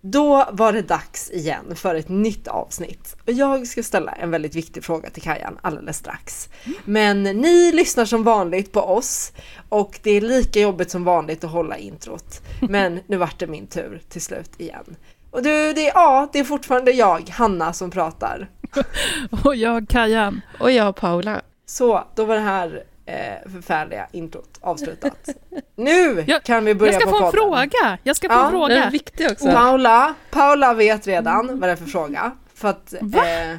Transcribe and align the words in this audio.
Då 0.00 0.48
var 0.52 0.72
det 0.72 0.82
dags 0.82 1.30
igen 1.30 1.76
för 1.76 1.94
ett 1.94 2.08
nytt 2.08 2.48
avsnitt. 2.48 3.16
Och 3.26 3.32
jag 3.32 3.66
ska 3.66 3.82
ställa 3.82 4.12
en 4.12 4.30
väldigt 4.30 4.54
viktig 4.54 4.84
fråga 4.84 5.10
till 5.10 5.22
Kajan 5.22 5.58
alldeles 5.62 5.96
strax. 5.96 6.48
Men 6.84 7.22
ni 7.22 7.72
lyssnar 7.72 8.04
som 8.04 8.24
vanligt 8.24 8.72
på 8.72 8.80
oss 8.80 9.32
och 9.68 10.00
det 10.02 10.10
är 10.10 10.20
lika 10.20 10.60
jobbigt 10.60 10.90
som 10.90 11.04
vanligt 11.04 11.44
att 11.44 11.50
hålla 11.50 11.76
introt. 11.76 12.42
Men 12.68 13.00
nu 13.06 13.16
vart 13.16 13.38
det 13.38 13.46
min 13.46 13.66
tur 13.66 14.02
till 14.08 14.22
slut 14.22 14.60
igen. 14.60 14.96
Och 15.30 15.42
du, 15.42 15.72
det 15.72 15.88
är, 15.88 15.92
ja, 15.94 16.28
det 16.32 16.38
är 16.38 16.44
fortfarande 16.44 16.90
jag, 16.90 17.28
Hanna, 17.28 17.72
som 17.72 17.90
pratar. 17.90 18.50
Och 19.44 19.56
jag 19.56 19.88
Kajan. 19.88 20.40
Och 20.60 20.70
jag 20.70 20.96
Paula. 20.96 21.40
Så, 21.66 22.04
då 22.14 22.24
var 22.24 22.34
det 22.34 22.40
här 22.40 22.84
eh, 23.08 23.50
förfärliga 23.52 24.06
introt 24.12 24.58
avslutat. 24.60 25.28
Nu 25.76 26.24
Jag- 26.26 26.42
kan 26.42 26.64
vi 26.64 26.74
börja 26.74 26.92
Jag 26.92 27.02
ska 27.02 27.10
på 27.10 27.16
få 27.18 27.24
en 27.26 27.32
podden. 27.32 27.48
fråga. 27.70 27.98
Jag 28.02 28.16
ska 28.16 28.28
få 28.28 28.34
Ja, 28.34 28.46
en 28.46 28.52
Den 28.52 28.70
är 28.70 28.74
fråga. 28.80 28.90
viktig 28.90 29.30
också. 29.30 29.52
Paula, 29.52 30.14
Paula 30.30 30.74
vet 30.74 31.06
redan 31.06 31.46
vad 31.60 31.68
det 31.68 31.72
är 31.72 31.76
för 31.76 31.84
fråga. 31.84 32.32
För 32.54 32.68
att, 32.68 32.92
eh, 32.92 33.56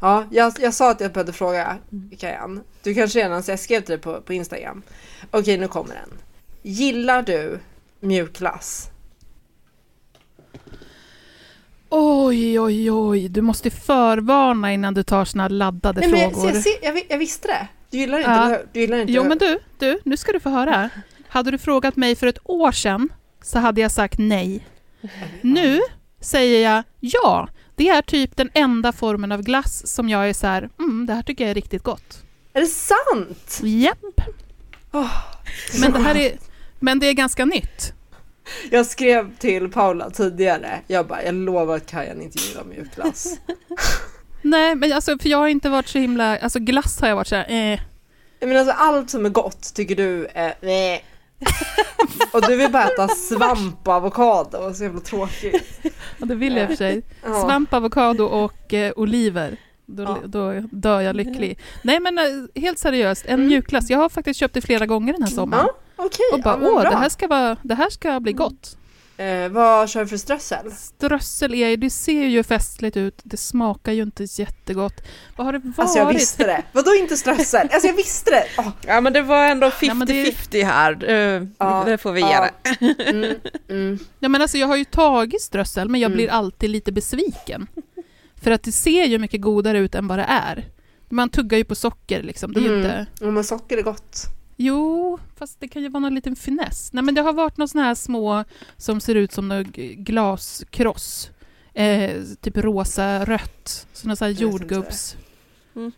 ja, 0.00 0.24
jag, 0.30 0.52
jag 0.60 0.74
sa 0.74 0.90
att 0.90 1.00
jag 1.00 1.12
behövde 1.12 1.32
fråga 1.32 1.76
Kajan. 2.18 2.60
Du 2.82 2.94
kanske 2.94 3.18
redan, 3.18 3.42
så 3.42 3.50
jag 3.50 3.58
skrev 3.60 3.80
till 3.80 3.88
dig 3.88 3.98
på, 3.98 4.20
på 4.20 4.32
Instagram. 4.32 4.82
Okej, 5.30 5.58
nu 5.58 5.68
kommer 5.68 5.94
den. 5.94 6.10
Gillar 6.62 7.22
du 7.22 7.58
mjukglass? 8.00 8.90
Oj, 11.90 12.60
oj, 12.60 12.90
oj. 12.90 13.28
Du 13.28 13.40
måste 13.42 13.70
förvarna 13.70 14.72
innan 14.72 14.94
du 14.94 15.02
tar 15.02 15.24
såna 15.24 15.48
laddade 15.48 16.00
Nej, 16.00 16.10
men 16.10 16.30
frågor. 16.30 16.50
jag, 16.50 16.56
jag, 16.82 16.96
jag, 16.96 17.04
jag 17.08 17.18
visste 17.18 17.48
det. 17.48 17.68
Du 17.90 17.98
gillar 17.98 18.18
inte, 18.18 18.30
hur? 18.30 18.68
Du 18.72 18.80
gillar 18.80 18.98
inte 18.98 19.12
Jo, 19.12 19.24
men 19.24 19.38
du, 19.38 19.58
du, 19.78 20.00
nu 20.04 20.16
ska 20.16 20.32
du 20.32 20.40
få 20.40 20.48
höra. 20.50 20.90
Hade 21.28 21.50
du 21.50 21.58
frågat 21.58 21.96
mig 21.96 22.16
för 22.16 22.26
ett 22.26 22.38
år 22.44 22.72
sedan 22.72 23.08
så 23.42 23.58
hade 23.58 23.80
jag 23.80 23.92
sagt 23.92 24.18
nej. 24.18 24.66
Nu 25.40 25.80
säger 26.20 26.72
jag 26.72 26.82
ja. 27.00 27.48
Det 27.76 27.88
är 27.88 28.02
typ 28.02 28.36
den 28.36 28.50
enda 28.54 28.92
formen 28.92 29.32
av 29.32 29.42
glass 29.42 29.86
som 29.86 30.08
jag 30.08 30.28
är 30.28 30.32
så 30.32 30.46
här, 30.46 30.70
mm, 30.78 31.06
det 31.06 31.14
här 31.14 31.22
tycker 31.22 31.44
jag 31.44 31.50
är 31.50 31.54
riktigt 31.54 31.82
gott. 31.82 32.22
Är 32.52 32.60
det 32.60 32.66
sant? 32.66 33.60
Japp. 33.62 34.20
Men 35.80 35.92
det 35.92 35.98
här 35.98 36.16
är, 36.16 36.38
men 36.80 36.98
det 36.98 37.06
är 37.06 37.12
ganska 37.12 37.44
nytt. 37.44 37.92
Jag 38.70 38.86
skrev 38.86 39.36
till 39.36 39.68
Paula 39.72 40.10
tidigare. 40.10 40.80
Jag 40.86 41.06
bara, 41.06 41.22
jag 41.24 41.34
lovar 41.34 41.76
att 41.76 41.86
Kajan 41.86 42.22
inte 42.22 42.38
gillar 42.38 42.64
mjukglass. 42.64 43.38
Nej, 44.50 44.74
men 44.74 44.92
alltså, 44.92 45.18
för 45.18 45.28
jag 45.28 45.38
har 45.38 45.48
inte 45.48 45.68
varit 45.68 45.88
så 45.88 45.98
himla, 45.98 46.38
alltså 46.38 46.58
glass 46.58 47.00
har 47.00 47.08
jag 47.08 47.16
varit 47.16 47.26
så 47.26 47.36
här, 47.36 47.72
eh. 47.72 47.80
Menar 48.40 48.54
alltså 48.60 48.74
allt 48.78 49.10
som 49.10 49.26
är 49.26 49.30
gott 49.30 49.74
tycker 49.74 49.96
du 49.96 50.26
är 50.34 50.54
nej. 50.60 51.04
Och 52.32 52.42
du 52.46 52.56
vill 52.56 52.72
bara 52.72 52.84
äta 52.84 53.08
svamp 53.08 53.88
och 53.88 53.94
avokado, 53.94 54.74
så 54.74 54.82
jävla 54.82 55.00
tråkigt. 55.00 55.80
Ja, 56.18 56.26
det 56.26 56.34
vill 56.34 56.56
jag 56.56 56.62
i 56.62 56.64
och 56.64 56.68
för 56.68 56.76
sig. 56.76 57.02
Svamp, 57.22 57.74
avokado 57.74 58.24
och 58.24 58.74
eh, 58.74 58.92
oliver. 58.96 59.56
Då, 59.86 60.02
Ja. 60.02 60.18
då 60.24 60.52
dör 60.70 61.00
jag 61.00 61.16
lycklig. 61.16 61.58
Nej 61.82 62.00
men 62.00 62.18
eh, 62.18 62.24
helt 62.62 62.78
seriöst, 62.78 63.24
en 63.26 63.46
mjukglass. 63.46 63.90
Jag 63.90 63.98
har 63.98 64.08
faktiskt 64.08 64.40
köpt 64.40 64.54
det 64.54 64.60
flera 64.60 64.86
gånger 64.86 65.12
den 65.12 65.22
här 65.22 65.30
sommaren. 65.30 65.62
Mm. 65.64 65.74
Ja, 65.96 66.04
okej. 66.04 66.26
och 66.32 66.40
bara 66.42 66.54
ja, 66.54 66.58
men 66.58 66.68
åh, 66.70 66.82
det 66.82 66.96
här, 66.96 67.08
ska 67.08 67.26
vara, 67.26 67.56
det 67.62 67.74
här 67.74 67.90
ska 67.90 68.20
bli 68.20 68.32
gott. 68.32 68.76
Eh, 69.18 69.48
vad 69.48 69.90
kör 69.90 70.00
du 70.00 70.06
för 70.06 70.16
strössel? 70.16 70.72
Strössel 70.72 71.54
är 71.54 71.76
det 71.76 71.90
ser 71.90 72.24
ju 72.26 72.42
festligt 72.42 72.96
ut, 72.96 73.20
det 73.22 73.36
smakar 73.36 73.92
ju 73.92 74.02
inte 74.02 74.24
jättegott. 74.24 75.02
Vad 75.36 75.46
har 75.46 75.52
det 75.52 75.58
varit? 75.58 75.78
Alltså 75.78 75.98
jag 75.98 76.12
visste 76.12 76.46
det. 76.46 76.62
Vadå 76.72 76.94
inte 76.94 77.16
strössel? 77.16 77.68
Alltså 77.72 77.88
jag 77.88 77.94
visste 77.96 78.30
det! 78.30 78.44
Åh, 78.58 78.68
Ja 78.86 79.00
men 79.00 79.12
det 79.12 79.22
var 79.22 79.44
ändå 79.46 79.66
50-50 79.68 80.56
Ja, 80.56 80.66
här, 80.66 81.10
Eh, 81.10 81.42
Ja, 81.58 81.84
det 81.86 81.98
får 81.98 82.12
vi 82.12 82.20
ja. 82.20 82.48
ge 82.70 82.76
det. 82.80 83.10
mm, 83.10 83.36
mm. 83.68 83.98
Ja, 84.18 84.28
men 84.28 84.42
alltså, 84.42 84.58
jag 84.58 84.66
har 84.66 84.76
ju 84.76 84.84
tagit 84.84 85.42
strössel, 85.42 85.88
men 85.88 86.00
jag 86.00 86.08
Mm. 86.08 86.16
blir 86.16 86.30
alltid 86.30 86.70
lite 86.70 86.92
besviken. 86.92 87.66
För 88.42 88.50
att 88.50 88.62
det 88.62 88.72
ser 88.72 89.04
ju 89.04 89.18
mycket 89.18 89.40
godare 89.40 89.78
ut 89.78 89.94
än 89.94 90.08
vad 90.08 90.18
det 90.18 90.26
är. 90.28 90.64
Man 91.08 91.28
tuggar 91.28 91.58
ju 91.58 91.64
på 91.64 91.74
socker 91.74 92.22
liksom. 92.22 92.52
Det 92.52 92.60
är 92.60 92.64
Mm. 92.66 92.76
inte... 92.78 93.06
Ja, 93.20 93.30
men 93.30 93.44
socker 93.44 93.78
är 93.78 93.82
gott. 93.82 94.22
Jo, 94.60 95.18
fast 95.36 95.60
det 95.60 95.68
kan 95.68 95.82
ju 95.82 95.88
vara 95.88 96.00
någon 96.00 96.14
liten 96.14 96.36
finess. 96.36 96.92
Nej, 96.92 97.04
men 97.04 97.14
det 97.14 97.20
har 97.22 97.32
varit 97.32 97.56
några 97.56 97.68
såna 97.68 97.84
här 97.84 97.94
små 97.94 98.44
som 98.76 99.00
ser 99.00 99.14
ut 99.14 99.32
som 99.32 99.64
glaskross. 99.96 101.30
Eh, 101.74 102.22
typ 102.40 102.56
rosa, 102.56 103.24
rött. 103.24 103.86
Såna 103.92 104.16
så 104.16 104.24
här 104.24 104.30
inte. 104.30 104.42
jordgubbskross. 104.42 105.16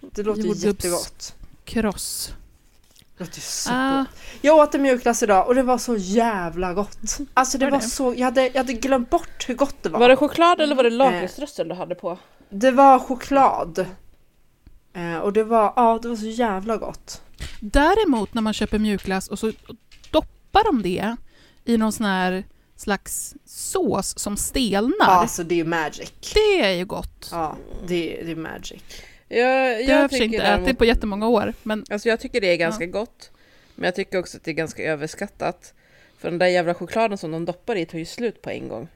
Det 0.01 0.23
låter 0.23 0.43
Jordgubbs- 0.43 0.67
jättegott. 0.67 1.35
Det 3.19 3.25
låter 3.25 3.39
Ah, 3.39 3.43
supergott. 3.43 4.09
Jag 4.41 4.57
åt 4.59 4.75
en 4.75 4.83
mjukglass 4.83 5.23
idag 5.23 5.49
och 5.49 5.55
det 5.55 5.63
var 5.63 5.79
så 5.79 5.97
jävla 5.97 6.75
gott. 6.75 7.19
Alltså 7.35 7.59
det 7.59 7.65
Var 7.67 7.71
var 7.71 7.79
det? 7.79 7.85
så, 7.85 8.15
jag 8.17 8.25
hade, 8.25 8.47
jag 8.47 8.55
hade 8.57 8.73
glömt 8.73 9.11
bort 9.11 9.49
hur 9.49 9.55
gott 9.55 9.83
det 9.83 9.89
var. 9.89 10.01
Var 10.01 10.09
det 10.09 10.17
choklad 10.17 10.61
eller 10.61 10.75
var 10.75 10.85
det 10.85 10.91
lakritsströssel 10.91 11.69
du 11.69 11.75
hade 11.75 11.95
på? 11.95 12.19
Det 12.51 12.71
var 12.71 12.99
choklad. 12.99 13.87
Eh, 14.93 15.17
och 15.19 15.33
det 15.33 15.45
var, 15.45 15.73
ja 15.77 15.99
det 16.03 16.09
var 16.09 16.17
så 16.17 16.27
jävla 16.27 16.77
gott. 16.77 17.23
Däremot 17.61 18.35
när 18.35 18.43
man 18.43 18.53
köper 18.53 18.79
mjukglass 18.79 19.29
och 19.29 19.39
så 19.39 19.53
doppar 20.11 20.65
de 20.65 20.83
det 20.83 21.17
i 21.65 21.77
någon 21.77 21.93
sån 21.93 22.07
här 22.07 22.45
slags 22.77 23.35
sås 23.45 24.19
som 24.19 24.37
stelnar. 24.37 24.95
Ja, 24.99 25.07
alltså 25.07 25.45
det 25.45 25.55
är 25.55 25.57
ju 25.57 25.65
magic. 25.65 26.13
Det 26.35 26.61
är 26.61 26.71
ju 26.73 26.85
gott. 26.85 27.29
Ja, 27.33 27.57
det, 27.87 28.21
är- 28.21 28.25
det 28.25 28.31
är 28.33 28.37
magic. 28.37 28.83
Jag, 29.29 29.39
det 29.39 29.93
har 29.93 30.01
jag 30.01 30.13
jag 30.13 30.21
inte 30.23 30.39
däremot- 30.39 30.67
ätit 30.69 30.79
på 30.79 30.85
jättemånga 30.85 31.29
år. 31.29 31.55
Men 31.63 31.85
Alltså 31.91 32.09
jag 32.09 32.21
tycker 32.21 32.41
det 32.41 32.47
är 32.53 32.57
ganska 32.57 32.87
gott. 32.87 33.31
Men 33.75 33.85
jag 33.85 33.95
tycker 33.95 34.19
också 34.19 34.37
att 34.37 34.45
det 34.45 34.51
är 34.51 34.55
ganska 34.55 34.83
överskattat. 34.83 35.75
För 36.19 36.31
den 36.31 36.39
där 36.39 36.47
jävla 36.47 36.75
chokladen 36.75 37.19
som 37.19 37.31
de 37.31 37.45
doppar 37.45 37.77
i 37.77 37.87
tar 37.87 37.99
ju 37.99 38.05
slut 38.05 38.43
på 38.43 38.51
en 38.51 38.69
gång. 38.69 38.89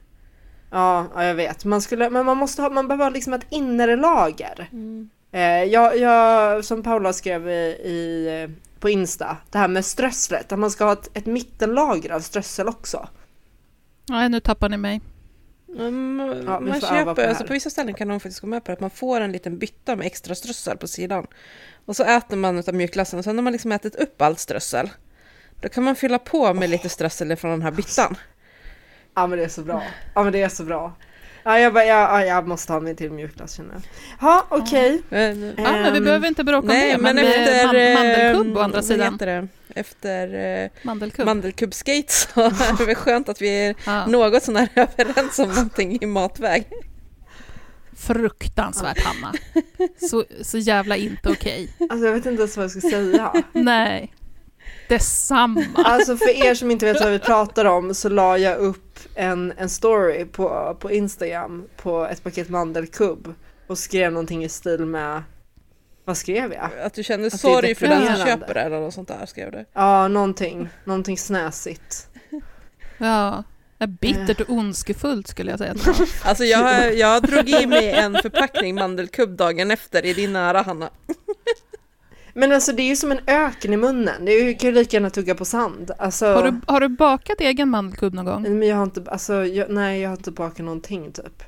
Ja, 0.71 1.07
ja 1.15 1.23
jag 1.23 1.35
vet. 1.35 1.65
Man 1.65 1.81
skulle, 1.81 2.09
men 2.09 2.25
man 2.25 2.37
måste 2.37 2.61
ha, 2.61 2.69
man 2.69 2.87
behöver 2.87 3.03
ha 3.05 3.09
liksom 3.09 3.33
ett 3.33 3.45
inre 3.49 3.95
lager. 3.95 4.59
Eh, 4.59 5.07
jag, 5.41 5.97
jag, 5.97 6.65
som 6.65 6.83
Paula 6.83 7.13
skrev 7.13 7.49
i, 7.49 7.77
i, 7.83 8.27
eh, 8.43 8.49
på 8.79 8.89
Insta, 8.89 9.37
det 9.51 9.57
här 9.57 9.67
med 9.67 9.85
strösslet, 9.85 10.51
att 10.51 10.59
man 10.59 10.71
ska 10.71 10.85
ha 10.85 10.93
ett, 10.93 11.09
ett 11.17 11.25
mittenlager 11.25 12.11
av 12.11 12.19
strössel 12.19 12.67
också. 12.67 13.07
nej, 14.09 14.29
nu 14.29 14.39
tappar 14.39 14.69
ni 14.69 14.77
mig. 14.77 15.01
Mm, 15.77 16.43
Ja, 16.45 16.59
man 16.59 16.79
på 16.79 16.87
köper, 16.87 17.21
här. 17.21 17.29
alltså 17.29 17.45
på 17.45 17.53
vissa 17.53 17.69
ställen 17.69 17.93
kan 17.93 18.07
de 18.07 18.19
faktiskt 18.19 18.39
gå 18.41 18.47
med 18.47 18.63
på 18.63 18.71
det, 18.71 18.73
att 18.73 18.79
man 18.79 18.89
får 18.89 19.21
en 19.21 19.31
liten 19.31 19.57
bytta 19.57 19.95
med 19.95 20.07
extra 20.07 20.35
strössel 20.35 20.77
på 20.77 20.87
sidan. 20.87 21.27
Och 21.85 21.95
så 21.95 22.03
äter 22.03 22.37
man 22.37 22.59
utav 22.59 22.73
mjukglassen 22.73 23.19
och 23.19 23.25
sen 23.25 23.37
har 23.37 23.43
man 23.43 23.53
liksom 23.53 23.71
ätit 23.71 23.95
upp 23.95 24.21
allt 24.21 24.39
strössel. 24.39 24.89
Då 25.61 25.69
kan 25.69 25.83
man 25.83 25.95
fylla 25.95 26.19
på 26.19 26.53
med 26.53 26.69
lite 26.69 26.89
strössel 26.89 27.35
från 27.35 27.51
den 27.51 27.61
här 27.61 27.71
byttan. 27.71 28.15
Ja 29.15 29.27
men 29.27 29.37
det 29.39 29.45
är 29.45 29.49
så 29.49 29.61
bra. 29.61 29.83
Ja 30.15 30.23
men 30.23 30.33
det 30.33 30.41
är 30.41 30.49
så 30.49 30.63
bra. 30.63 30.93
Ja 31.47 31.59
jag, 31.59 31.73
bara, 31.73 31.85
ja, 31.85 32.19
ja, 32.21 32.25
jag 32.25 32.47
måste 32.47 32.73
ha 32.73 32.79
mig 32.79 32.95
till 32.95 33.11
mjukglass 33.11 33.55
känner 33.57 33.73
jag. 33.73 33.81
Ja 34.21 34.45
okej. 34.49 35.01
Men, 35.09 35.53
Ja, 35.57 35.71
men 35.71 35.91
vi 35.93 35.97
Ehm, 35.97 36.03
behöver 36.03 36.27
inte 36.27 36.43
bråka 36.43 36.59
om 36.59 36.67
nej, 36.67 36.91
det, 36.91 36.97
men, 36.97 37.15
men 37.15 37.25
eh, 37.25 37.31
efter... 37.31 37.93
man, 37.95 38.03
mandelkubb 38.03 38.55
eh, 38.55 38.61
å 38.61 38.63
andra 38.63 38.81
sidan. 38.81 39.13
heter 39.13 39.25
det? 39.25 39.47
Efter 39.79 40.33
eh, 40.63 40.69
Mandelkubb. 40.83 41.25
mandelkubbskate 41.25 42.13
så 42.13 42.41
är 42.41 42.77
det 42.77 42.85
väl 42.85 42.95
skönt 42.95 43.29
att 43.29 43.41
vi 43.41 43.65
är 43.65 43.75
Ja. 43.85 44.05
något 44.05 44.43
sånär 44.43 44.69
överens 44.75 45.39
om 45.39 45.47
någonting 45.49 45.97
i 46.01 46.05
matväg. 46.05 46.67
Fruktansvärt, 47.97 48.99
Hanna. 49.03 49.33
Så, 50.09 50.23
så 50.41 50.57
jävla 50.57 50.95
inte 50.97 51.29
okej. 51.29 51.69
Alltså 51.89 52.05
jag 52.05 52.13
vet 52.13 52.25
inte 52.25 52.41
ens 52.41 52.57
vad 52.57 52.63
jag 52.63 52.71
ska 52.71 52.81
säga. 52.81 53.33
Nej. 53.53 54.13
Detsamma. 54.87 55.65
Alltså 55.75 56.17
för 56.17 56.45
er 56.45 56.55
som 56.55 56.71
inte 56.71 56.85
vet 56.85 57.01
vad 57.01 57.11
vi 57.11 57.19
pratar 57.19 57.65
om 57.65 57.93
så 57.93 58.09
la 58.09 58.37
jag 58.37 58.57
upp 58.57 58.99
en, 59.15 59.53
en 59.57 59.69
story 59.69 60.25
på, 60.25 60.77
på 60.79 60.91
Instagram 60.91 61.65
på 61.77 62.05
ett 62.05 62.23
paket 62.23 62.49
mandelkubb 62.49 63.33
och 63.67 63.77
skrev 63.77 64.11
någonting 64.11 64.43
i 64.43 64.49
stil 64.49 64.85
med 64.85 65.23
vad 66.05 66.17
skrev 66.17 66.53
jag? 66.53 66.69
Att 66.83 66.93
du 66.93 67.03
känner 67.03 67.25
är 67.25 67.29
sorg 67.29 67.75
för 67.75 67.87
den 67.87 68.05
som 68.05 68.25
köper 68.25 68.53
det 68.53 68.61
eller 68.61 68.79
något 68.79 68.93
sånt 68.93 69.07
där 69.07 69.25
skrev 69.25 69.51
du. 69.51 69.65
Ja, 69.73 70.07
någonting, 70.07 70.69
någonting 70.83 71.17
snäsigt. 71.17 72.07
Ja. 72.97 73.43
Bittert 73.99 74.41
och 74.41 74.49
ondskefullt 74.49 75.27
skulle 75.27 75.51
jag 75.51 75.59
säga. 75.59 75.71
att. 75.71 75.99
Alltså 76.25 76.43
jag, 76.43 76.95
jag 76.95 77.23
drog 77.23 77.49
i 77.49 77.65
mig 77.65 77.91
en 77.91 78.13
förpackning 78.21 78.75
mandelkubb 78.75 79.37
dagen 79.37 79.71
efter 79.71 80.05
i 80.05 80.13
din 80.13 80.33
nära 80.33 80.61
Hanna. 80.61 80.89
Men 82.37 82.51
alltså 82.51 82.71
det 82.71 82.81
är 82.81 82.87
ju 82.87 82.95
som 82.95 83.11
en 83.11 83.19
öken 83.27 83.73
i 83.73 83.77
munnen. 83.77 84.25
Det 84.25 84.31
är 84.31 84.43
ju, 84.43 84.53
kan 84.53 84.69
ju 84.69 84.75
lika 84.75 84.97
gärna 84.97 85.09
tugga 85.09 85.35
på 85.35 85.45
sand. 85.45 85.91
Alltså, 85.97 86.25
Har, 86.25 86.43
du, 86.43 86.61
har 86.67 86.79
du 86.79 86.87
bakat 86.87 87.41
egen 87.41 87.69
mandelkubb 87.69 88.13
någon 88.13 88.25
gång? 88.25 88.41
Men 88.41 88.67
jag 88.67 88.75
har 88.75 88.83
inte, 88.83 89.03
alltså, 89.07 89.45
jag, 89.45 89.69
nej 89.69 90.01
jag 90.01 90.09
har 90.09 90.17
inte 90.17 90.31
bakat 90.31 90.65
någonting 90.65 91.11
typ. 91.11 91.43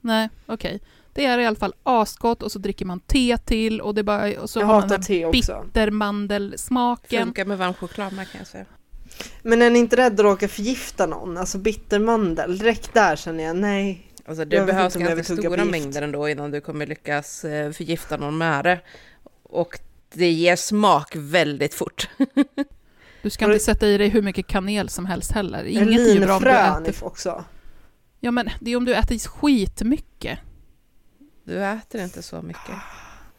Nej, 0.00 0.28
okej. 0.46 0.80
Det 1.12 1.24
är 1.24 1.38
i 1.38 1.46
alla 1.46 1.56
fall 1.56 1.74
asgott 1.82 2.42
och 2.42 2.52
så 2.52 2.58
dricker 2.58 2.84
man 2.84 3.00
te 3.00 3.38
till 3.38 3.80
och, 3.80 3.94
det 3.94 4.02
bara, 4.02 4.40
och 4.40 4.50
så 4.50 4.60
Jag 4.60 4.66
har 4.66 4.80
man 4.80 4.88
den 4.88 5.02
här 5.02 5.32
bittermandelsmaken. 5.32 7.24
Funkar 7.24 7.44
med 7.44 7.58
varm 7.58 7.74
choklad 7.74 8.12
med 8.12 8.30
kan 8.30 8.38
jag 8.38 8.48
säga. 8.48 8.64
Men 9.42 9.62
är 9.62 9.70
ni 9.70 9.78
inte 9.78 9.96
rädda 9.96 10.14
att 10.14 10.20
råka 10.20 10.48
förgifta 10.48 11.06
någon? 11.06 11.36
Alltså 11.36 11.58
bittermandel, 11.58 12.58
direkt 12.58 12.94
där 12.94 13.16
känner 13.16 13.44
jag 13.44 13.56
nej. 13.56 14.06
Alltså 14.26 14.44
det 14.44 14.56
Jag 14.56 14.66
behövs 14.66 14.94
ganska 14.94 15.34
stora 15.34 15.64
mängder 15.64 16.02
ändå 16.02 16.28
innan 16.28 16.50
du 16.50 16.60
kommer 16.60 16.86
lyckas 16.86 17.44
eh, 17.44 17.72
förgifta 17.72 18.16
någon 18.16 18.38
med 18.38 18.64
det. 18.64 18.80
Och 19.42 19.78
det 20.14 20.30
ger 20.30 20.56
smak 20.56 21.12
väldigt 21.16 21.74
fort. 21.74 22.08
Du 23.22 23.30
ska 23.30 23.46
du- 23.46 23.52
inte 23.52 23.64
sätta 23.64 23.86
i 23.86 23.98
dig 23.98 24.08
hur 24.08 24.22
mycket 24.22 24.46
kanel 24.46 24.88
som 24.88 25.06
helst 25.06 25.32
heller. 25.32 25.64
Inget 25.64 26.00
är 26.00 26.14
ju 26.14 26.20
bra 26.20 26.36
om 26.36 26.42
du 26.42 26.50
äter... 26.50 27.04
också. 27.06 27.44
Ja 28.20 28.30
men 28.30 28.48
det 28.60 28.70
är 28.70 28.76
om 28.76 28.84
du 28.84 28.94
äter 28.94 29.28
skitmycket. 29.28 30.38
Du 31.44 31.64
äter 31.64 32.00
inte 32.02 32.22
så 32.22 32.42
mycket. 32.42 32.74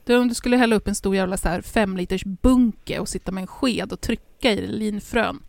Det 0.06 0.14
är 0.14 0.20
om 0.20 0.28
du 0.28 0.36
skulle 0.36 0.58
hälla 0.58 0.76
upp 0.76 0.88
en 0.88 0.96
stor 0.96 1.16
jävla 1.16 1.38
så 1.38 1.50
här 1.50 1.62
fem 1.62 1.98
liters 1.98 2.24
bunke 2.26 3.00
och 3.00 3.10
sitta 3.10 3.32
med 3.32 3.42
en 3.42 3.48
sked 3.48 3.94
och 3.94 4.02
trycka 4.02 4.52
i 4.52 4.68
linfrön. 4.68 5.44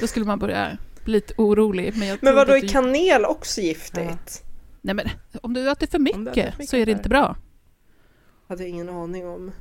Då 0.00 0.06
skulle 0.06 0.26
man 0.26 0.38
börja 0.38 0.78
bli 1.04 1.12
lite 1.12 1.34
orolig. 1.36 1.96
Men, 1.96 2.08
jag 2.08 2.18
Men 2.22 2.34
vadå, 2.34 2.52
är 2.52 2.60
du- 2.60 2.68
kanel 2.68 3.24
också 3.24 3.60
giftigt? 3.60 4.44
Nej 4.80 4.94
men 4.94 5.08
om 5.42 5.54
du 5.54 5.70
äter 5.70 5.86
för 5.86 5.98
du 5.98 6.10
äter 6.10 6.18
mycket, 6.18 6.34
för 6.34 6.58
mycket 6.58 6.68
så 6.70 6.76
är 6.76 6.86
det 6.86 6.92
inte 6.92 7.08
bra. 7.08 7.36
Hade 8.48 8.62
jag 8.62 8.70
ingen 8.70 8.88
aning 8.88 9.28
om. 9.28 9.52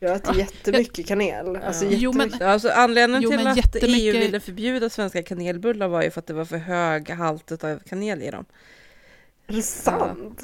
Jag 0.00 0.16
äter 0.16 0.34
jättemycket 0.34 1.06
kanel. 1.06 1.56
Alltså 1.56 1.84
Ja. 1.84 1.90
Jo, 1.94 2.12
men- 2.12 2.26
jättemycket. 2.26 2.46
Alltså 2.48 2.68
anledningen 2.68 3.22
Jo, 3.22 3.30
till 3.30 3.38
men 3.38 3.46
att 3.46 3.56
jättemycket- 3.56 3.90
EU 4.00 4.12
ville 4.12 4.40
förbjuda 4.40 4.90
svenska 4.90 5.22
kanelbullar 5.22 5.88
var 5.88 6.02
ju 6.02 6.10
för 6.10 6.20
att 6.20 6.26
det 6.26 6.34
var 6.34 6.44
för 6.44 6.56
hög 6.56 7.10
halt 7.10 7.64
av 7.64 7.78
kanel 7.78 8.22
i 8.22 8.30
dem. 8.30 8.44
Är 9.46 9.52
det 9.54 9.62
sant? 9.62 10.42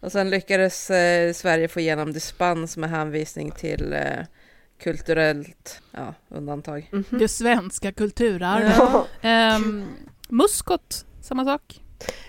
Och 0.00 0.12
sen 0.12 0.30
lyckades 0.30 0.90
eh, 0.90 1.32
Sverige 1.32 1.68
få 1.68 1.80
igenom 1.80 2.12
dispens 2.12 2.76
med 2.76 2.90
hänvisning 2.90 3.50
till 3.50 3.92
eh, 3.92 4.24
kulturellt 4.82 5.80
ja, 5.90 6.14
undantag. 6.28 6.88
Mhm. 6.92 7.04
Det 7.18 7.28
svenska 7.28 7.92
kulturarvet. 7.92 8.74
Ja. 8.78 9.06
Ehm, 9.22 9.84
muskot, 10.28 11.04
samma 11.20 11.44
sak. 11.44 11.80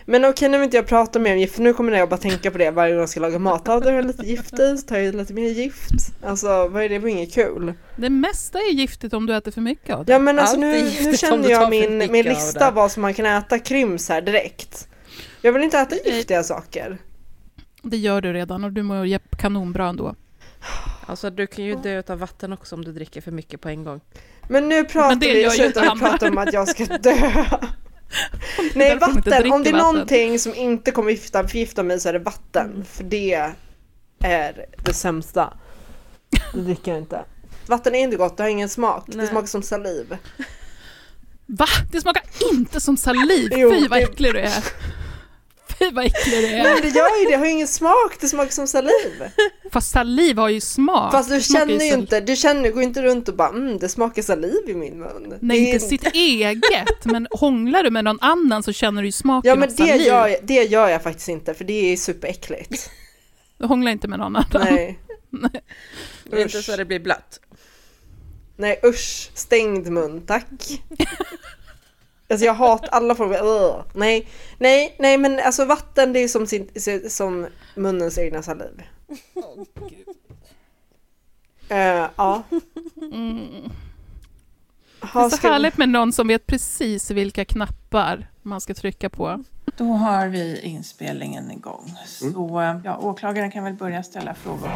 Men 0.06 0.25
okej, 0.25 0.50
nu 0.50 0.58
vill 0.58 0.66
inte 0.66 0.78
jag 0.78 0.88
prata 0.88 1.20
mer 1.20 1.34
om 1.34 1.40
gift, 1.40 1.56
för 1.56 1.62
nu 1.62 1.74
kommer 1.74 1.98
jag 1.98 2.10
bara 2.10 2.18
tänka 2.18 2.52
på 2.52 2.58
det 2.58 2.72
varje 2.72 2.92
gång 2.92 3.00
jag 3.00 3.10
ska 3.10 3.20
laga 3.20 3.40
mat. 3.40 3.62
Ja, 3.66 3.74
har 3.74 3.92
jag 3.92 4.06
lite 4.06 4.25
gift 4.25 4.60
i, 4.60 4.78
så 4.78 4.88
tar 4.88 4.98
jag 4.98 5.16
lite 5.16 5.34
mer 5.34 5.50
gift. 5.50 5.92
Alltså, 6.24 6.68
vad 6.68 6.84
är 6.84 6.90
det? 6.90 6.96
Det 6.96 7.00
var 7.00 7.10
inget 7.10 7.34
kul. 7.34 7.74
Det 7.96 8.10
mesta 8.10 8.60
är 8.60 8.74
giftigt 8.74 9.14
om 9.14 9.25
du 9.25 9.36
äter 9.36 9.52
för 9.52 9.62
mycket 9.62 9.96
av 9.96 10.06
det. 10.06 10.12
Ja, 10.12 10.20
men 10.20 10.40
alltså 10.40 10.56
Allt 10.56 10.64
är 10.64 11.04
nu, 11.04 11.12
nu 11.12 11.18
känner 11.18 11.50
jag 11.50 11.62
för 11.64 11.70
min, 11.70 11.98
min 12.12 12.28
av 12.28 12.34
lista 12.34 12.66
det. 12.66 12.72
vad 12.72 12.92
som 12.92 13.02
man 13.02 13.14
kan 13.14 13.25
äta 13.25 13.60
kryms 13.60 14.10
här 14.10 14.22
direkt. 14.22 14.88
Jag 15.42 15.54
vill 15.54 15.64
inte 15.64 15.80
äta 15.80 15.96
Nej. 16.06 16.16
giftiga 16.16 16.44
saker. 16.44 16.98
Det 17.81 17.98
gör 17.98 18.22
du 18.22 18.34
redan 18.34 18.64
och 18.64 18.72
du 18.72 18.84
mår 18.84 19.19
kanonbra 19.38 19.88
ändå. 19.88 20.16
Alltså 21.06 21.30
du 21.30 21.48
kan 21.48 21.66
ju 21.66 21.76
dö 21.76 22.04
av 22.08 22.19
vatten 22.19 22.54
också 22.54 22.76
om 22.76 22.86
du 22.86 22.92
dricker 22.92 23.22
för 23.22 23.31
mycket 23.31 23.62
på 23.62 23.69
en 23.69 23.84
gång. 23.84 24.02
Men 24.50 24.69
nu 24.69 24.84
pratar 24.84 25.10
Men 25.10 25.19
det 25.19 25.34
vi, 25.34 25.50
slutar 25.50 25.84
inte 25.84 25.94
vi 25.94 26.00
prata 26.00 26.30
om 26.30 26.38
att 26.38 26.54
jag 26.54 26.68
ska 26.68 26.86
dö. 26.86 27.16
Nej 28.75 28.98
vatten, 29.00 29.15
om 29.15 29.21
det 29.24 29.36
är 29.36 29.50
vatten. 29.50 29.77
någonting 29.77 30.39
som 30.39 30.56
inte 30.56 30.92
kommer 30.92 31.12
förgifta, 31.12 31.48
förgifta 31.48 31.83
mig 31.83 32.00
så 32.00 32.10
är 32.10 32.13
det 32.13 32.19
vatten. 32.19 32.86
För 32.92 33.04
det 33.04 33.51
är 34.24 34.65
det 34.86 34.94
sämsta. 34.94 35.54
Det 36.54 36.62
dricker 36.62 36.92
jag 36.92 37.01
inte. 37.01 37.25
Vatten 37.68 37.95
är 37.95 38.00
inte 38.00 38.18
gott, 38.18 38.38
det 38.38 38.44
har 38.44 38.50
ingen 38.50 38.69
smak. 38.69 39.04
Det 39.07 39.18
Nej. 39.18 39.27
smakar 39.27 39.48
som 39.48 39.63
saliv. 39.63 40.18
Va? 41.45 41.65
Det 41.92 42.01
smakar 42.01 42.24
inte 42.54 42.80
som 42.80 42.98
saliv! 42.98 43.50
Jo, 43.56 43.71
Fy 43.71 43.88
vad 43.88 44.00
det- 44.00 44.04
äcklig 44.04 44.33
du 44.33 44.39
är! 44.39 44.63
Fy 45.89 45.91
vad 45.95 46.06
äcklig 46.06 46.41
du 46.41 46.47
Men 46.47 46.65
är! 46.65 46.81
det 46.81 46.88
gör 46.88 47.19
ju 47.19 47.25
det, 47.25 47.31
det 47.31 47.38
har 47.38 47.45
ju 47.45 47.51
ingen 47.51 47.68
smak, 47.68 48.18
det 48.21 48.27
smakar 48.27 48.51
som 48.51 48.68
saliv. 48.68 49.24
Fast 49.71 49.91
saliv 49.91 50.38
har 50.38 50.50
ju 50.50 50.62
smak. 50.62 51.12
Fast 51.12 51.30
du 51.30 51.41
känner 51.41 51.85
ju 51.85 51.94
inte, 51.94 52.19
du 52.19 52.35
känner, 52.35 52.69
går 52.71 52.83
inte 52.83 53.01
runt 53.01 53.30
och 53.30 53.35
bara 53.35 53.50
mm, 53.50 53.80
det 53.80 53.89
smakar 53.89 54.21
saliv 54.21 54.69
i 54.69 54.74
min 54.74 55.00
mun. 55.00 55.38
Nej, 55.41 55.59
Det 55.59 55.65
inte 55.71 55.80
sitt 55.85 56.07
eget, 56.13 57.06
men 57.06 57.27
hånglar 57.31 57.83
du 57.83 57.89
med 57.89 58.03
någon 58.03 58.19
annan 58.21 58.63
så 58.63 58.74
känner 58.74 59.01
du 59.01 59.07
ju 59.07 59.12
smaken 59.12 59.50
Ja 59.50 59.56
men 59.56 59.69
av 59.69 59.75
det 59.75 59.88
saliv. 59.88 60.01
gör, 60.07 60.27
jag, 60.27 60.38
det 60.44 60.63
gör 60.63 60.89
jag 60.89 61.03
faktiskt 61.03 61.30
inte 61.30 61.53
för 61.53 61.63
det 61.63 61.94
är 61.94 61.97
superäckligt. 61.97 62.89
Du 63.57 63.65
hånglar 63.65 63.91
inte 63.91 64.07
med 64.07 64.19
någon 64.19 64.35
annan. 64.35 64.45
Nej. 64.71 65.00
Inte 66.25 66.57
Usch. 66.57 66.65
så 66.65 66.75
det 66.75 66.85
blir 66.85 67.00
blött. 67.00 67.39
Nej 68.57 68.80
usch, 68.83 69.31
stängd 69.33 69.88
mun, 69.91 70.21
tack. 70.21 70.81
Alltså 72.33 72.45
jag 72.45 72.53
hatar 72.53 72.89
alla 72.91 73.16
former 73.16 73.37
av, 73.37 73.83
nej, 73.94 74.28
nej, 74.57 74.95
nej 74.99 75.18
men 75.18 75.40
alltså 75.40 75.66
vatten 75.66 76.13
det 76.13 76.19
är 76.19 76.28
som, 76.28 76.47
sin, 76.47 76.69
som 77.09 77.47
munnens 77.75 78.18
egna 78.18 78.44
saliv. 78.44 78.83
Eh, 81.69 82.06
ja. 82.16 82.44
Mm. 83.02 83.40
Det 85.02 85.07
Ha, 85.07 85.25
är 85.25 85.30
så 85.30 85.37
ska 85.37 85.52
härligt 85.52 85.78
med 85.78 85.90
någon 85.90 86.13
som 86.13 86.28
vet 86.28 86.45
precis 86.45 87.11
vilka 87.11 87.45
knappar 87.45 88.31
man 88.42 88.61
ska 88.61 88.73
trycka 88.73 89.09
på. 89.09 89.44
Då 89.77 89.94
har 89.94 90.27
vi 90.27 90.59
inspelningen 90.61 91.51
igång. 91.51 91.94
Så 92.06 92.61
eh, 92.61 92.75
ja, 92.83 92.97
åklagaren 92.97 93.51
kan 93.51 93.63
väl 93.63 93.73
börja 93.73 94.03
ställa 94.03 94.33
frågor. 94.33 94.69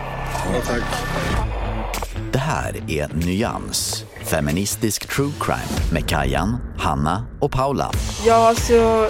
Det 2.31 2.39
här 2.39 2.75
är 2.87 3.25
Nyans, 3.25 4.05
feministisk 4.23 5.07
true 5.15 5.31
crime 5.39 5.91
med 5.93 6.09
Kajan, 6.09 6.57
Hanna 6.77 7.25
och 7.41 7.51
Paula. 7.51 7.91
Ja, 8.25 8.49
alltså 8.49 9.09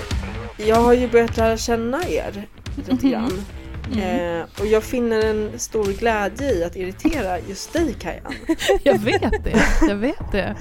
jag 0.57 0.75
har 0.75 0.93
ju 0.93 1.07
börjat 1.07 1.37
lära 1.37 1.57
känna 1.57 2.07
er 2.07 2.47
lite 2.75 3.07
grann. 3.09 3.45
Eh, 4.01 4.45
och 4.59 4.67
jag 4.67 4.83
finner 4.83 5.25
en 5.25 5.59
stor 5.59 5.85
glädje 5.85 6.53
i 6.53 6.63
att 6.63 6.75
irritera 6.75 7.39
just 7.39 7.73
dig 7.73 7.93
Kajan. 7.99 8.33
Jag 8.83 8.99
vet 8.99 9.43
det, 9.43 9.65
jag 9.87 9.95
vet 9.95 10.31
det. 10.31 10.55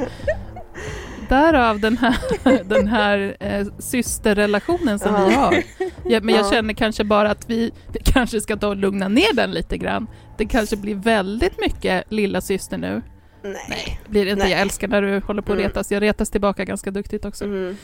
Därav 1.28 1.80
den 1.80 1.96
här, 1.98 2.16
den 2.64 2.86
här 2.88 3.36
eh, 3.40 3.66
systerrelationen 3.78 4.98
som 4.98 5.14
vi 5.14 5.32
Ja. 5.34 5.38
har. 5.40 5.62
Ja, 6.04 6.20
men 6.22 6.34
jag 6.34 6.44
Ja. 6.46 6.50
känner 6.50 6.74
kanske 6.74 7.04
bara 7.04 7.30
att 7.30 7.50
vi, 7.50 7.70
vi 7.92 8.00
kanske 8.04 8.40
ska 8.40 8.56
ta 8.56 8.68
och 8.68 8.76
lugna 8.76 9.08
ner 9.08 9.34
den 9.34 9.50
lite 9.50 9.78
grann. 9.78 10.06
Det 10.38 10.46
kanske 10.46 10.76
blir 10.76 10.94
väldigt 10.94 11.60
mycket 11.60 12.04
lilla 12.12 12.40
syster 12.40 12.78
nu. 12.78 13.02
Nej. 13.42 14.00
Blir 14.08 14.24
det 14.24 14.30
inte? 14.30 14.42
Nej. 14.44 14.52
Jag 14.52 14.60
älskar 14.60 14.88
när 14.88 15.02
du 15.02 15.20
håller 15.20 15.42
på 15.42 15.52
att 15.52 15.58
Mm. 15.58 15.68
retas. 15.68 15.92
Jag 15.92 16.02
retas 16.02 16.30
tillbaka 16.30 16.64
ganska 16.64 16.90
duktigt 16.90 17.24
också. 17.24 17.44
Mm. 17.44 17.76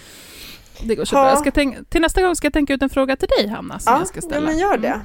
Det 0.83 0.95
går 0.95 1.05
så 1.05 1.17
Ja. 1.17 1.21
bra. 1.23 1.31
Jag 1.31 1.39
ska 1.39 1.51
tänka, 1.51 1.79
till 1.89 2.01
nästa 2.01 2.23
gång 2.23 2.37
ska 2.37 2.47
jag 2.47 2.53
tänka 2.53 2.75
ut 2.75 2.83
en 2.83 2.91
fråga 2.91 3.17
till 3.17 3.29
dig, 3.39 3.49
Hanna, 3.49 3.79
som 3.79 3.93
Ja, 3.93 3.99
jag 3.99 4.09
ska 4.09 4.17
ja, 4.17 4.23
ställa. 4.23 4.47
men 4.47 4.59
gör 4.59 4.77
det. 4.79 5.01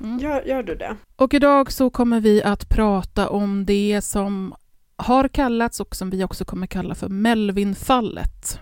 Mm. 0.00 0.18
Gör, 0.18 0.42
gör 0.46 0.62
du 0.62 0.74
det. 0.74 0.96
Och 1.16 1.34
idag 1.34 1.72
så 1.72 1.90
kommer 1.90 2.20
vi 2.20 2.42
att 2.42 2.68
prata 2.68 3.28
om 3.28 3.64
det 3.66 4.00
som 4.04 4.54
har 5.02 5.28
kallats 5.28 5.80
och 5.80 5.96
som 5.96 6.10
vi 6.10 6.24
också 6.24 6.44
kommer 6.44 6.66
kalla 6.66 6.94
för 6.94 7.08
Melvinfallet. 7.08 8.60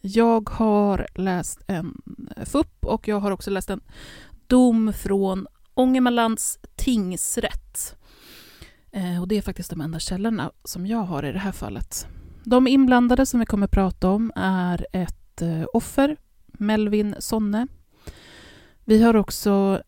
Jag 0.00 0.50
har 0.50 1.06
läst 1.14 1.60
en 1.66 2.02
FUP 2.46 2.84
och 2.84 3.08
jag 3.08 3.20
har 3.20 3.30
också 3.30 3.50
läst 3.50 3.70
en 3.70 3.80
dom 4.46 4.92
från 4.92 5.46
Ångermanlands 5.74 6.58
tingsrätt. 6.76 7.96
Eh, 8.90 9.20
och 9.20 9.28
det 9.28 9.38
är 9.38 9.42
faktiskt 9.42 9.70
de 9.70 9.80
enda 9.80 9.98
källorna 9.98 10.50
som 10.64 10.86
jag 10.86 11.02
har 11.02 11.22
i 11.22 11.32
det 11.32 11.38
här 11.38 11.52
fallet. 11.52 12.06
De 12.44 12.68
inblandade 12.68 13.26
som 13.26 13.40
vi 13.40 13.46
kommer 13.46 13.64
att 13.64 13.70
prata 13.70 14.08
om 14.08 14.32
är 14.36 14.86
ett 14.92 15.42
eh, 15.42 15.64
offer, 15.72 16.16
Melvin 16.46 17.14
Sonne. 17.18 17.66
Vi 18.84 19.02
har 19.02 19.16
också 19.16 19.82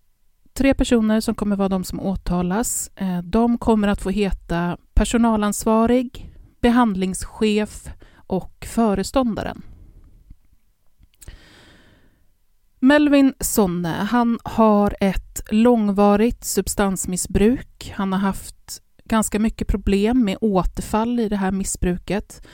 tre 0.55 0.75
personer 0.75 1.21
som 1.21 1.35
kommer 1.35 1.57
vara 1.57 1.69
de 1.69 1.85
som 1.85 2.01
åtalas. 2.01 2.91
Eh, 2.97 3.19
de 3.19 3.59
kommer 3.59 3.89
att 3.89 4.03
få 4.03 4.11
heta 4.11 4.77
personalansvarig, 4.95 6.31
behandlingschef 6.61 7.89
och 8.17 8.67
föreståndaren. 8.69 9.63
Melvin 12.81 13.35
Sonne, 13.41 13.89
han 13.89 14.39
har 14.45 14.97
ett 15.01 15.43
långvarigt 15.51 16.45
substansmissbruk. 16.45 17.93
Han 17.97 18.13
har 18.13 18.21
haft 18.21 18.83
ganska 19.05 19.39
mycket 19.39 19.69
problem 19.69 20.25
med 20.25 20.39
återfall 20.41 21.21
i 21.21 21.29
det 21.29 21.37
här 21.37 21.51
missbruket. 21.53 22.47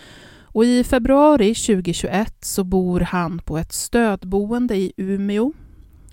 Och 0.53 0.65
I 0.65 0.85
februari 0.85 1.55
2021 1.55 2.45
så 2.45 2.65
bor 2.65 3.01
han 3.01 3.39
på 3.39 3.59
ett 3.59 3.73
stödboende 3.73 4.77
i 4.77 4.93
Umeå. 4.97 5.53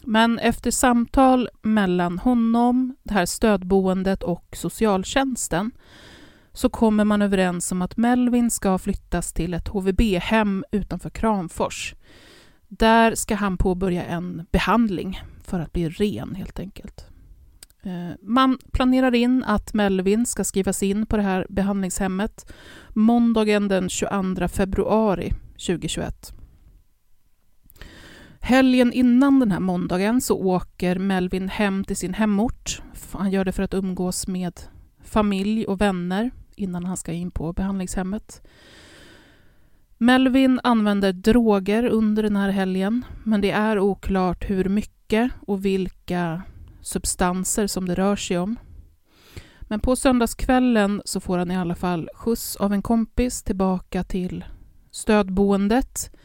Men 0.10 0.40
efter 0.40 0.72
samtal 0.72 1.50
mellan 1.62 2.20
honom, 2.20 2.96
det 3.04 3.14
här 3.14 3.26
stödboendet 3.26 4.24
och 4.24 4.46
socialtjänsten 4.58 5.72
så 6.54 6.70
kommer 6.70 7.04
man 7.04 7.22
överens 7.22 7.72
om 7.72 7.82
att 7.82 7.98
Melvin 7.98 8.52
ska 8.52 8.78
flyttas 8.78 9.34
till 9.34 9.54
ett 9.54 9.68
HVB-hem 9.68 10.66
utanför 10.72 11.10
Kramfors. 11.10 11.96
Där 12.68 13.16
ska 13.16 13.36
han 13.36 13.58
påbörja 13.58 14.04
en 14.04 14.46
behandling 14.52 15.22
för 15.44 15.60
att 15.60 15.74
bli 15.74 15.90
ren, 15.90 16.36
helt 16.36 16.60
enkelt. 16.60 17.06
Eh, 17.84 18.16
man 18.22 18.58
planerar 18.72 19.16
in 19.16 19.44
att 19.44 19.74
Melvin 19.74 20.26
ska 20.26 20.44
skrivas 20.44 20.84
in 20.84 21.06
på 21.06 21.18
det 21.18 21.24
här 21.24 21.46
behandlingshemmet 21.50 22.54
måndagen 22.90 23.68
den 23.68 23.90
22 23.90 24.48
februari 24.48 25.34
2021. 25.54 26.37
Helgen 28.48 28.94
innan 28.94 29.40
den 29.40 29.52
här 29.52 29.60
måndagen 29.60 30.22
så 30.22 30.38
åker 30.38 31.00
Melvin 31.00 31.50
hem 31.50 31.84
till 31.84 31.96
sin 31.96 32.14
hemort. 32.14 32.82
Han 33.12 33.32
gör 33.32 33.46
det 33.46 33.52
för 33.52 33.64
att 33.64 33.74
umgås 33.74 34.28
med 34.28 34.62
familj 35.04 35.66
och 35.66 35.82
vänner 35.82 36.32
innan 36.56 36.86
han 36.86 36.98
ska 36.98 37.12
in 37.12 37.32
på 37.32 37.54
behandlingshemmet. 37.54 38.42
Melvin 39.98 40.60
använder 40.64 41.14
droger 41.14 41.86
under 41.86 42.24
den 42.24 42.36
här 42.36 42.50
helgen, 42.50 43.06
men 43.24 43.42
det 43.42 43.52
är 43.52 43.80
oklart 43.80 44.50
hur 44.50 44.70
mycket 44.70 45.32
och 45.48 45.66
vilka 45.66 46.42
substanser 46.82 47.68
som 47.68 47.88
det 47.88 47.96
rör 47.96 48.16
sig 48.16 48.38
om. 48.38 48.56
Men 49.62 49.80
på 49.80 49.96
söndagskvällen 49.96 51.02
så 51.06 51.20
får 51.20 51.38
han 51.38 51.52
i 51.52 51.58
alla 51.58 51.76
fall 51.76 52.10
skjuts 52.14 52.56
av 52.56 52.74
en 52.74 52.82
kompis 52.82 53.44
tillbaka 53.44 54.04
till 54.04 54.46
stödboendet 54.92 56.17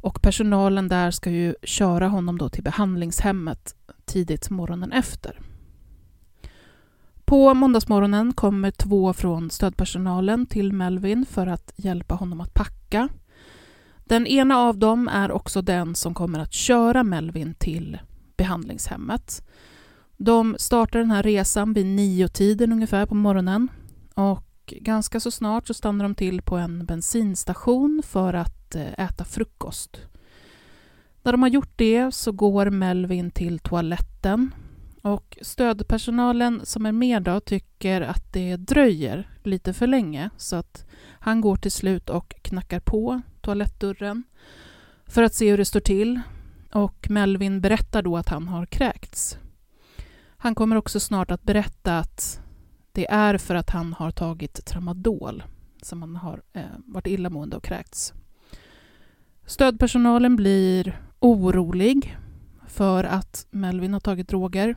och 0.00 0.22
personalen 0.22 0.88
där 0.88 1.10
ska 1.10 1.30
ju 1.30 1.54
köra 1.62 2.08
honom 2.08 2.38
då 2.38 2.48
till 2.48 2.62
behandlingshemmet 2.62 3.74
tidigt 4.04 4.50
morgonen 4.50 4.92
efter. 4.92 5.40
På 7.24 7.54
måndagsmorgonen 7.54 8.32
kommer 8.32 8.70
två 8.70 9.12
från 9.12 9.50
stödpersonalen 9.50 10.46
till 10.46 10.72
Melvin 10.72 11.26
för 11.26 11.46
att 11.46 11.72
hjälpa 11.76 12.14
honom 12.14 12.40
att 12.40 12.54
packa. 12.54 13.08
Den 14.04 14.26
ena 14.26 14.56
av 14.56 14.78
dem 14.78 15.08
är 15.08 15.32
också 15.32 15.62
den 15.62 15.94
som 15.94 16.14
kommer 16.14 16.38
att 16.38 16.52
köra 16.52 17.02
Melvin 17.02 17.54
till 17.54 17.98
behandlingshemmet. 18.36 19.46
De 20.16 20.56
startar 20.58 20.98
den 20.98 21.10
här 21.10 21.22
resan 21.22 21.72
vid 21.72 21.86
nio 21.86 22.28
tiden 22.28 22.72
ungefär 22.72 23.06
på 23.06 23.14
morgonen 23.14 23.68
och 24.14 24.49
ganska 24.80 25.20
så 25.20 25.30
snart 25.30 25.66
så 25.66 25.74
stannar 25.74 26.04
de 26.04 26.14
till 26.14 26.42
på 26.42 26.56
en 26.56 26.84
bensinstation 26.86 28.02
för 28.06 28.34
att 28.34 28.74
eh, 28.74 28.92
äta 29.04 29.24
frukost. 29.24 30.00
När 31.22 31.32
de 31.32 31.42
har 31.42 31.48
gjort 31.48 31.72
det 31.76 32.14
så 32.14 32.32
går 32.32 32.70
Melvin 32.70 33.30
till 33.30 33.58
toaletten 33.58 34.54
och 35.02 35.38
stödpersonalen 35.42 36.60
som 36.64 36.86
är 36.86 36.92
med 36.92 37.22
då 37.22 37.40
tycker 37.40 38.00
att 38.00 38.32
det 38.32 38.56
dröjer 38.56 39.30
lite 39.42 39.72
för 39.72 39.86
länge 39.86 40.30
så 40.36 40.56
att 40.56 40.86
han 41.20 41.40
går 41.40 41.56
till 41.56 41.72
slut 41.72 42.10
och 42.10 42.34
knackar 42.42 42.80
på 42.80 43.20
toalettdörren 43.40 44.22
för 45.06 45.22
att 45.22 45.34
se 45.34 45.50
hur 45.50 45.58
det 45.58 45.64
står 45.64 45.80
till 45.80 46.20
och 46.72 47.10
Melvin 47.10 47.60
berättar 47.60 48.02
då 48.02 48.16
att 48.16 48.28
han 48.28 48.48
har 48.48 48.66
kräkts. 48.66 49.38
Han 50.36 50.54
kommer 50.54 50.76
också 50.76 51.00
snart 51.00 51.30
att 51.30 51.42
berätta 51.42 51.98
att 51.98 52.40
det 53.00 53.10
är 53.10 53.38
för 53.38 53.54
att 53.54 53.70
han 53.70 53.92
har 53.92 54.10
tagit 54.10 54.64
tramadol 54.64 55.42
som 55.82 56.02
han 56.02 56.16
har 56.16 56.42
eh, 56.52 56.62
varit 56.86 57.06
illamående 57.06 57.56
och 57.56 57.64
kräkts. 57.64 58.12
Stödpersonalen 59.46 60.36
blir 60.36 61.00
orolig 61.18 62.16
för 62.66 63.04
att 63.04 63.46
Melvin 63.50 63.92
har 63.92 64.00
tagit 64.00 64.28
droger. 64.28 64.76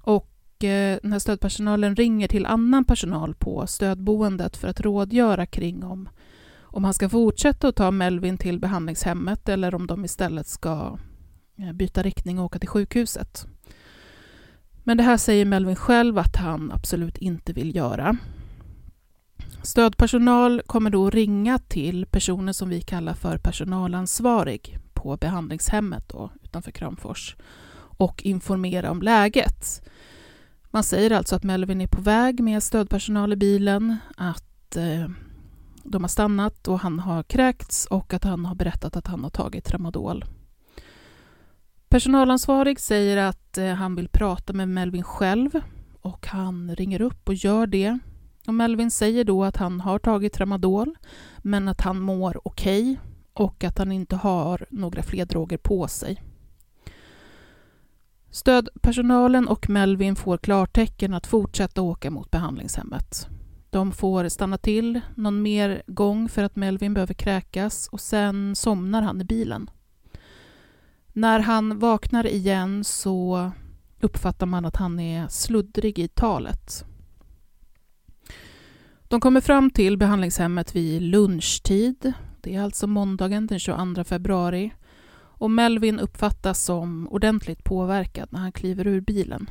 Och 0.00 0.64
eh, 0.64 0.98
den 1.02 1.12
här 1.12 1.18
stödpersonalen 1.18 1.96
ringer 1.96 2.28
till 2.28 2.46
annan 2.46 2.84
personal 2.84 3.34
på 3.34 3.66
stödboendet 3.66 4.56
för 4.56 4.68
att 4.68 4.80
rådgöra 4.80 5.46
kring 5.46 5.84
om, 5.84 6.08
om 6.60 6.84
han 6.84 6.94
ska 6.94 7.08
fortsätta 7.08 7.68
att 7.68 7.76
ta 7.76 7.90
Melvin 7.90 8.38
till 8.38 8.60
behandlingshemmet 8.60 9.48
eller 9.48 9.74
om 9.74 9.86
de 9.86 10.04
istället 10.04 10.46
ska 10.46 10.98
eh, 11.58 11.72
byta 11.72 12.02
riktning 12.02 12.38
och 12.38 12.44
åka 12.44 12.58
till 12.58 12.68
sjukhuset. 12.68 13.46
Men 14.86 14.96
det 14.96 15.02
här 15.02 15.16
säger 15.16 15.44
Melvin 15.44 15.76
själv 15.76 16.18
att 16.18 16.36
han 16.36 16.72
absolut 16.72 17.18
inte 17.18 17.52
vill 17.52 17.76
göra. 17.76 18.16
Stödpersonal 19.62 20.62
kommer 20.66 20.90
då 20.90 21.10
ringa 21.10 21.58
till 21.58 22.06
personer 22.06 22.52
som 22.52 22.68
vi 22.68 22.80
kallar 22.80 23.14
för 23.14 23.38
personalansvarig 23.38 24.78
på 24.94 25.16
behandlingshemmet 25.16 26.08
då, 26.08 26.30
utanför 26.42 26.70
Kramfors 26.70 27.36
och 27.76 28.22
informera 28.22 28.90
om 28.90 29.02
läget. 29.02 29.88
Man 30.70 30.84
säger 30.84 31.10
alltså 31.10 31.36
att 31.36 31.44
Melvin 31.44 31.80
är 31.80 31.86
på 31.86 32.02
väg 32.02 32.40
med 32.40 32.62
stödpersonal 32.62 33.32
i 33.32 33.36
bilen, 33.36 33.96
att 34.16 34.76
eh, 34.76 35.08
de 35.82 36.04
har 36.04 36.08
stannat 36.08 36.68
och 36.68 36.80
han 36.80 36.98
har 36.98 37.22
kräkts 37.22 37.86
och 37.86 38.14
att 38.14 38.24
han 38.24 38.44
har 38.44 38.54
berättat 38.54 38.96
att 38.96 39.06
han 39.06 39.22
har 39.22 39.30
tagit 39.30 39.64
tramadol. 39.64 40.24
Personalansvarig 41.88 42.80
säger 42.80 43.16
att 43.16 43.58
eh, 43.58 43.74
han 43.74 43.94
vill 43.94 44.08
prata 44.08 44.52
med 44.52 44.68
Melvin 44.68 45.02
själv 45.04 45.50
och 46.00 46.26
han 46.26 46.76
ringer 46.76 47.00
upp 47.00 47.28
och 47.28 47.34
gör 47.34 47.66
det. 47.66 47.98
Och 48.46 48.54
Melvin 48.54 48.90
säger 48.90 49.24
då 49.24 49.44
att 49.44 49.56
han 49.56 49.80
har 49.80 49.98
tagit 49.98 50.32
tramadol 50.32 50.94
men 51.38 51.68
att 51.68 51.80
han 51.80 52.00
mår 52.00 52.40
okej 52.44 52.82
okay 52.82 52.96
och 53.32 53.64
att 53.64 53.78
han 53.78 53.92
inte 53.92 54.16
har 54.16 54.66
några 54.70 55.02
fler 55.02 55.24
droger 55.24 55.58
på 55.58 55.88
sig. 55.88 56.22
Stödpersonalen 58.30 59.48
och 59.48 59.68
Melvin 59.68 60.16
får 60.16 60.38
klartecken 60.38 61.14
att 61.14 61.26
fortsätta 61.26 61.82
åka 61.82 62.10
mot 62.10 62.30
behandlingshemmet. 62.30 63.28
De 63.70 63.92
får 63.92 64.28
stanna 64.28 64.58
till 64.58 65.00
någon 65.14 65.42
mer 65.42 65.82
gång 65.86 66.28
för 66.28 66.42
att 66.42 66.56
Melvin 66.56 66.94
behöver 66.94 67.14
kräkas 67.14 67.88
och 67.92 68.00
sen 68.00 68.56
somnar 68.56 69.02
han 69.02 69.20
i 69.20 69.24
bilen. 69.24 69.70
När 71.16 71.40
han 71.40 71.78
vaknar 71.78 72.26
igen 72.26 72.84
så 72.84 73.50
uppfattar 74.00 74.46
man 74.46 74.64
att 74.64 74.76
han 74.76 75.00
är 75.00 75.28
sluddrig 75.28 75.98
i 75.98 76.08
talet. 76.08 76.84
De 79.02 79.20
kommer 79.20 79.40
fram 79.40 79.70
till 79.70 79.98
behandlingshemmet 79.98 80.76
vid 80.76 81.02
lunchtid 81.02 82.12
det 82.46 82.54
är 82.54 82.62
alltså 82.62 82.86
måndagen 82.86 83.46
den 83.46 83.58
22 83.58 84.04
februari 84.04 84.72
och 85.18 85.50
Melvin 85.50 86.00
uppfattas 86.00 86.64
som 86.64 87.08
ordentligt 87.08 87.64
påverkad 87.64 88.28
när 88.32 88.40
han 88.40 88.52
kliver 88.52 88.86
ur 88.86 89.00
bilen. 89.00 89.50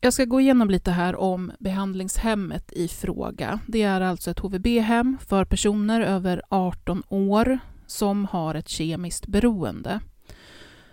Jag 0.00 0.12
ska 0.12 0.24
gå 0.24 0.40
igenom 0.40 0.70
lite 0.70 0.90
här 0.90 1.16
om 1.16 1.52
behandlingshemmet 1.58 2.72
i 2.72 2.88
fråga. 2.88 3.60
Det 3.66 3.82
är 3.82 4.00
alltså 4.00 4.30
ett 4.30 4.38
HVB-hem 4.38 5.18
för 5.28 5.44
personer 5.44 6.00
över 6.00 6.42
18 6.48 7.02
år 7.08 7.58
som 7.90 8.24
har 8.24 8.54
ett 8.54 8.68
kemiskt 8.68 9.26
beroende. 9.26 10.00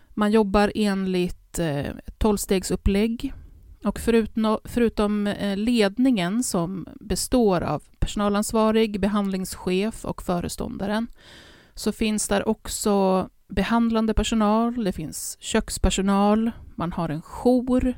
Man 0.09 0.31
jobbar 0.31 0.71
enligt 0.75 1.59
eh, 1.59 1.85
tolvstegsupplägg 2.17 3.33
och 3.83 3.99
förutom 4.65 5.27
eh, 5.27 5.57
ledningen 5.57 6.43
som 6.43 6.87
består 6.99 7.61
av 7.61 7.83
personalansvarig, 7.99 8.99
behandlingschef 8.99 10.05
och 10.05 10.21
föreståndaren 10.21 11.07
så 11.73 11.91
finns 11.91 12.27
där 12.27 12.47
också 12.47 13.29
behandlande 13.47 14.13
personal, 14.13 14.83
det 14.83 14.91
finns 14.91 15.37
kökspersonal, 15.39 16.51
man 16.75 16.91
har 16.91 17.09
en 17.09 17.21
jour, 17.21 17.97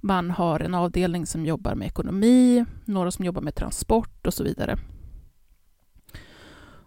man 0.00 0.30
har 0.30 0.60
en 0.60 0.74
avdelning 0.74 1.26
som 1.26 1.46
jobbar 1.46 1.74
med 1.74 1.86
ekonomi, 1.86 2.64
några 2.84 3.10
som 3.10 3.24
jobbar 3.24 3.42
med 3.42 3.54
transport 3.54 4.26
och 4.26 4.34
så 4.34 4.44
vidare. 4.44 4.78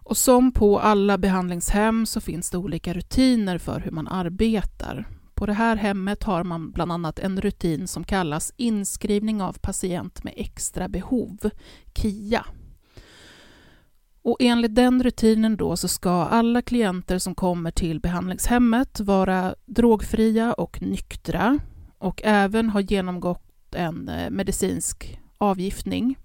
Och 0.04 0.16
som 0.16 0.52
på 0.52 0.80
alla 0.80 1.18
behandlingshem 1.18 2.06
så 2.06 2.20
finns 2.20 2.50
det 2.50 2.58
olika 2.58 2.92
rutiner 2.92 3.58
för 3.58 3.80
hur 3.80 3.90
man 3.90 4.08
arbetar. 4.08 5.08
På 5.34 5.46
det 5.46 5.52
här 5.52 5.76
hemmet 5.76 6.22
har 6.22 6.44
man 6.44 6.70
bland 6.70 6.92
annat 6.92 7.18
en 7.18 7.40
rutin 7.40 7.88
som 7.88 8.04
kallas 8.04 8.52
inskrivning 8.56 9.42
av 9.42 9.52
patient 9.52 10.24
med 10.24 10.34
extra 10.36 10.88
behov, 10.88 11.50
KIA. 11.94 12.46
Och 14.22 14.36
enligt 14.40 14.74
den 14.74 15.02
rutinen 15.02 15.56
då 15.56 15.76
så 15.76 15.88
ska 15.88 16.10
alla 16.10 16.62
klienter 16.62 17.18
som 17.18 17.34
kommer 17.34 17.70
till 17.70 18.00
behandlingshemmet 18.00 19.00
vara 19.00 19.54
drogfria 19.66 20.52
och 20.52 20.82
nyktra 20.82 21.58
och 21.98 22.20
även 22.24 22.70
ha 22.70 22.80
genomgått 22.80 23.74
en 23.74 24.08
eh, 24.08 24.30
medicinsk 24.30 25.20
avgiftning 25.38 26.16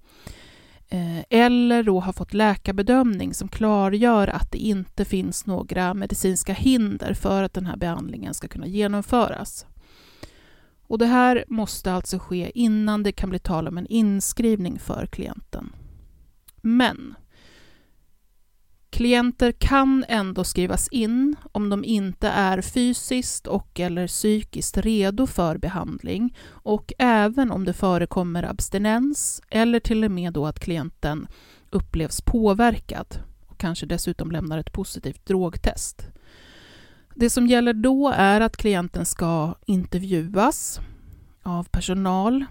Eh, 0.90 1.20
eller 1.30 1.84
då 1.84 2.00
har 2.00 2.14
fått 2.14 2.34
läkarbedömning 2.34 3.34
som 3.34 3.48
klargör 3.48 4.28
att 4.28 4.52
det 4.52 4.58
inte 4.58 5.06
finns 5.06 5.46
några 5.46 5.94
medicinska 5.94 6.54
hinder 6.54 7.14
för 7.14 7.44
att 7.44 7.54
den 7.54 7.66
här 7.66 7.78
behandlingen 7.78 8.34
ska 8.34 8.48
kunna 8.48 8.68
genomföras. 8.68 9.66
Och 10.88 10.98
det 10.98 11.06
här 11.06 11.46
måste 11.48 11.94
alltså 11.94 12.20
ske 12.20 12.52
innan 12.56 13.04
det 13.04 13.12
kan 13.12 13.30
bli 13.30 13.40
tal 13.40 13.68
om 13.68 13.78
en 13.78 13.88
inskrivning 13.88 14.80
för 14.80 15.06
klienten. 15.06 15.72
Men 16.62 17.16
Klienter 18.90 19.52
kan 19.52 20.06
ändå 20.08 20.44
skrivas 20.44 20.88
in 20.88 21.36
om 21.52 21.70
de 21.70 21.84
inte 21.84 22.28
är 22.28 22.62
fysiskt 22.62 23.48
och 23.48 23.80
eller 23.80 24.08
psykiskt 24.08 24.78
redo 24.78 25.28
för 25.28 25.58
behandling 25.58 26.36
och 26.50 26.94
även 26.98 27.52
om 27.52 27.66
det 27.66 27.74
förekommer 27.74 28.44
abstinens 28.44 29.42
eller 29.50 29.80
till 29.80 30.04
och 30.04 30.12
med 30.12 30.34
då 30.34 30.46
att 30.46 30.60
klienten 30.60 31.28
upplevs 31.70 32.22
påverkad 32.22 33.20
och 33.48 33.58
kanske 33.58 33.86
dessutom 33.86 34.32
lämnar 34.32 34.58
ett 34.58 34.74
positivt 34.74 35.26
drogtest. 35.26 36.08
Det 37.16 37.30
som 37.30 37.48
gäller 37.48 37.74
då 37.74 38.14
är 38.16 38.42
att 38.42 38.58
klienten 38.58 39.06
ska 39.06 39.56
intervjuas 39.66 40.80
av 41.44 41.64
personal 41.64 42.46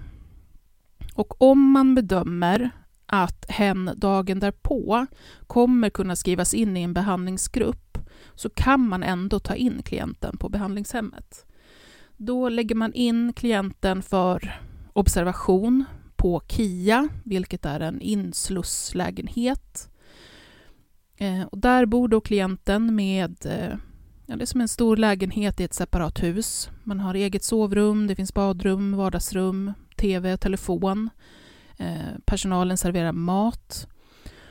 och 1.14 1.42
om 1.42 1.71
man 1.71 1.95
bedömer 1.95 2.71
att 3.09 3.45
hen 3.49 3.91
dagen 3.97 4.41
därpå 4.41 5.07
kommer 5.47 5.91
kunna 5.91 6.17
skrivas 6.17 6.55
in 6.55 6.77
i 6.77 6.83
en 6.83 6.95
behandlingsgrupp 6.95 7.99
så 8.35 8.50
kan 8.50 8.88
man 8.88 9.03
ändå 9.03 9.38
ta 9.38 9.55
in 9.55 9.83
klienten 9.83 10.37
på 10.37 10.49
behandlingshemmet. 10.49 11.47
Då 12.17 12.49
lägger 12.49 12.75
man 12.75 12.93
in 12.93 13.33
klienten 13.33 14.03
för 14.03 14.61
observation 14.93 15.85
på 16.17 16.43
KIA, 16.49 17.09
vilket 17.25 17.65
är 17.65 17.81
en 17.81 18.00
inslusslägenhet. 18.00 19.91
Eh, 21.17 21.43
och 21.43 21.59
där 21.59 21.87
bor 21.87 22.09
då 22.09 22.21
klienten 22.21 22.95
med 22.95 23.47
eh, 23.47 23.79
Ja, 24.31 24.37
det 24.37 24.45
är 24.45 24.47
som 24.47 24.61
en 24.61 24.69
stor 24.69 24.97
lägenhet 24.97 25.61
i 25.61 25.65
ett 25.65 25.75
separat 25.75 26.23
hus. 26.23 26.71
Man 26.85 27.00
har 27.00 27.15
eget 27.15 27.45
sovrum, 27.45 28.07
det 28.07 28.17
finns 28.17 28.35
badrum, 28.35 28.97
vardagsrum, 28.97 29.73
tv 29.97 30.33
och 30.33 30.41
telefon. 30.41 31.11
Eh, 31.79 32.19
personalen 32.25 32.77
serverar 32.77 33.13
mat. 33.13 33.89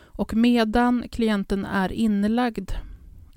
Och 0.05 0.33
medan 0.33 1.09
klienten 1.11 1.65
är 1.65 1.91
inlagd 1.91 2.71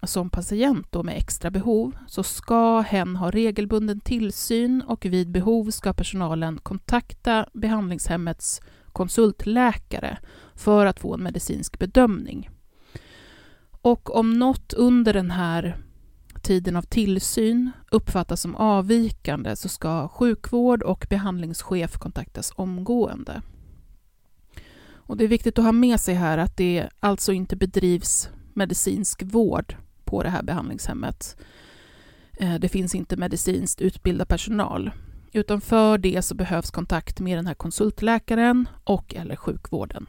som 0.02 0.30
patient 0.30 0.86
då 0.90 1.02
med 1.02 1.16
extra 1.16 1.50
behov 1.50 1.96
så 2.06 2.22
ska 2.22 2.80
hen 2.80 3.16
ha 3.16 3.30
regelbunden 3.30 4.00
tillsyn 4.00 4.82
och 4.82 5.04
vid 5.04 5.30
behov 5.30 5.70
ska 5.70 5.92
personalen 5.92 6.58
kontakta 6.58 7.46
behandlingshemmets 7.52 8.60
konsultläkare 8.92 10.18
för 10.54 10.86
att 10.86 11.00
få 11.00 11.14
en 11.14 11.22
medicinsk 11.22 11.78
bedömning. 11.78 12.50
Och 13.82 14.16
om 14.16 14.38
något 14.38 14.72
under 14.72 15.12
den 15.12 15.30
här 15.30 15.76
tiden 16.42 16.76
av 16.76 16.82
tillsyn 16.82 17.70
uppfattas 17.90 18.40
som 18.40 18.56
avvikande 18.56 19.56
så 19.56 19.68
ska 19.68 20.08
sjukvård 20.08 20.82
och 20.82 21.06
behandlingschef 21.10 21.98
kontaktas 21.98 22.52
omgående. 22.56 23.42
Och 25.10 25.16
det 25.16 25.24
är 25.24 25.28
viktigt 25.28 25.58
att 25.58 25.64
ha 25.64 25.72
med 25.72 26.00
sig 26.00 26.14
här 26.14 26.38
att 26.38 26.56
det 26.56 26.88
alltså 27.00 27.32
inte 27.32 27.56
bedrivs 27.56 28.28
medicinsk 28.54 29.22
vård 29.22 29.76
på 30.04 30.22
det 30.22 30.28
här 30.28 30.42
behandlingshemmet. 30.42 31.36
Eh, 32.32 32.54
det 32.54 32.68
finns 32.68 32.94
inte 32.94 33.16
medicinskt 33.16 33.80
utbildad 33.80 34.28
personal, 34.28 34.90
utan 35.32 35.60
för 35.60 35.98
det 35.98 36.22
så 36.22 36.34
behövs 36.34 36.70
kontakt 36.70 37.20
med 37.20 37.38
den 37.38 37.46
här 37.46 37.54
konsultläkaren 37.54 38.68
och 38.84 39.14
eller 39.14 39.36
sjukvården. 39.36 40.06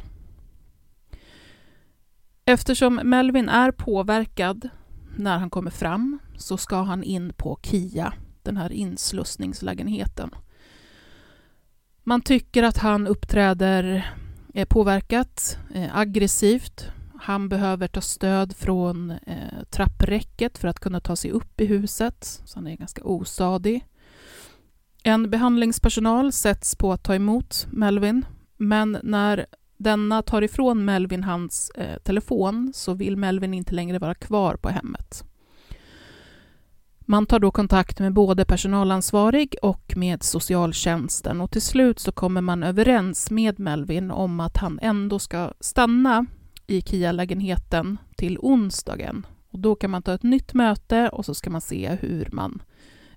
Eftersom 2.45 2.95
Melvin 2.95 3.49
är 3.49 3.71
påverkad 3.71 4.69
när 5.17 5.37
han 5.37 5.49
kommer 5.49 5.71
fram 5.71 6.19
så 6.37 6.57
ska 6.57 6.81
han 6.81 7.03
in 7.03 7.33
på 7.33 7.59
KIA, 7.63 8.13
den 8.43 8.57
här 8.57 8.71
inslussningslägenheten. 8.71 10.29
Man 12.03 12.21
tycker 12.21 12.63
att 12.63 12.77
han 12.77 13.07
uppträder 13.07 14.13
är 14.53 14.65
påverkat, 14.65 15.57
eh, 15.73 15.97
aggressivt. 15.97 16.91
Han 17.19 17.49
behöver 17.49 17.87
ta 17.87 18.01
stöd 18.01 18.55
från 18.55 19.11
eh, 19.11 19.63
trappräcket 19.69 20.57
för 20.57 20.67
att 20.67 20.79
kunna 20.79 20.99
ta 20.99 21.15
sig 21.15 21.31
upp 21.31 21.61
i 21.61 21.65
huset, 21.65 22.41
så 22.45 22.57
han 22.59 22.67
är 22.67 22.75
ganska 22.75 23.03
ostadig. 23.03 23.85
En 25.03 25.29
behandlingspersonal 25.29 26.31
sätts 26.31 26.75
på 26.75 26.93
att 26.93 27.03
ta 27.03 27.15
emot 27.15 27.67
Melvin, 27.71 28.25
men 28.57 28.97
när 29.03 29.45
denna 29.77 30.21
tar 30.21 30.41
ifrån 30.41 30.85
Melvin 30.85 31.23
hans 31.23 31.69
eh, 31.69 31.97
telefon 31.97 32.71
så 32.75 32.93
vill 32.93 33.17
Melvin 33.17 33.53
inte 33.53 33.75
längre 33.75 33.99
vara 33.99 34.15
kvar 34.15 34.55
på 34.55 34.69
hemmet. 34.69 35.23
Man 37.11 37.25
tar 37.25 37.39
då 37.39 37.51
kontakt 37.51 37.99
med 37.99 38.13
både 38.13 38.45
personalansvarig 38.45 39.55
och 39.61 39.93
med 39.95 40.23
socialtjänsten 40.23 41.41
och 41.41 41.51
till 41.51 41.61
slut 41.61 41.99
så 41.99 42.11
kommer 42.11 42.41
man 42.41 42.63
överens 42.63 43.31
med 43.31 43.59
Melvin 43.59 44.11
om 44.11 44.39
att 44.39 44.57
han 44.57 44.79
ändå 44.81 45.19
ska 45.19 45.53
stanna 45.59 46.25
i 46.67 46.81
KIA-lägenheten 46.81 47.97
till 48.15 48.37
onsdagen. 48.39 49.25
Och 49.49 49.59
då 49.59 49.75
kan 49.75 49.91
man 49.91 50.03
ta 50.03 50.13
ett 50.13 50.23
nytt 50.23 50.53
möte 50.53 51.09
och 51.09 51.25
så 51.25 51.35
ska 51.35 51.49
man 51.49 51.61
se 51.61 51.97
hur 52.01 52.29
man 52.31 52.61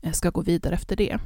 eh, 0.03 0.13
ska 0.13 0.31
gå 0.31 0.41
vidare 0.41 0.75
efter 0.75 0.97
det. 0.97 1.19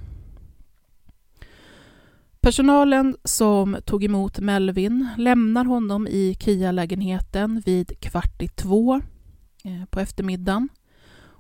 Personalen 2.41 3.17
som 3.25 3.77
tog 3.85 4.05
emot 4.05 4.39
Melvin 4.39 5.09
lämnar 5.17 5.65
honom 5.65 6.07
i 6.07 6.37
KIA-lägenheten 6.41 7.63
vid 7.67 8.01
kvart 8.01 8.43
i 8.43 8.49
två 8.49 8.95
eh, 9.65 9.85
på 9.91 10.01
eftermiddagen 10.01 10.69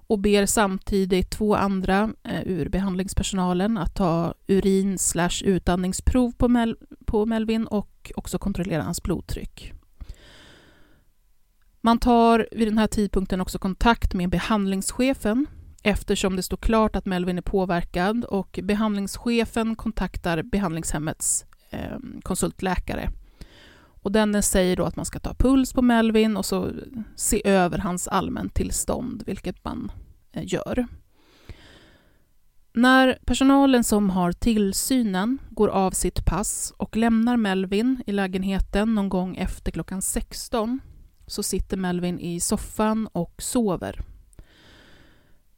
och 0.08 0.18
ber 0.18 0.46
samtidigt 0.46 1.30
två 1.30 1.54
andra 1.54 2.10
eh, 2.24 2.42
ur 2.46 2.68
behandlingspersonalen 2.68 3.78
att 3.78 3.94
ta 3.94 4.34
urin 4.46 4.98
slash 4.98 5.42
utandningsprov 5.44 6.32
på, 6.32 6.48
Mel 6.48 6.76
på 7.06 7.26
Melvin 7.26 7.66
och 7.66 8.12
också 8.14 8.38
kontrollera 8.38 8.82
hans 8.82 9.02
blodtryck. 9.02 9.72
Man 11.80 11.98
tar 11.98 12.48
vid 12.52 12.68
den 12.68 12.78
här 12.78 12.86
tidpunkten 12.86 13.40
också 13.40 13.58
kontakt 13.58 14.14
med 14.14 14.30
behandlingschefen 14.30 15.46
eftersom 15.82 16.36
det 16.36 16.42
står 16.42 16.56
klart 16.56 16.96
att 16.96 17.06
Melvin 17.06 17.38
är 17.38 17.42
påverkad 17.42 18.24
och 18.24 18.58
behandlingschefen 18.62 19.76
kontaktar 19.76 20.42
behandlingshemmets 20.42 21.44
eh, 21.70 21.98
konsultläkare. 22.22 23.10
Och 24.08 24.12
denne 24.12 24.42
säger 24.42 24.76
då 24.76 24.84
att 24.84 24.96
man 24.96 25.04
ska 25.04 25.18
ta 25.18 25.34
puls 25.34 25.72
på 25.72 25.82
Melvin 25.82 26.36
och 26.36 26.46
så 26.46 26.70
se 27.16 27.42
över 27.44 27.78
hans 27.78 28.08
allmäntillstånd, 28.08 29.22
vilket 29.26 29.64
man 29.64 29.92
eh, 30.32 30.42
gör. 30.46 30.86
När 32.72 33.18
personalen 33.24 33.84
som 33.84 34.10
har 34.10 34.32
tillsynen 34.32 35.38
går 35.50 35.68
av 35.68 35.90
sitt 35.90 36.24
pass 36.24 36.72
och 36.76 36.96
lämnar 36.96 37.36
Melvin 37.36 38.02
i 38.06 38.12
lägenheten 38.12 38.94
någon 38.94 39.08
gång 39.08 39.36
efter 39.36 39.72
klockan 39.72 40.02
16 40.02 40.80
så 41.26 41.42
sitter 41.42 41.76
Melvin 41.76 42.20
i 42.20 42.40
soffan 42.40 43.08
och 43.12 43.34
sover. 43.38 44.00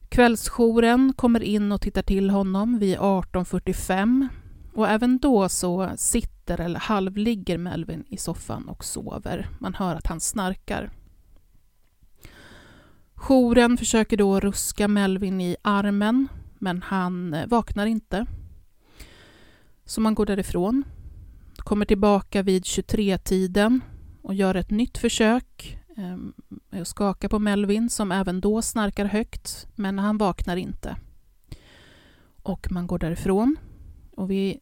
Kvällsjouren 0.09 1.13
kommer 1.17 1.43
in 1.43 1.73
och 1.73 1.81
tittar 1.81 2.03
till 2.03 2.31
honom 2.31 2.79
vid 2.79 2.99
18.45 2.99 4.29
och 4.75 4.89
även 4.89 5.19
då 5.19 5.49
så 5.49 5.91
sitter 5.97 6.61
eller 6.61 6.81
halvligger 6.81 7.59
Melvin 7.59 8.05
i 8.09 8.17
soffan 8.17 8.69
och 8.69 8.85
sover. 8.85 9.49
Man 9.59 9.75
hör 9.75 9.95
att 9.97 10.07
han 10.07 10.21
snarkar. 10.21 10.91
Jouren 13.15 13.77
försöker 13.77 14.17
då 14.17 14.41
ruska 14.41 14.89
Melvin 14.89 15.41
i 15.41 15.57
armen, 15.63 16.29
men 16.59 16.83
han 16.83 17.35
eh, 17.35 17.47
vaknar 17.47 17.87
inte. 17.87 18.27
Så 19.85 20.01
man 20.01 20.15
går 20.15 20.27
därifrån, 20.27 20.85
kommer 21.57 21.85
tillbaka 21.85 22.43
vid 22.43 22.63
23-tiden 22.63 23.81
och 24.23 24.35
gör 24.35 24.55
ett 24.55 24.71
nytt 24.71 24.99
försök 24.99 25.79
ehm, 25.97 26.33
med 26.71 26.83
att 26.83 26.89
skaka 26.89 27.29
på 27.29 27.39
Melvin, 27.39 27.91
som 27.91 28.13
även 28.13 28.41
då 28.41 28.63
snarkar 28.63 29.05
högt, 29.05 29.67
men 29.75 29.99
han 29.99 30.19
vaknar 30.19 30.57
inte. 30.57 30.97
Och 32.43 32.67
man 32.71 32.87
går 32.87 32.99
därifrån. 32.99 33.57
Och 34.21 34.31
vid 34.31 34.59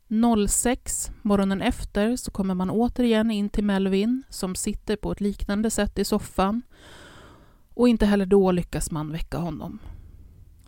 06, 0.49 1.11
morgonen 1.23 1.63
efter, 1.63 2.17
så 2.17 2.31
kommer 2.31 2.55
man 2.55 2.71
återigen 2.71 3.31
in 3.31 3.49
till 3.49 3.65
Melvin 3.65 4.23
som 4.29 4.55
sitter 4.55 4.97
på 4.97 5.13
ett 5.13 5.21
liknande 5.21 5.71
sätt 5.71 5.99
i 5.99 6.05
soffan. 6.05 6.63
Och 7.75 7.89
inte 7.89 8.07
heller 8.07 8.27
då 8.27 8.53
lyckas 8.53 8.91
man 8.91 9.13
väcka 9.13 9.39
honom. 9.39 9.79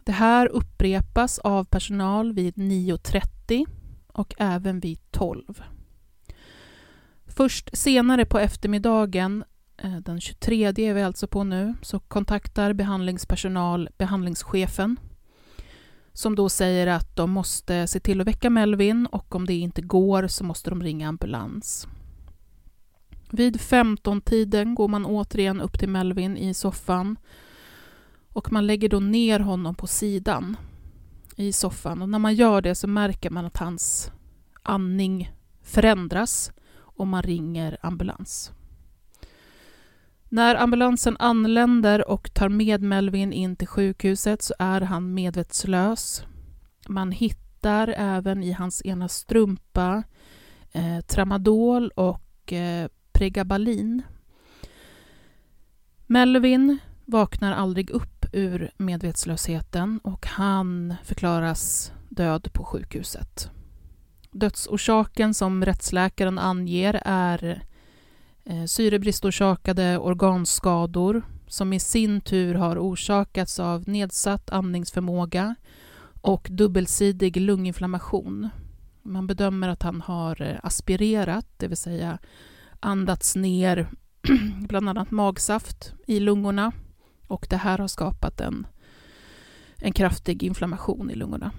Det 0.04 0.12
här 0.12 0.46
upprepas 0.46 1.38
av 1.38 1.64
personal 1.64 2.32
vid 2.32 2.54
9.30 2.54 3.66
och 4.06 4.34
även 4.38 4.80
vid 4.80 5.10
12. 5.10 5.62
Först 7.26 7.70
senare 7.72 8.24
på 8.24 8.38
eftermiddagen 8.38 9.44
eh, 9.76 9.96
den 9.96 10.20
23 10.20 10.66
är 10.66 10.94
vi 10.94 11.02
alltså 11.02 11.26
på 11.26 11.44
nu, 11.44 11.74
så 11.82 12.00
kontaktar 12.00 12.72
behandlingspersonal 12.72 13.88
behandlingschefen 13.98 14.96
som 16.12 16.34
då 16.34 16.48
säger 16.48 16.86
att 16.86 17.16
de 17.16 17.30
måste 17.30 17.86
se 17.86 18.00
till 18.00 18.20
att 18.20 18.26
väcka 18.26 18.50
Melvin 18.50 19.06
och 19.06 19.34
om 19.34 19.46
det 19.46 19.54
inte 19.54 19.82
går 19.82 20.26
så 20.26 20.44
måste 20.44 20.70
de 20.70 20.82
ringa 20.82 21.08
ambulans. 21.08 21.88
Vid 23.30 23.56
15-tiden 23.56 24.74
går 24.74 24.88
man 24.88 25.06
återigen 25.06 25.60
upp 25.60 25.78
till 25.78 25.88
Melvin 25.88 26.36
i 26.36 26.54
soffan 26.54 27.16
och 28.28 28.52
man 28.52 28.66
lägger 28.66 28.88
då 28.88 29.00
ner 29.00 29.40
honom 29.40 29.74
på 29.74 29.86
sidan 29.86 30.56
i 31.36 31.52
soffan 31.52 32.02
och 32.02 32.08
när 32.08 32.18
man 32.18 32.34
gör 32.34 32.62
det 32.62 32.74
så 32.74 32.88
märker 32.88 33.30
man 33.30 33.44
att 33.44 33.56
hans 33.56 34.10
andning 34.62 35.32
förändras 35.62 36.52
och 36.72 37.06
man 37.06 37.22
ringer 37.22 37.76
ambulans. 37.82 38.52
När 40.32 40.54
ambulansen 40.54 41.16
anländer 41.18 42.08
och 42.08 42.34
tar 42.34 42.48
med 42.48 42.82
Melvin 42.82 43.32
in 43.32 43.56
till 43.56 43.68
sjukhuset 43.68 44.42
så 44.42 44.54
är 44.58 44.80
han 44.80 45.14
medvetslös. 45.14 46.24
Man 46.88 47.12
hittar 47.12 47.94
även 47.96 48.42
i 48.42 48.52
hans 48.52 48.82
ena 48.84 49.08
strumpa 49.08 50.02
eh, 50.72 51.00
tramadol 51.00 51.90
och 51.90 52.52
eh, 52.52 52.88
pregabalin. 53.12 54.02
Melvin 56.06 56.78
vaknar 57.04 57.52
aldrig 57.52 57.90
upp 57.90 58.26
ur 58.32 58.70
medvetslösheten 58.76 60.00
och 60.04 60.26
han 60.26 60.94
förklaras 61.04 61.92
död 62.08 62.52
på 62.52 62.64
sjukhuset. 62.64 63.50
Dödsorsaken 64.30 65.34
som 65.34 65.64
rättsläkaren 65.64 66.38
anger 66.38 67.02
är 67.04 67.62
Eh, 68.50 68.64
syrebristorsakade 68.64 69.98
organskador 69.98 71.22
som 71.46 71.72
i 71.72 71.80
sin 71.80 72.20
tur 72.20 72.54
har 72.54 72.78
orsakats 72.78 73.60
av 73.60 73.88
nedsatt 73.88 74.50
andningsförmåga 74.50 75.54
och 76.20 76.48
dubbelsidig 76.50 77.36
lunginflammation. 77.36 78.48
Man 79.02 79.26
bedömer 79.26 79.68
att 79.68 79.82
han 79.82 80.00
har 80.00 80.42
eh, 80.42 80.56
aspirerat, 80.62 81.46
det 81.56 81.68
vill 81.68 81.76
säga 81.76 82.18
andats 82.80 83.36
ner 83.36 83.88
bland 84.68 84.88
annat 84.88 85.10
magsaft 85.10 85.94
i 86.06 86.20
lungorna 86.20 86.72
och 87.26 87.46
det 87.50 87.56
här 87.56 87.78
har 87.78 87.88
skapat 87.88 88.40
en, 88.40 88.66
en 89.76 89.92
kraftig 89.92 90.42
inflammation 90.42 91.10
i 91.10 91.14
lungorna. 91.14 91.50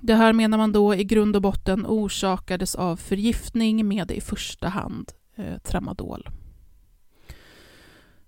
Det 0.00 0.14
här 0.14 0.32
menar 0.32 0.58
man 0.58 0.72
då 0.72 0.94
i 0.94 1.04
grund 1.04 1.36
och 1.36 1.42
botten 1.42 1.86
orsakades 1.86 2.74
av 2.74 2.96
förgiftning 2.96 3.88
med 3.88 4.10
i 4.10 4.20
första 4.20 4.68
hand 4.68 5.12
eh, 5.36 5.58
tramadol. 5.58 6.28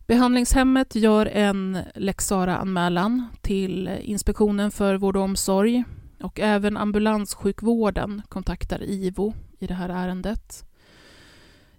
Behandlingshemmet 0.06 0.94
gör 0.94 1.26
en 1.26 1.78
lex 1.94 2.32
anmälan 2.32 3.26
till 3.40 3.88
Inspektionen 4.00 4.70
för 4.70 4.94
vård 4.94 5.16
och 5.16 5.22
omsorg 5.22 5.84
och 6.22 6.40
även 6.40 6.76
ambulanssjukvården 6.76 8.22
kontaktar 8.28 8.82
IVO 8.82 9.34
i 9.58 9.66
det 9.66 9.74
här 9.74 9.88
ärendet. 9.88 10.64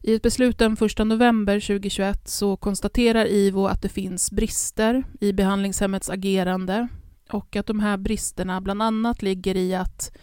I 0.01 0.13
ett 0.13 0.21
beslut 0.21 0.57
den 0.57 0.73
1 0.73 0.97
november 0.97 1.59
2021 1.59 2.27
så 2.27 2.57
konstaterar 2.57 3.25
IVO 3.25 3.65
att 3.65 3.81
det 3.81 3.89
finns 3.89 4.31
brister 4.31 5.03
i 5.19 5.33
behandlingshemmets 5.33 6.09
agerande 6.09 6.87
och 7.31 7.55
att 7.55 7.65
de 7.65 7.79
här 7.79 7.97
bristerna 7.97 8.61
bland 8.61 8.81
annat 8.81 9.21
ligger 9.21 9.57
i 9.57 9.75
att 9.75 10.17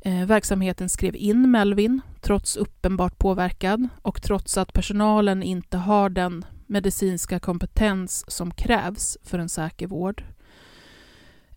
eh, 0.00 0.26
verksamheten 0.26 0.88
skrev 0.88 1.16
in 1.16 1.50
Melvin 1.50 2.00
trots 2.20 2.56
uppenbart 2.56 3.18
påverkad 3.18 3.88
och 4.02 4.22
trots 4.22 4.58
att 4.58 4.72
personalen 4.72 5.42
inte 5.42 5.76
har 5.76 6.10
den 6.10 6.44
medicinska 6.66 7.40
kompetens 7.40 8.30
som 8.30 8.50
krävs 8.50 9.18
för 9.22 9.38
en 9.38 9.48
säker 9.48 9.86
vård. 9.86 10.24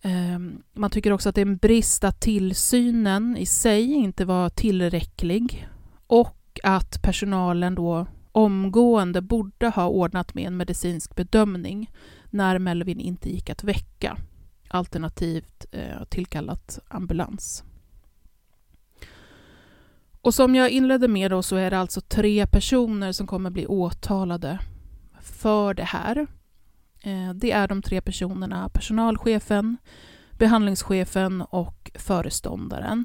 Ehm, 0.02 0.62
man 0.72 0.90
tycker 0.90 1.12
också 1.12 1.28
att 1.28 1.34
det 1.34 1.40
är 1.40 1.46
en 1.46 1.56
brist 1.56 2.04
att 2.04 2.20
tillsynen 2.20 3.36
i 3.36 3.46
sig 3.46 3.92
inte 3.92 4.24
var 4.24 4.48
tillräcklig 4.48 5.68
och 6.06 6.60
att 6.62 7.02
personalen 7.02 7.74
då 7.74 8.06
omgående 8.32 9.20
borde 9.20 9.68
ha 9.68 9.86
ordnat 9.86 10.34
med 10.34 10.46
en 10.46 10.56
medicinsk 10.56 11.16
bedömning 11.16 11.90
när 12.30 12.58
Melvin 12.58 13.00
inte 13.00 13.30
gick 13.30 13.50
att 13.50 13.64
väcka, 13.64 14.16
alternativt 14.68 15.66
eh, 15.72 16.04
tillkallat 16.08 16.78
ambulans. 16.88 17.64
Och 20.22 20.34
som 20.34 20.54
jag 20.54 20.70
inledde 20.70 21.08
med 21.08 21.30
då 21.30 21.42
så 21.42 21.56
är 21.56 21.70
det 21.70 21.78
alltså 21.78 22.00
tre 22.00 22.46
personer 22.46 23.12
som 23.12 23.26
kommer 23.26 23.50
bli 23.50 23.66
åtalade 23.66 24.58
för 25.20 25.74
det 25.74 25.84
här. 25.84 26.26
Eh, 27.02 27.34
det 27.34 27.52
är 27.52 27.68
de 27.68 27.82
tre 27.82 28.00
personerna 28.00 28.68
personalchefen, 28.68 29.76
behandlingschefen 30.38 31.42
och 31.42 31.90
föreståndaren. 31.94 33.04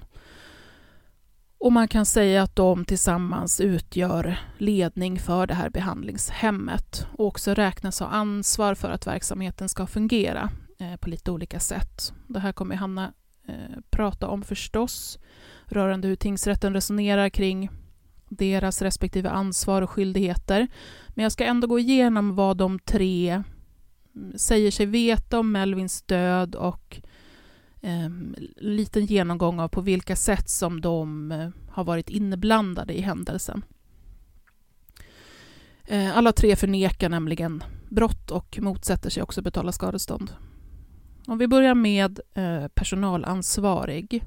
Och 1.59 1.71
man 1.71 1.87
kan 1.87 2.05
säga 2.05 2.43
att 2.43 2.55
de 2.55 2.85
tillsammans 2.85 3.61
utgör 3.61 4.39
ledning 4.57 5.19
för 5.19 5.47
det 5.47 5.53
här 5.53 5.69
behandlingshemmet 5.69 7.07
och 7.17 7.25
också 7.25 7.53
räknas 7.53 7.99
ha 7.99 8.07
ansvar 8.07 8.75
för 8.75 8.89
att 8.89 9.07
verksamheten 9.07 9.69
ska 9.69 9.87
fungera 9.87 10.49
eh, 10.79 10.95
på 10.95 11.09
lite 11.09 11.31
olika 11.31 11.59
sätt. 11.59 12.13
Det 12.27 12.39
här 12.39 12.51
kommer 12.51 12.75
Hanna 12.75 13.13
eh, 13.47 13.79
prata 13.89 14.27
om 14.27 14.43
förstås, 14.43 15.19
rörande 15.67 16.07
hur 16.07 16.15
tingsrätten 16.15 16.73
resonerar 16.73 17.29
kring 17.29 17.69
deras 18.29 18.81
respektive 18.81 19.29
ansvar 19.29 19.81
och 19.81 19.89
skyldigheter. 19.89 20.67
Men 21.09 21.23
jag 21.23 21.31
ska 21.31 21.45
ändå 21.45 21.67
gå 21.67 21.79
igenom 21.79 22.35
vad 22.35 22.57
de 22.57 22.79
tre 22.79 23.43
mm, 24.15 24.37
säger 24.37 24.71
sig 24.71 24.85
veta 24.85 25.39
om 25.39 25.51
Melvins 25.51 26.01
död 26.01 26.55
och 26.55 27.01
eh, 27.81 28.09
liten 28.55 29.05
genomgång 29.05 29.59
av 29.59 29.67
på 29.67 29.81
vilka 29.81 30.15
sätt 30.15 30.49
som 30.49 30.81
de 30.81 31.31
eh, 31.31 31.49
har 31.69 31.83
varit 31.83 32.09
inblandade 32.09 32.93
i 32.93 33.01
händelsen. 33.01 33.65
Eh, 35.83 36.17
alla 36.17 36.31
tre 36.31 36.55
förnekar 36.55 37.09
nämligen 37.09 37.63
brott 37.89 38.31
och 38.31 38.59
motsätter 38.61 39.09
sig 39.09 39.23
också 39.23 39.41
betala 39.41 39.71
skadestånd. 39.71 40.31
Om 41.27 41.37
vi 41.37 41.47
börjar 41.47 41.75
med 41.75 42.19
eh, 42.33 42.67
personalansvarig. 42.67 44.23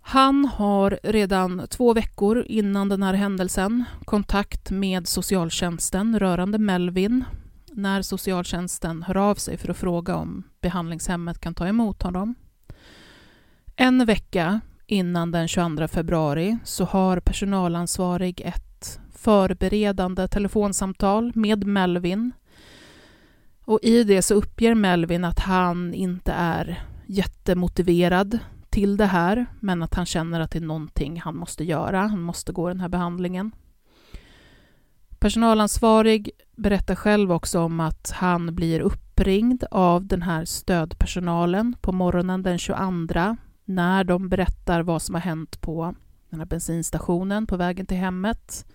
Han 0.00 0.44
har 0.44 0.98
redan 1.02 1.66
två 1.70 1.94
veckor 1.94 2.44
innan 2.48 2.88
den 2.88 3.02
här 3.02 3.14
händelsen 3.14 3.84
kontakt 4.04 4.70
med 4.70 5.08
socialtjänsten 5.08 6.18
rörande 6.18 6.58
Melvin 6.58 7.24
när 7.72 8.02
socialtjänsten 8.02 9.02
hör 9.02 9.16
av 9.16 9.34
sig 9.34 9.56
för 9.56 9.68
att 9.68 9.76
fråga 9.76 10.16
om 10.16 10.42
behandlingshemmet 10.60 11.38
kan 11.40 11.54
ta 11.54 11.66
emot 11.66 12.02
honom. 12.02 12.34
En 13.76 14.06
vecka 14.06 14.60
innan 14.86 15.30
den 15.30 15.48
22 15.48 15.88
februari 15.88 16.58
så 16.64 16.84
har 16.84 17.20
personalansvarig 17.20 18.40
ett 18.40 19.00
förberedande 19.16 20.28
telefonsamtal 20.28 21.32
med 21.34 21.66
Melvin. 21.66 22.32
Och 23.64 23.78
I 23.82 24.04
det 24.04 24.22
så 24.22 24.34
uppger 24.34 24.74
Melvin 24.74 25.24
att 25.24 25.38
han 25.38 25.94
inte 25.94 26.32
är 26.32 26.84
jättemotiverad 27.06 28.38
till 28.70 28.96
det 28.96 29.06
här 29.06 29.46
men 29.60 29.82
att 29.82 29.94
han 29.94 30.06
känner 30.06 30.40
att 30.40 30.50
det 30.50 30.58
är 30.58 30.62
någonting 30.62 31.20
han 31.20 31.36
måste 31.36 31.64
göra. 31.64 32.00
Han 32.00 32.22
måste 32.22 32.52
gå 32.52 32.68
den 32.68 32.80
här 32.80 32.88
behandlingen. 32.88 33.52
Personalansvarig 35.18 36.30
berättar 36.56 36.94
själv 36.94 37.32
också 37.32 37.60
om 37.60 37.80
att 37.80 38.10
han 38.14 38.54
blir 38.54 38.80
uppringd 38.80 39.64
av 39.70 40.06
den 40.06 40.22
här 40.22 40.44
stödpersonalen 40.44 41.76
på 41.80 41.92
morgonen 41.92 42.42
den 42.42 42.58
22 42.58 43.36
när 43.64 44.04
de 44.04 44.28
berättar 44.28 44.82
vad 44.82 45.02
som 45.02 45.14
har 45.14 45.22
hänt 45.22 45.60
på 45.60 45.94
den 46.30 46.40
här 46.40 46.46
bensinstationen 46.46 47.46
på 47.46 47.56
vägen 47.56 47.86
till 47.86 47.96
hemmet. 47.96 48.66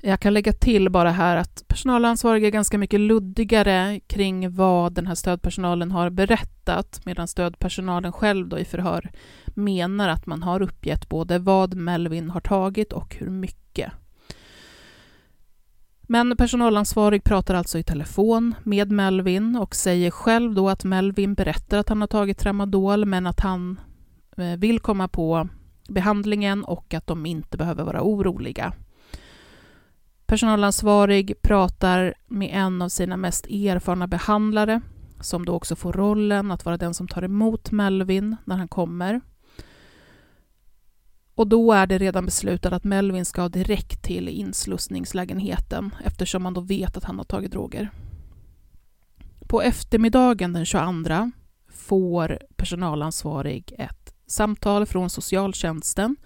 Jag 0.00 0.20
kan 0.20 0.34
lägga 0.34 0.52
till 0.52 0.90
bara 0.90 1.10
här 1.10 1.36
att 1.36 1.64
personalansvariga 1.68 2.46
är 2.46 2.50
ganska 2.50 2.78
mycket 2.78 3.00
luddigare 3.00 4.00
kring 4.06 4.54
vad 4.54 4.92
den 4.92 5.06
här 5.06 5.14
stödpersonalen 5.14 5.90
har 5.90 6.10
berättat 6.10 7.00
medan 7.04 7.28
stödpersonalen 7.28 8.12
själv 8.12 8.48
då 8.48 8.58
i 8.58 8.64
förhör 8.64 9.10
menar 9.46 10.08
att 10.08 10.26
man 10.26 10.42
har 10.42 10.62
uppgett 10.62 11.08
både 11.08 11.38
vad 11.38 11.74
Melvin 11.74 12.30
har 12.30 12.40
tagit 12.40 12.92
och 12.92 13.14
hur 13.14 13.30
mycket. 13.30 13.92
Men 16.08 16.36
personalansvarig 16.36 17.24
pratar 17.24 17.54
alltså 17.54 17.78
i 17.78 17.82
telefon 17.82 18.54
med 18.62 18.90
Melvin 18.90 19.56
och 19.56 19.74
säger 19.74 20.10
själv 20.10 20.54
då 20.54 20.68
att 20.68 20.84
Melvin 20.84 21.34
berättar 21.34 21.78
att 21.78 21.88
han 21.88 22.00
har 22.00 22.08
tagit 22.08 22.38
tramadol 22.38 23.04
men 23.04 23.26
att 23.26 23.40
han 23.40 23.80
eh, 24.36 24.56
vill 24.58 24.80
komma 24.80 25.08
på 25.08 25.48
behandlingen 25.88 26.64
och 26.64 26.94
att 26.94 27.06
de 27.06 27.26
inte 27.26 27.56
behöver 27.56 27.84
vara 27.84 28.02
oroliga. 28.02 28.72
Personalansvarig 30.26 31.42
pratar 31.42 32.14
med 32.26 32.50
en 32.52 32.82
av 32.82 32.88
sina 32.88 33.16
mest 33.16 33.46
erfarna 33.46 34.06
behandlare 34.06 34.80
som 35.20 35.44
då 35.44 35.54
också 35.54 35.76
får 35.76 35.92
rollen 35.92 36.50
att 36.50 36.64
vara 36.64 36.76
den 36.76 36.94
som 36.94 37.08
tar 37.08 37.22
emot 37.22 37.70
Melvin 37.70 38.36
när 38.44 38.56
han 38.56 38.68
kommer. 38.68 39.20
Och 41.34 41.46
då 41.46 41.72
är 41.72 41.86
det 41.86 41.98
redan 41.98 42.24
beslutat 42.24 42.72
att 42.72 42.84
Melvin 42.84 43.24
ska 43.24 43.48
direkt 43.48 44.02
till 44.02 44.28
inslussningslägenheten 44.28 45.94
eftersom 46.04 46.42
man 46.42 46.54
då 46.54 46.60
vet 46.60 46.96
att 46.96 47.04
han 47.04 47.18
har 47.18 47.24
tagit 47.24 47.52
droger. 47.52 47.90
På 49.48 49.62
eftermiddagen 49.62 50.52
den 50.52 50.64
22 50.64 51.30
får 51.68 52.38
personalansvarig 52.56 53.74
ett 53.78 54.14
samtal 54.26 54.86
från 54.86 55.10
socialtjänsten 55.10 56.16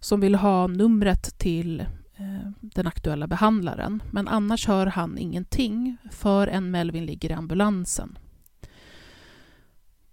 som 0.00 0.20
vill 0.20 0.34
ha 0.34 0.66
numret 0.66 1.38
till 1.38 1.84
Eh, 2.24 2.50
den 2.60 2.86
aktuella 2.86 3.26
behandlaren. 3.26 4.02
Men 4.10 4.28
annars 4.28 4.68
hör 4.68 4.86
han 4.86 5.18
ingenting 5.18 5.96
förrän 6.10 6.70
Melvin 6.70 7.06
ligger 7.06 7.30
i 7.30 7.34
ambulansen. 7.34 8.18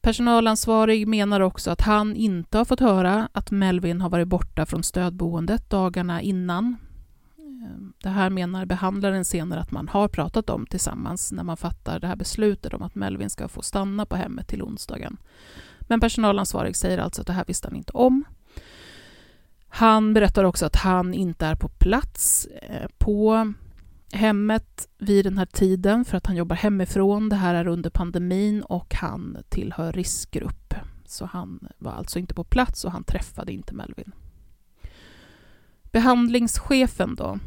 Personalansvarig 0.01 1.07
menar 1.07 1.39
också 1.39 1.71
att 1.71 1.81
han 1.81 2.15
inte 2.15 2.57
har 2.57 2.65
fått 2.65 2.79
höra 2.79 3.29
att 3.31 3.51
Melvin 3.51 4.01
har 4.01 4.09
varit 4.09 4.27
borta 4.27 4.65
från 4.65 4.83
stödboendet 4.83 5.69
dagarna 5.69 6.21
innan. 6.21 6.75
Eh, 7.37 7.77
det 8.03 8.09
här 8.09 8.29
menar 8.29 8.65
behandlaren 8.65 9.25
senare 9.25 9.59
att 9.59 9.71
man 9.71 9.87
har 9.87 10.07
pratat 10.07 10.49
om 10.49 10.65
tillsammans 10.65 11.31
när 11.31 11.43
man 11.43 11.57
fattar 11.57 11.99
det 11.99 12.07
här 12.07 12.15
beslutet 12.15 12.73
om 12.73 12.81
att 12.81 12.95
Melvin 12.95 13.29
ska 13.29 13.47
få 13.47 13.61
stanna 13.61 14.05
på 14.05 14.15
hemmet 14.15 14.47
till 14.47 14.63
onsdagen. 14.63 15.17
Men 15.79 15.99
personalansvarig 15.99 16.75
säger 16.75 16.97
alltså 16.97 17.21
att 17.21 17.27
det 17.27 17.33
här 17.33 17.45
visste 17.47 17.67
han 17.67 17.77
inte 17.77 17.93
om. 17.93 18.23
Han 19.73 20.13
berättar 20.13 20.43
också 20.43 20.65
att 20.65 20.75
han 20.75 21.13
inte 21.13 21.45
är 21.45 21.55
på 21.55 21.69
plats 21.69 22.45
eh, 22.45 22.87
på 22.97 23.53
hemmet 24.13 24.87
vid 24.97 25.25
den 25.25 25.37
här 25.37 25.45
tiden 25.45 26.05
för 26.05 26.17
att 26.17 26.27
han 26.27 26.35
jobbar 26.35 26.55
hemifrån. 26.55 27.29
Det 27.29 27.35
här 27.35 27.55
är 27.55 27.67
under 27.67 27.89
pandemin 27.89 28.63
och 28.63 28.95
han 28.95 29.37
tillhör 29.49 29.93
riskgrupp. 29.93 30.73
Så 31.05 31.25
han 31.25 31.67
var 31.77 31.91
alltså 31.91 32.19
inte 32.19 32.33
på 32.33 32.43
plats 32.43 32.85
och 32.85 32.91
han 32.91 33.03
träffade 33.03 33.51
inte 33.51 33.73
Melvin. 33.73 34.11
Behandlingschefen 35.83 37.15
då? 37.15 37.39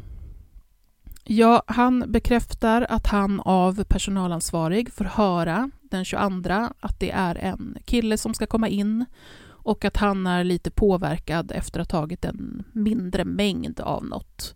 Ja, 1.23 1.63
han 1.67 2.03
bekräftar 2.07 2.85
att 2.89 3.07
han 3.07 3.39
av 3.39 3.83
personalansvarig 3.83 4.93
får 4.93 5.05
höra 5.05 5.71
den 5.81 6.05
22 6.05 6.69
att 6.79 6.99
det 6.99 7.11
är 7.11 7.35
en 7.35 7.77
kille 7.85 8.17
som 8.17 8.33
ska 8.33 8.45
komma 8.45 8.67
in 8.67 9.05
och 9.65 9.85
att 9.85 9.97
han 9.97 10.27
är 10.27 10.43
lite 10.43 10.71
påverkad 10.71 11.51
efter 11.51 11.79
att 11.79 11.91
ha 11.91 12.01
tagit 12.01 12.25
en 12.25 12.63
mindre 12.71 13.25
mängd 13.25 13.79
av 13.79 14.05
något. 14.05 14.55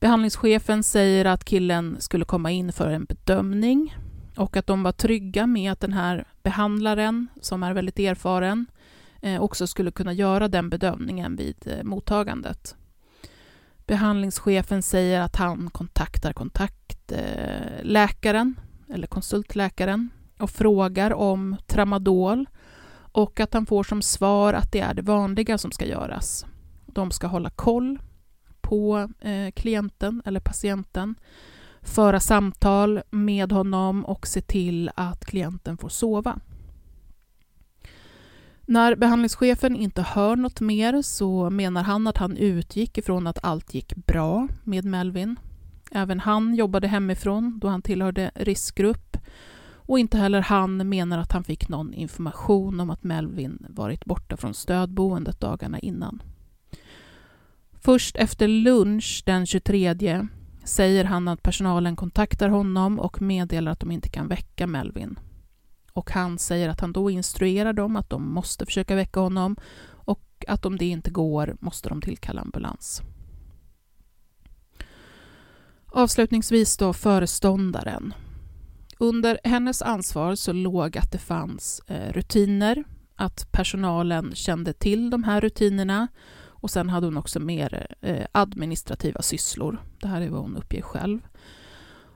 Behandlingschefen 0.00 0.82
säger 0.82 1.24
att 1.24 1.44
killen 1.44 1.96
skulle 2.00 2.24
komma 2.24 2.50
in 2.50 2.72
för 2.72 2.90
en 2.90 3.04
bedömning 3.04 3.96
och 4.36 4.56
att 4.56 4.66
de 4.66 4.82
var 4.82 4.92
trygga 4.92 5.46
med 5.46 5.72
att 5.72 5.80
den 5.80 5.92
här 5.92 6.26
behandlaren, 6.42 7.28
som 7.40 7.62
är 7.62 7.72
väldigt 7.72 7.98
erfaren, 7.98 8.66
eh, 9.22 9.42
också 9.42 9.66
skulle 9.66 9.90
kunna 9.90 10.12
göra 10.12 10.48
den 10.48 10.70
bedömningen 10.70 11.36
vid 11.36 11.66
eh, 11.66 11.84
mottagandet. 11.84 12.76
Behandlingschefen 13.86 14.82
säger 14.82 15.20
att 15.20 15.36
han 15.36 15.70
kontaktar 15.70 16.32
kontaktläkaren 16.32 18.54
eh, 18.58 18.64
eller 18.94 19.06
konsultläkaren 19.06 20.10
och 20.38 20.50
frågar 20.50 21.12
om 21.12 21.56
tramadol 21.66 22.46
och 23.12 23.40
att 23.40 23.54
han 23.54 23.66
får 23.66 23.84
som 23.84 24.02
svar 24.02 24.54
att 24.54 24.72
det 24.72 24.80
är 24.80 24.94
det 24.94 25.02
vanliga 25.02 25.58
som 25.58 25.72
ska 25.72 25.86
göras. 25.86 26.46
De 26.86 27.10
ska 27.10 27.26
hålla 27.26 27.50
koll 27.50 27.98
på 28.60 29.08
eh, 29.20 29.50
klienten 29.50 30.22
eller 30.24 30.40
patienten, 30.40 31.14
föra 31.82 32.20
samtal 32.20 33.00
med 33.10 33.52
honom 33.52 34.04
och 34.04 34.26
se 34.26 34.40
till 34.40 34.90
att 34.94 35.24
klienten 35.24 35.78
får 35.78 35.88
sova. 35.88 36.40
När 38.70 38.96
behandlingschefen 38.96 39.76
inte 39.76 40.02
hör 40.02 40.36
något 40.36 40.60
mer 40.60 41.02
så 41.02 41.50
menar 41.50 41.82
han 41.82 42.06
att 42.06 42.18
han 42.18 42.36
utgick 42.36 42.98
ifrån 42.98 43.26
att 43.26 43.44
allt 43.44 43.74
gick 43.74 43.94
bra 43.96 44.48
med 44.64 44.84
Melvin. 44.84 45.36
Även 45.90 46.20
han 46.20 46.54
jobbade 46.54 46.88
hemifrån 46.88 47.58
då 47.58 47.68
han 47.68 47.82
tillhörde 47.82 48.30
riskgrupp 48.34 49.16
och 49.88 49.98
inte 49.98 50.18
heller 50.18 50.40
han 50.40 50.88
menar 50.88 51.18
att 51.18 51.32
han 51.32 51.44
fick 51.44 51.68
någon 51.68 51.94
information 51.94 52.80
om 52.80 52.90
att 52.90 53.04
Melvin 53.04 53.66
varit 53.68 54.04
borta 54.04 54.36
från 54.36 54.54
stödboendet 54.54 55.40
dagarna 55.40 55.78
innan. 55.78 56.22
Först 57.72 58.16
efter 58.16 58.48
lunch 58.48 59.22
den 59.26 59.46
23 59.46 60.26
säger 60.64 61.04
han 61.04 61.28
att 61.28 61.42
personalen 61.42 61.96
kontaktar 61.96 62.48
honom 62.48 62.98
och 62.98 63.22
meddelar 63.22 63.72
att 63.72 63.80
de 63.80 63.90
inte 63.90 64.08
kan 64.08 64.28
väcka 64.28 64.66
Melvin. 64.66 65.18
Och 65.92 66.10
han 66.10 66.38
säger 66.38 66.68
att 66.68 66.80
han 66.80 66.92
då 66.92 67.10
instruerar 67.10 67.72
dem 67.72 67.96
att 67.96 68.10
de 68.10 68.32
måste 68.32 68.66
försöka 68.66 68.94
väcka 68.94 69.20
honom 69.20 69.56
och 69.90 70.44
att 70.48 70.66
om 70.66 70.78
det 70.78 70.86
inte 70.86 71.10
går 71.10 71.56
måste 71.60 71.88
de 71.88 72.02
tillkalla 72.02 72.40
ambulans. 72.40 73.02
Avslutningsvis 75.86 76.76
då 76.76 76.92
föreståndaren. 76.92 78.14
Under 78.98 79.38
hennes 79.44 79.82
ansvar 79.82 80.34
så 80.34 80.52
låg 80.52 80.98
att 80.98 81.12
det 81.12 81.18
fanns 81.18 81.82
eh, 81.86 82.12
rutiner, 82.12 82.84
att 83.16 83.52
personalen 83.52 84.34
kände 84.34 84.72
till 84.72 85.10
de 85.10 85.24
här 85.24 85.40
rutinerna 85.40 86.08
och 86.60 86.70
sen 86.70 86.88
hade 86.88 87.06
hon 87.06 87.16
också 87.16 87.40
mer 87.40 87.86
eh, 88.00 88.26
administrativa 88.32 89.22
sysslor. 89.22 89.82
Det 90.00 90.08
här 90.08 90.20
är 90.20 90.28
vad 90.28 90.40
hon 90.40 90.56
uppger 90.56 90.82
själv. 90.82 91.20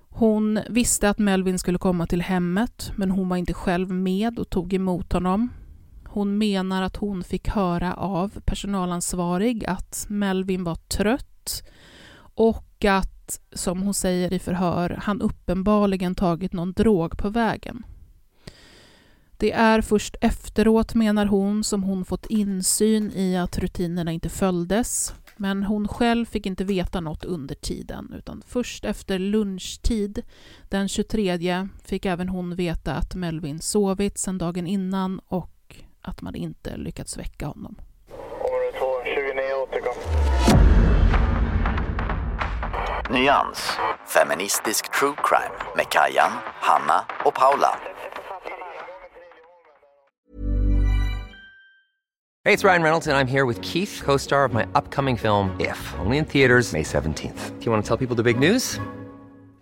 Hon 0.08 0.60
visste 0.68 1.10
att 1.10 1.18
Melvin 1.18 1.58
skulle 1.58 1.78
komma 1.78 2.06
till 2.06 2.22
hemmet, 2.22 2.92
men 2.96 3.10
hon 3.10 3.28
var 3.28 3.36
inte 3.36 3.54
själv 3.54 3.90
med 3.90 4.38
och 4.38 4.50
tog 4.50 4.72
emot 4.72 5.12
honom. 5.12 5.50
Hon 6.04 6.38
menar 6.38 6.82
att 6.82 6.96
hon 6.96 7.24
fick 7.24 7.48
höra 7.48 7.94
av 7.94 8.40
personalansvarig 8.44 9.64
att 9.66 10.06
Melvin 10.08 10.64
var 10.64 10.74
trött 10.74 11.62
och 12.34 12.84
att, 12.84 13.11
som 13.52 13.82
hon 13.82 13.94
säger 13.94 14.32
i 14.32 14.38
förhör, 14.38 14.98
han 15.02 15.20
uppenbarligen 15.20 16.14
tagit 16.14 16.52
någon 16.52 16.72
drog 16.72 17.18
på 17.18 17.28
vägen. 17.28 17.84
Det 19.36 19.52
är 19.52 19.80
först 19.80 20.16
efteråt, 20.20 20.94
menar 20.94 21.26
hon, 21.26 21.64
som 21.64 21.82
hon 21.82 22.04
fått 22.04 22.26
insyn 22.26 23.12
i 23.12 23.36
att 23.36 23.58
rutinerna 23.58 24.12
inte 24.12 24.28
följdes. 24.28 25.14
Men 25.36 25.62
hon 25.62 25.88
själv 25.88 26.26
fick 26.26 26.46
inte 26.46 26.64
veta 26.64 27.00
något 27.00 27.24
under 27.24 27.54
tiden, 27.54 28.14
utan 28.18 28.42
först 28.46 28.84
efter 28.84 29.18
lunchtid 29.18 30.22
den 30.68 30.88
23 30.88 31.68
fick 31.84 32.06
även 32.06 32.28
hon 32.28 32.56
veta 32.56 32.94
att 32.94 33.14
Melvin 33.14 33.60
sovit 33.60 34.18
sedan 34.18 34.38
dagen 34.38 34.66
innan 34.66 35.18
och 35.18 35.76
att 36.00 36.22
man 36.22 36.34
inte 36.34 36.76
lyckats 36.76 37.18
väcka 37.18 37.46
honom. 37.46 37.76
Nyans, 43.12 43.58
feministisk 44.06 44.90
true 44.90 45.14
crime 45.16 45.54
med 45.76 45.90
Kajan, 45.90 46.30
Hanna 46.60 47.04
och 47.24 47.34
Paula. 47.34 47.78
Hey, 52.44 52.54
it's 52.54 52.64
Ryan 52.64 52.82
Reynolds, 52.82 53.06
and 53.06 53.16
I'm 53.16 53.26
here 53.26 53.44
with 53.44 53.60
Keith, 53.60 54.02
co 54.04 54.16
star 54.16 54.44
of 54.44 54.52
my 54.54 54.66
upcoming 54.74 55.16
film, 55.16 55.56
If, 55.60 55.94
only 56.00 56.16
in 56.16 56.24
theaters, 56.24 56.72
May 56.72 56.82
17th. 56.82 57.58
Do 57.58 57.66
you 57.66 57.72
want 57.72 57.84
to 57.84 57.88
tell 57.88 57.96
people 57.98 58.16
the 58.16 58.22
big 58.22 58.38
news? 58.38 58.80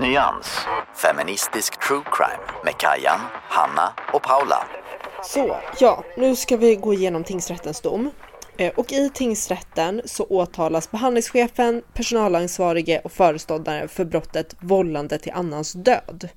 Nyans, 0.00 0.46
feministisk 1.02 1.80
true 1.86 2.02
crime 2.12 2.62
med 2.64 2.74
Kajan, 2.78 3.20
Hanna 3.48 3.92
och 4.12 4.22
Paula. 4.22 4.66
Så, 5.24 5.56
ja, 5.80 6.04
nu 6.16 6.36
ska 6.36 6.56
vi 6.56 6.76
gå 6.76 6.94
igenom 6.94 7.24
tingsrättens 7.24 7.80
dom. 7.80 8.10
Eh, 8.58 8.72
och 8.76 8.92
i 8.92 9.10
tingsrätten 9.14 10.02
så 10.04 10.24
åtalas 10.24 10.90
behandlingschefen, 10.90 11.82
personalansvarige 11.94 13.00
och 13.04 13.12
föreståndare 13.12 13.88
för 13.88 14.04
brottet 14.04 14.54
vållande 14.60 15.18
till 15.18 15.32
annans 15.32 15.72
död. 15.72 16.28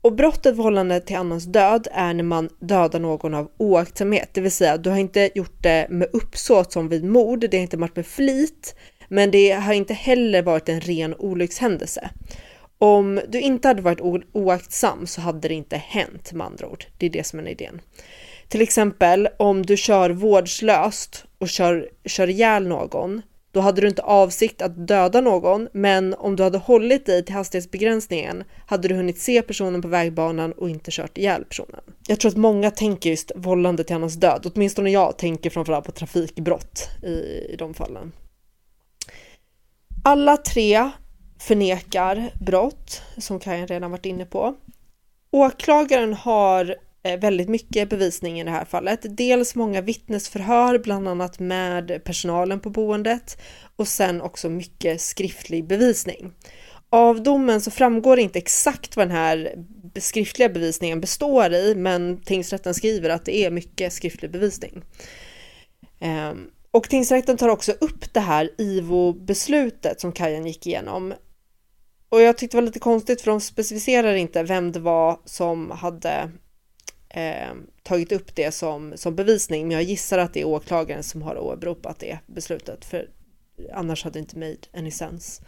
Och 0.00 0.12
brottet 0.12 0.56
vållande 0.56 1.00
till 1.00 1.16
annans 1.16 1.44
död 1.44 1.88
är 1.92 2.14
när 2.14 2.24
man 2.24 2.48
dödar 2.58 3.00
någon 3.00 3.34
av 3.34 3.50
oaktsamhet, 3.56 4.28
det 4.32 4.40
vill 4.40 4.52
säga 4.52 4.76
du 4.76 4.90
har 4.90 4.98
inte 4.98 5.30
gjort 5.34 5.62
det 5.62 5.86
med 5.90 6.08
uppsåt 6.12 6.72
som 6.72 6.88
vid 6.88 7.04
mord, 7.04 7.40
det 7.40 7.56
har 7.56 7.62
inte 7.62 7.76
varit 7.76 7.96
med 7.96 8.06
flit, 8.06 8.74
men 9.08 9.30
det 9.30 9.52
har 9.52 9.72
inte 9.72 9.94
heller 9.94 10.42
varit 10.42 10.68
en 10.68 10.80
ren 10.80 11.14
olyckshändelse. 11.18 12.10
Om 12.84 13.20
du 13.28 13.40
inte 13.40 13.68
hade 13.68 13.82
varit 13.82 14.26
oaktsam 14.32 15.06
så 15.06 15.20
hade 15.20 15.48
det 15.48 15.54
inte 15.54 15.76
hänt 15.76 16.32
med 16.32 16.46
andra 16.46 16.68
ord. 16.68 16.84
Det 16.98 17.06
är 17.06 17.10
det 17.10 17.26
som 17.26 17.38
är 17.38 17.48
idén. 17.48 17.80
Till 18.48 18.60
exempel 18.60 19.28
om 19.38 19.66
du 19.66 19.76
kör 19.76 20.10
vårdslöst 20.10 21.24
och 21.38 21.48
kör, 21.48 21.88
kör 22.04 22.30
ihjäl 22.30 22.68
någon, 22.68 23.22
då 23.50 23.60
hade 23.60 23.80
du 23.80 23.88
inte 23.88 24.02
avsikt 24.02 24.62
att 24.62 24.86
döda 24.88 25.20
någon, 25.20 25.68
men 25.72 26.14
om 26.14 26.36
du 26.36 26.42
hade 26.42 26.58
hållit 26.58 27.06
dig 27.06 27.24
till 27.24 27.34
hastighetsbegränsningen 27.34 28.44
hade 28.66 28.88
du 28.88 28.94
hunnit 28.94 29.18
se 29.18 29.42
personen 29.42 29.82
på 29.82 29.88
vägbanan 29.88 30.52
och 30.52 30.70
inte 30.70 30.90
kört 30.90 31.18
ihjäl 31.18 31.44
personen. 31.44 31.80
Jag 32.08 32.20
tror 32.20 32.30
att 32.30 32.36
många 32.36 32.70
tänker 32.70 33.10
just 33.10 33.32
vållande 33.36 33.84
till 33.84 33.96
annans 33.96 34.14
död, 34.14 34.50
åtminstone 34.54 34.90
jag 34.90 35.18
tänker 35.18 35.50
framförallt 35.50 35.86
på 35.86 35.92
trafikbrott 35.92 36.88
i, 37.02 37.12
i 37.52 37.56
de 37.58 37.74
fallen. 37.74 38.12
Alla 40.04 40.36
tre 40.36 40.90
förnekar 41.42 42.30
brott, 42.40 43.02
som 43.18 43.38
Kajan 43.38 43.66
redan 43.66 43.90
varit 43.90 44.06
inne 44.06 44.24
på. 44.24 44.54
Åklagaren 45.30 46.14
har 46.14 46.76
eh, 47.02 47.20
väldigt 47.20 47.48
mycket 47.48 47.88
bevisning 47.88 48.40
i 48.40 48.44
det 48.44 48.50
här 48.50 48.64
fallet. 48.64 49.00
Dels 49.02 49.54
många 49.54 49.80
vittnesförhör, 49.80 50.78
bland 50.78 51.08
annat 51.08 51.38
med 51.38 52.04
personalen 52.04 52.60
på 52.60 52.70
boendet 52.70 53.40
och 53.76 53.88
sen 53.88 54.20
också 54.20 54.48
mycket 54.48 55.00
skriftlig 55.00 55.66
bevisning. 55.66 56.32
Av 56.90 57.22
domen 57.22 57.60
så 57.60 57.70
framgår 57.70 58.18
inte 58.18 58.38
exakt 58.38 58.96
vad 58.96 59.08
den 59.08 59.16
här 59.16 59.54
skriftliga 59.96 60.48
bevisningen 60.48 61.00
består 61.00 61.52
i, 61.54 61.74
men 61.74 62.20
tingsrätten 62.20 62.74
skriver 62.74 63.10
att 63.10 63.24
det 63.24 63.36
är 63.36 63.50
mycket 63.50 63.92
skriftlig 63.92 64.30
bevisning. 64.30 64.82
Ehm, 66.00 66.50
och 66.70 66.88
tingsrätten 66.88 67.36
tar 67.36 67.48
också 67.48 67.72
upp 67.72 68.14
det 68.14 68.20
här 68.20 68.50
IVO-beslutet 68.58 70.00
som 70.00 70.12
Kajan 70.12 70.46
gick 70.46 70.66
igenom. 70.66 71.14
Och 72.12 72.22
jag 72.22 72.38
tyckte 72.38 72.56
det 72.56 72.60
var 72.60 72.66
lite 72.66 72.78
konstigt 72.78 73.20
för 73.20 73.30
de 73.30 73.40
specificerar 73.40 74.14
inte 74.14 74.42
vem 74.42 74.72
det 74.72 74.80
var 74.80 75.18
som 75.24 75.70
hade 75.70 76.30
eh, 77.08 77.54
tagit 77.82 78.12
upp 78.12 78.34
det 78.34 78.52
som, 78.52 78.92
som 78.96 79.16
bevisning, 79.16 79.68
men 79.68 79.70
jag 79.70 79.82
gissar 79.82 80.18
att 80.18 80.34
det 80.34 80.40
är 80.40 80.44
åklagaren 80.44 81.02
som 81.02 81.22
har 81.22 81.38
åberopat 81.38 81.98
det 81.98 82.18
beslutet, 82.26 82.84
för 82.84 83.08
annars 83.72 84.04
hade 84.04 84.12
det 84.12 84.18
inte 84.18 84.38
made 84.38 84.56
any 84.74 84.90
sense. 84.90 85.42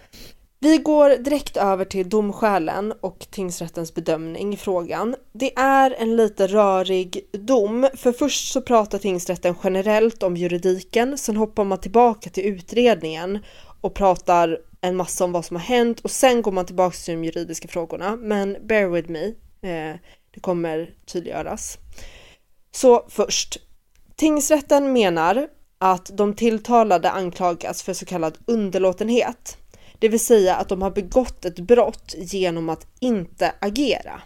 Vi 0.61 0.79
går 0.79 1.11
direkt 1.17 1.57
över 1.57 1.85
till 1.85 2.09
domskälen 2.09 2.93
och 3.01 3.27
tingsrättens 3.31 3.95
bedömning 3.95 4.55
i 4.55 4.57
frågan. 4.57 5.17
Det 5.33 5.59
är 5.59 5.91
en 5.91 6.17
lite 6.17 6.47
rörig 6.47 7.29
dom, 7.33 7.89
för 7.95 8.13
först 8.13 8.53
så 8.53 8.63
pratar 8.63 8.99
tingsrätten 8.99 9.55
generellt 9.65 10.23
om 10.23 10.37
juridiken, 10.37 11.19
sen 11.19 11.37
hoppar 11.37 11.65
man 11.65 11.81
tillbaka 11.81 12.31
till 12.31 12.45
utredningen 12.45 13.39
och 13.81 13.95
pratar 13.95 14.59
en 14.85 14.97
massa 14.97 15.25
om 15.25 15.33
vad 15.33 15.45
som 15.45 15.57
har 15.57 15.63
hänt 15.63 16.01
och 16.01 16.11
sen 16.11 16.43
går 16.43 16.53
man 16.53 16.67
tillbaka 16.67 16.97
till 16.97 17.15
de 17.15 17.25
juridiska 17.25 17.69
frågorna. 17.69 18.17
Men 18.17 18.57
bear 18.67 18.89
with 18.89 19.11
me, 19.11 19.25
eh, 19.63 19.97
det 20.35 20.41
kommer 20.41 20.95
tydliggöras. 21.07 21.79
Så 22.73 23.07
först, 23.09 23.59
tingsrätten 24.17 24.93
menar 24.93 25.49
att 25.79 26.11
de 26.17 26.35
tilltalade 26.35 27.11
anklagas 27.11 27.83
för 27.83 27.93
så 27.93 28.07
kallad 28.07 28.39
underlåtenhet. 28.47 29.57
Det 29.99 30.09
vill 30.09 30.21
säga 30.21 30.57
att 30.57 30.69
de 30.69 30.83
har 30.83 30.91
begått 30.91 31.45
ett 31.45 31.59
brott 31.59 32.15
genom 32.19 32.69
att 32.69 32.87
inte 33.01 33.53
agera. 33.59 34.23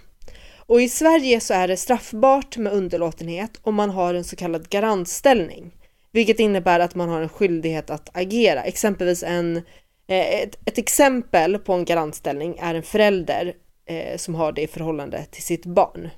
Och 0.57 0.81
i 0.81 0.88
Sverige 0.88 1.40
så 1.40 1.55
är 1.55 1.68
det 1.68 1.77
straffbart 1.77 2.57
med 2.57 2.73
underlåtenhet 2.73 3.61
om 3.62 3.75
man 3.75 3.90
har 3.90 4.14
en 4.14 4.25
så 4.25 4.37
kallad 4.37 4.68
garantställning, 4.68 5.75
vilket 6.12 6.40
innebär 6.40 6.81
att 6.81 6.94
man 6.94 7.09
har 7.09 7.23
en 7.23 7.29
skyldighet 7.29 7.90
att 7.90 8.16
agera. 8.16 8.62
Exempelvis 8.62 9.23
en, 9.23 9.62
Eh, 10.09 10.40
ett, 10.40 10.59
ett 10.64 10.79
exempel 10.79 11.59
på 11.59 11.73
en 11.73 11.85
garantställning 11.85 12.59
är 12.61 12.75
en 12.75 12.83
förälder 12.83 13.55
eh, 13.87 14.16
som 14.16 14.35
har 14.35 14.53
det 14.53 14.62
i 14.62 14.66
förhållande 14.66 15.25
till 15.31 15.42
sitt 15.42 15.66
barn. 15.66 16.09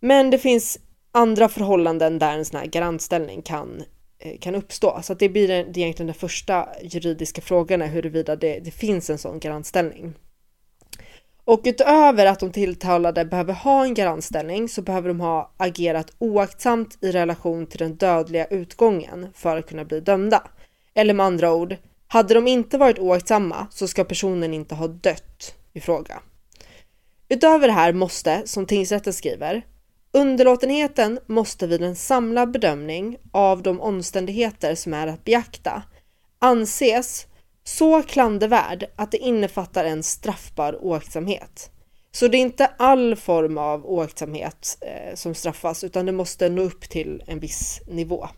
Men 0.00 0.30
det 0.30 0.38
finns 0.38 0.78
andra 1.12 1.48
förhållanden 1.48 2.18
där 2.18 2.38
en 2.38 2.44
sån 2.44 2.60
här 2.60 2.66
garantställning 2.66 3.42
kan 3.42 3.82
eh, 4.18 4.38
kan 4.38 4.54
uppstå. 4.54 5.00
Så 5.02 5.12
att 5.12 5.18
det 5.18 5.28
blir 5.28 5.48
det 5.48 5.80
egentligen 5.80 6.06
den 6.06 6.14
första 6.14 6.68
juridiska 6.82 7.40
frågan 7.40 7.82
är 7.82 7.86
huruvida 7.86 8.36
det, 8.36 8.58
det 8.58 8.70
finns 8.70 9.10
en 9.10 9.18
sån 9.18 9.40
garantställning. 9.40 10.14
Och 11.44 11.60
utöver 11.64 12.26
att 12.26 12.40
de 12.40 12.52
tilltalade 12.52 13.24
behöver 13.24 13.52
ha 13.52 13.84
en 13.84 13.94
garantställning 13.94 14.68
så 14.68 14.82
behöver 14.82 15.08
de 15.08 15.20
ha 15.20 15.54
agerat 15.56 16.12
oaktsamt 16.18 16.98
i 17.00 17.12
relation 17.12 17.66
till 17.66 17.78
den 17.78 17.96
dödliga 17.96 18.44
utgången 18.44 19.26
för 19.34 19.56
att 19.56 19.68
kunna 19.68 19.84
bli 19.84 20.00
dömda. 20.00 20.42
Eller 20.94 21.14
med 21.14 21.26
andra 21.26 21.54
ord, 21.54 21.76
hade 22.08 22.34
de 22.34 22.46
inte 22.46 22.78
varit 22.78 22.98
oaktsamma 22.98 23.66
så 23.70 23.88
ska 23.88 24.04
personen 24.04 24.54
inte 24.54 24.74
ha 24.74 24.88
dött 24.88 25.54
i 25.72 25.80
fråga. 25.80 26.20
Utöver 27.28 27.66
det 27.66 27.74
här 27.74 27.92
måste, 27.92 28.42
som 28.44 28.66
tingsrätten 28.66 29.12
skriver, 29.12 29.62
Underlåtenheten 30.12 31.18
måste 31.26 31.66
vid 31.66 31.82
en 31.82 31.96
samlad 31.96 32.50
bedömning 32.50 33.16
av 33.32 33.62
de 33.62 33.80
omständigheter 33.80 34.74
som 34.74 34.94
är 34.94 35.06
att 35.06 35.24
beakta 35.24 35.82
anses 36.38 37.26
så 37.64 38.02
klandervärd 38.02 38.84
att 38.96 39.10
det 39.10 39.18
innefattar 39.18 39.84
en 39.84 40.02
straffbar 40.02 40.84
oaktsamhet. 40.84 41.70
Så 42.12 42.28
det 42.28 42.38
är 42.38 42.40
inte 42.40 42.66
all 42.66 43.16
form 43.16 43.58
av 43.58 43.86
oaktsamhet 43.86 44.78
eh, 44.80 45.14
som 45.14 45.34
straffas 45.34 45.84
utan 45.84 46.06
det 46.06 46.12
måste 46.12 46.48
nå 46.48 46.62
upp 46.62 46.88
till 46.88 47.22
en 47.26 47.40
viss 47.40 47.80
nivå. 47.86 48.28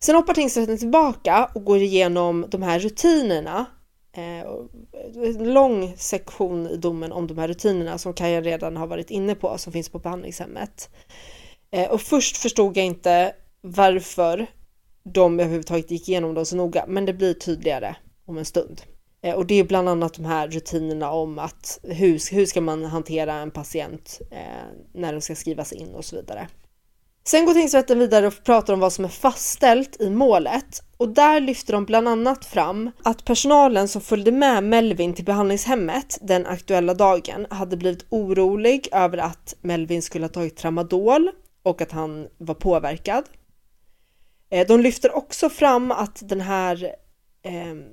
Sen 0.00 0.14
hoppar 0.14 0.34
tingsrätten 0.34 0.78
tillbaka 0.78 1.50
och 1.54 1.64
går 1.64 1.78
igenom 1.78 2.46
de 2.50 2.62
här 2.62 2.78
rutinerna 2.78 3.66
eh, 4.12 4.40
en 5.26 5.52
lång 5.52 5.96
sektion 5.96 6.66
i 6.66 6.76
domen 6.76 7.12
om 7.12 7.26
de 7.26 7.38
här 7.38 7.48
rutinerna 7.48 7.98
som 7.98 8.14
Kaja 8.14 8.40
redan 8.40 8.76
har 8.76 8.86
varit 8.86 9.10
inne 9.10 9.34
på 9.34 9.58
som 9.58 9.72
finns 9.72 9.88
på 9.88 9.98
behandlingshemmet. 9.98 10.90
Eh, 11.70 11.90
och 11.90 12.00
först 12.00 12.36
förstod 12.36 12.76
jag 12.76 12.86
inte 12.86 13.34
varför 13.60 14.46
de 15.02 15.40
överhuvudtaget 15.40 15.90
gick 15.90 16.08
igenom 16.08 16.34
dem 16.34 16.46
så 16.46 16.56
noga, 16.56 16.84
men 16.88 17.06
det 17.06 17.12
blir 17.12 17.34
tydligare 17.34 17.96
om 18.26 18.38
en 18.38 18.44
stund. 18.44 18.82
Eh, 19.22 19.34
och 19.34 19.46
det 19.46 19.54
är 19.54 19.64
bland 19.64 19.88
annat 19.88 20.14
de 20.14 20.24
här 20.24 20.48
rutinerna 20.48 21.10
om 21.10 21.38
att 21.38 21.80
hur, 21.82 22.34
hur 22.34 22.46
ska 22.46 22.60
man 22.60 22.84
hantera 22.84 23.34
en 23.34 23.50
patient 23.50 24.20
när 24.92 25.12
den 25.12 25.22
ska 25.22 25.34
skrivas 25.34 25.72
in 25.72 25.94
och 25.94 26.04
så 26.04 26.16
vidare. 26.16 26.48
Sen 27.28 27.46
går 27.46 27.54
tingsrätten 27.54 27.98
vidare 27.98 28.26
och 28.26 28.44
pratar 28.44 28.72
om 28.72 28.80
vad 28.80 28.92
som 28.92 29.04
är 29.04 29.08
fastställt 29.08 30.00
i 30.00 30.10
målet 30.10 30.82
och 30.96 31.08
där 31.08 31.40
lyfter 31.40 31.72
de 31.72 31.84
bland 31.84 32.08
annat 32.08 32.44
fram 32.44 32.90
att 33.04 33.24
personalen 33.24 33.88
som 33.88 34.00
följde 34.00 34.32
med 34.32 34.64
Melvin 34.64 35.14
till 35.14 35.24
behandlingshemmet 35.24 36.18
den 36.20 36.46
aktuella 36.46 36.94
dagen 36.94 37.46
hade 37.50 37.76
blivit 37.76 38.06
orolig 38.08 38.88
över 38.92 39.18
att 39.18 39.54
Melvin 39.60 40.02
skulle 40.02 40.24
ha 40.24 40.28
tagit 40.28 40.56
tramadol 40.56 41.30
och 41.62 41.80
att 41.80 41.92
han 41.92 42.28
var 42.38 42.54
påverkad. 42.54 43.24
Eh, 44.50 44.66
de 44.66 44.80
lyfter 44.80 45.16
också 45.16 45.50
fram 45.50 45.90
att 45.92 46.28
den 46.28 46.40
här 46.40 46.94
ehm, 47.42 47.84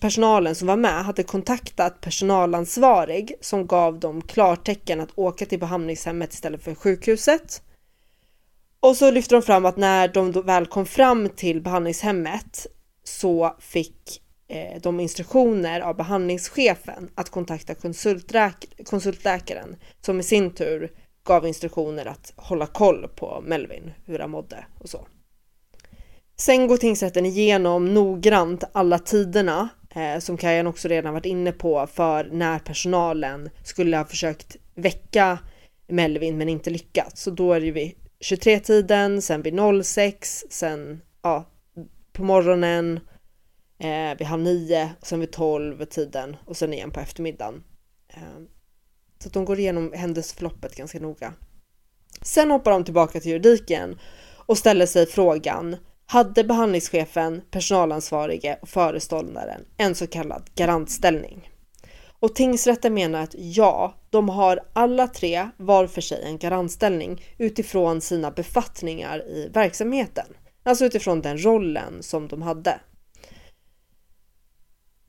personalen 0.00 0.54
som 0.54 0.68
var 0.68 0.76
med 0.76 1.04
hade 1.04 1.22
kontaktat 1.22 2.00
personalansvarig 2.00 3.34
som 3.40 3.66
gav 3.66 4.00
dem 4.00 4.22
klartecken 4.22 5.00
att 5.00 5.18
åka 5.18 5.46
till 5.46 5.60
behandlingshemmet 5.60 6.32
istället 6.32 6.64
för 6.64 6.74
sjukhuset. 6.74 7.62
Och 8.80 8.96
så 8.96 9.10
lyfter 9.10 9.36
de 9.36 9.42
fram 9.42 9.66
att 9.66 9.76
när 9.76 10.08
de 10.08 10.32
väl 10.32 10.66
kom 10.66 10.86
fram 10.86 11.28
till 11.28 11.60
behandlingshemmet 11.60 12.66
så 13.04 13.56
fick 13.60 14.22
eh, 14.48 14.80
de 14.82 15.00
instruktioner 15.00 15.80
av 15.80 15.96
behandlingschefen 15.96 17.10
att 17.14 17.30
kontakta 17.30 17.74
konsultläkaren 18.84 19.76
som 20.00 20.20
i 20.20 20.22
sin 20.22 20.54
tur 20.54 20.92
gav 21.24 21.46
instruktioner 21.46 22.06
att 22.06 22.32
hålla 22.36 22.66
koll 22.66 23.08
på 23.16 23.42
Melvin, 23.46 23.92
hur 24.04 24.18
han 24.18 24.30
mådde 24.30 24.64
och 24.78 24.88
så. 24.88 25.06
Sen 26.36 26.66
går 26.66 26.76
tingsrätten 26.76 27.26
igenom 27.26 27.94
noggrant 27.94 28.64
alla 28.72 28.98
tiderna 28.98 29.68
eh, 29.94 30.18
som 30.18 30.36
Kajan 30.36 30.66
också 30.66 30.88
redan 30.88 31.14
varit 31.14 31.26
inne 31.26 31.52
på 31.52 31.86
för 31.86 32.28
när 32.32 32.58
personalen 32.58 33.50
skulle 33.64 33.96
ha 33.96 34.04
försökt 34.04 34.56
väcka 34.74 35.38
Melvin 35.88 36.38
men 36.38 36.48
inte 36.48 36.70
lyckats. 36.70 37.22
Så 37.22 37.30
då 37.30 37.52
är 37.52 37.60
det 37.60 37.66
ju 37.66 37.72
23-tiden, 38.24 39.22
sen 39.22 39.42
vid 39.42 39.84
06, 39.84 40.44
sen 40.50 41.02
ja, 41.22 41.44
på 42.12 42.24
morgonen, 42.24 43.00
eh, 43.78 44.18
vid 44.18 44.26
halv 44.26 44.42
nio, 44.42 44.90
sen 45.02 45.20
vid 45.20 45.32
12 45.32 45.84
tiden 45.84 46.36
och 46.44 46.56
sen 46.56 46.72
igen 46.72 46.90
på 46.90 47.00
eftermiddagen. 47.00 47.64
Eh, 48.08 48.38
så 49.18 49.28
att 49.28 49.34
de 49.34 49.44
går 49.44 49.58
igenom 49.58 49.92
händelseförloppet 49.92 50.76
ganska 50.76 51.00
noga. 51.00 51.32
Sen 52.22 52.50
hoppar 52.50 52.70
de 52.70 52.84
tillbaka 52.84 53.20
till 53.20 53.30
juridiken 53.30 53.98
och 54.46 54.58
ställer 54.58 54.86
sig 54.86 55.06
frågan 55.06 55.76
hade 56.06 56.44
behandlingschefen, 56.44 57.42
personalansvarige 57.50 58.58
och 58.62 58.68
föreståndaren 58.68 59.64
en 59.76 59.94
så 59.94 60.06
kallad 60.06 60.50
garantställning? 60.54 61.50
Och 62.20 62.34
tingsrätten 62.34 62.94
menar 62.94 63.22
att 63.22 63.34
ja, 63.38 63.94
de 64.10 64.28
har 64.28 64.60
alla 64.72 65.06
tre 65.06 65.48
var 65.56 65.86
för 65.86 66.00
sig 66.00 66.22
en 66.24 66.38
garantställning 66.38 67.22
utifrån 67.38 68.00
sina 68.00 68.30
befattningar 68.30 69.28
i 69.28 69.50
verksamheten. 69.52 70.26
Alltså 70.62 70.84
utifrån 70.84 71.20
den 71.20 71.44
rollen 71.44 72.02
som 72.02 72.28
de 72.28 72.42
hade. 72.42 72.80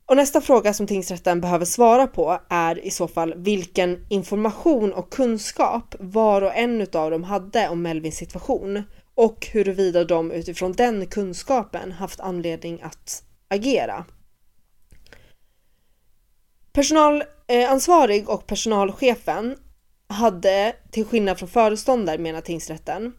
Och 0.06 0.16
nästa 0.16 0.40
fråga 0.40 0.74
som 0.74 0.86
tingsrätten 0.86 1.40
behöver 1.40 1.64
svara 1.64 2.06
på 2.06 2.40
är 2.48 2.86
i 2.86 2.90
så 2.90 3.08
fall 3.08 3.34
vilken 3.36 4.06
information 4.08 4.92
och 4.92 5.12
kunskap 5.12 5.94
var 5.98 6.42
och 6.42 6.54
en 6.54 6.80
av 6.80 7.10
dem 7.10 7.24
hade 7.24 7.68
om 7.68 7.82
Melvins 7.82 8.16
situation 8.16 8.82
och 9.14 9.46
huruvida 9.52 10.04
de 10.04 10.32
utifrån 10.32 10.72
den 10.72 11.06
kunskapen 11.06 11.92
haft 11.92 12.20
anledning 12.20 12.82
att 12.82 13.24
agera. 13.48 14.04
Personalansvarig 16.72 18.22
eh, 18.22 18.28
och 18.28 18.46
personalchefen 18.46 19.56
hade, 20.08 20.76
till 20.90 21.04
skillnad 21.04 21.38
från 21.38 21.48
föreståndare 21.48 22.18
menar 22.18 22.40
tingsrätten, 22.40 23.12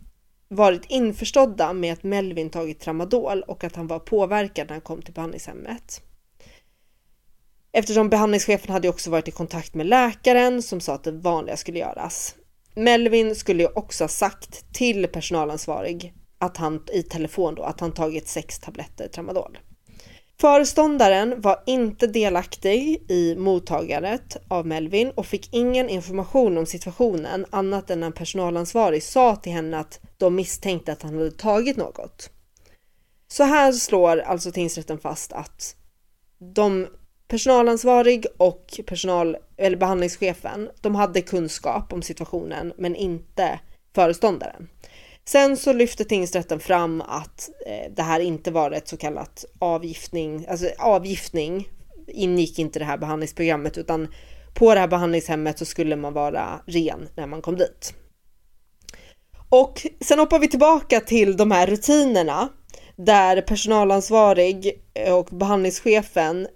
varit 0.47 0.85
införstådda 0.87 1.73
med 1.73 1.93
att 1.93 2.03
Melvin 2.03 2.49
tagit 2.49 2.79
tramadol 2.79 3.41
och 3.41 3.63
att 3.63 3.75
han 3.75 3.87
var 3.87 3.99
påverkad 3.99 4.67
när 4.67 4.73
han 4.73 4.81
kom 4.81 5.01
till 5.01 5.13
behandlingshemmet. 5.13 6.01
Eftersom 7.71 8.09
behandlingschefen 8.09 8.73
hade 8.73 8.89
också 8.89 9.09
varit 9.09 9.27
i 9.27 9.31
kontakt 9.31 9.73
med 9.73 9.85
läkaren 9.85 10.61
som 10.61 10.79
sa 10.81 10.93
att 10.93 11.03
det 11.03 11.11
vanliga 11.11 11.57
skulle 11.57 11.79
göras. 11.79 12.35
Melvin 12.75 13.35
skulle 13.35 13.63
ju 13.63 13.69
också 13.69 14.03
ha 14.03 14.09
sagt 14.09 14.73
till 14.73 15.07
personalansvarig 15.07 16.13
att 16.37 16.57
han 16.57 16.83
i 16.93 17.03
telefon 17.03 17.55
då 17.55 17.63
att 17.63 17.79
han 17.79 17.91
tagit 17.91 18.27
sex 18.27 18.59
tabletter 18.59 19.07
tramadol. 19.07 19.57
Föreståndaren 20.41 21.41
var 21.41 21.63
inte 21.65 22.07
delaktig 22.07 23.03
i 23.07 23.35
mottagandet 23.35 24.37
av 24.47 24.67
Melvin 24.67 25.11
och 25.15 25.25
fick 25.25 25.53
ingen 25.53 25.89
information 25.89 26.57
om 26.57 26.65
situationen 26.65 27.45
annat 27.49 27.89
än 27.89 27.99
när 27.99 28.11
personalansvarig 28.11 29.03
sa 29.03 29.35
till 29.35 29.51
henne 29.51 29.77
att 29.79 29.99
de 30.17 30.35
misstänkte 30.35 30.91
att 30.91 31.01
han 31.01 31.17
hade 31.17 31.31
tagit 31.31 31.77
något. 31.77 32.29
Så 33.27 33.43
här 33.43 33.71
slår 33.71 34.17
alltså 34.17 34.51
tingsrätten 34.51 34.99
fast 34.99 35.33
att 35.33 35.75
de 36.55 36.87
personalansvarig 37.27 38.25
och 38.37 38.79
personal, 38.85 39.37
eller 39.57 39.77
behandlingschefen, 39.77 40.69
de 40.81 40.95
hade 40.95 41.21
kunskap 41.21 41.93
om 41.93 42.01
situationen 42.01 42.73
men 42.77 42.95
inte 42.95 43.59
föreståndaren. 43.95 44.67
Sen 45.25 45.57
så 45.57 45.73
lyfte 45.73 46.05
tingsrätten 46.05 46.59
fram 46.59 47.01
att 47.01 47.49
eh, 47.67 47.91
det 47.95 48.01
här 48.01 48.19
inte 48.19 48.51
var 48.51 48.71
ett 48.71 48.87
så 48.87 48.97
kallat 48.97 49.45
avgiftning, 49.59 50.45
alltså 50.49 50.69
avgiftning 50.79 51.67
ingick 52.07 52.59
inte 52.59 52.79
det 52.79 52.85
här 52.85 52.97
behandlingsprogrammet 52.97 53.77
utan 53.77 54.07
på 54.53 54.73
det 54.73 54.79
här 54.79 54.87
behandlingshemmet 54.87 55.59
så 55.59 55.65
skulle 55.65 55.95
man 55.95 56.13
vara 56.13 56.61
ren 56.65 57.09
när 57.15 57.27
man 57.27 57.41
kom 57.41 57.57
dit. 57.57 57.93
Och 59.49 59.87
sen 60.01 60.19
hoppar 60.19 60.39
vi 60.39 60.47
tillbaka 60.47 60.99
till 60.99 61.37
de 61.37 61.51
här 61.51 61.67
rutinerna 61.67 62.49
där 62.95 63.41
personalansvarig 63.41 64.83
eh, 64.93 65.13
och 65.13 65.25
behandlingschefen 65.31 66.47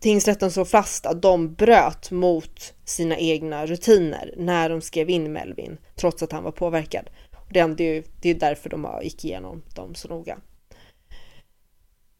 tingsrätten 0.00 0.50
slår 0.50 0.64
fast 0.64 1.06
att 1.06 1.22
de 1.22 1.54
bröt 1.54 2.10
mot 2.10 2.74
sina 2.84 3.18
egna 3.18 3.66
rutiner 3.66 4.34
när 4.36 4.70
de 4.70 4.80
skrev 4.80 5.10
in 5.10 5.32
Melvin 5.32 5.78
trots 5.96 6.22
att 6.22 6.32
han 6.32 6.44
var 6.44 6.52
påverkad. 6.52 7.10
Det 7.54 7.60
är 7.60 7.94
ju 7.94 8.02
det 8.20 8.30
är 8.30 8.34
därför 8.34 8.70
de 8.70 9.00
gick 9.02 9.24
igenom 9.24 9.62
dem 9.74 9.94
så 9.94 10.08
noga. 10.08 10.38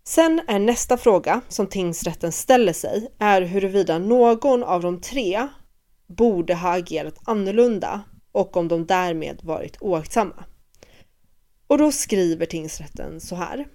Sen 0.04 0.40
är 0.48 0.58
nästa 0.58 0.96
fråga 0.96 1.40
som 1.48 1.66
tingsrätten 1.66 2.32
ställer 2.32 2.72
sig 2.72 3.08
är 3.18 3.42
huruvida 3.42 3.98
någon 3.98 4.62
av 4.62 4.82
de 4.82 5.00
tre 5.00 5.48
borde 6.06 6.54
ha 6.54 6.76
agerat 6.76 7.18
annorlunda 7.24 8.00
och 8.32 8.56
om 8.56 8.68
de 8.68 8.86
därmed 8.86 9.40
varit 9.42 9.76
oaktsamma. 9.80 10.44
Och 11.66 11.78
då 11.78 11.92
skriver 11.92 12.46
tingsrätten 12.46 13.20
så 13.20 13.36
här. 13.36 13.66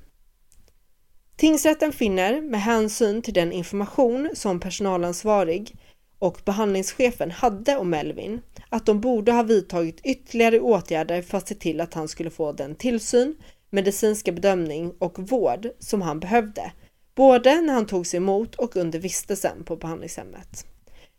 Tingsrätten 1.35 1.91
finner 1.91 2.41
med 2.41 2.61
hänsyn 2.61 3.21
till 3.21 3.33
den 3.33 3.51
information 3.51 4.29
som 4.33 4.59
personalansvarig 4.59 5.75
och 6.19 6.41
behandlingschefen 6.45 7.31
hade 7.31 7.77
om 7.77 7.89
Melvin 7.89 8.41
att 8.69 8.85
de 8.85 9.01
borde 9.01 9.31
ha 9.31 9.43
vidtagit 9.43 10.01
ytterligare 10.03 10.59
åtgärder 10.59 11.21
för 11.21 11.37
att 11.37 11.47
se 11.47 11.55
till 11.55 11.81
att 11.81 11.93
han 11.93 12.07
skulle 12.07 12.29
få 12.29 12.51
den 12.51 12.75
tillsyn, 12.75 13.35
medicinska 13.69 14.31
bedömning 14.31 14.93
och 14.99 15.19
vård 15.19 15.67
som 15.79 16.01
han 16.01 16.19
behövde, 16.19 16.71
både 17.15 17.61
när 17.61 17.73
han 17.73 17.85
togs 17.85 18.13
emot 18.13 18.55
och 18.55 18.75
under 18.75 18.99
vistelsen 18.99 19.63
på 19.63 19.75
behandlingshemmet. 19.75 20.65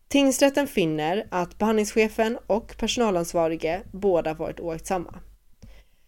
Tingsrätten 0.09 0.67
finner 0.67 1.27
att 1.31 1.59
behandlingschefen 1.59 2.39
och 2.47 2.77
personalansvarige 2.79 3.83
båda 3.93 4.35
varit 4.35 4.61
oaktsamma. 4.61 5.15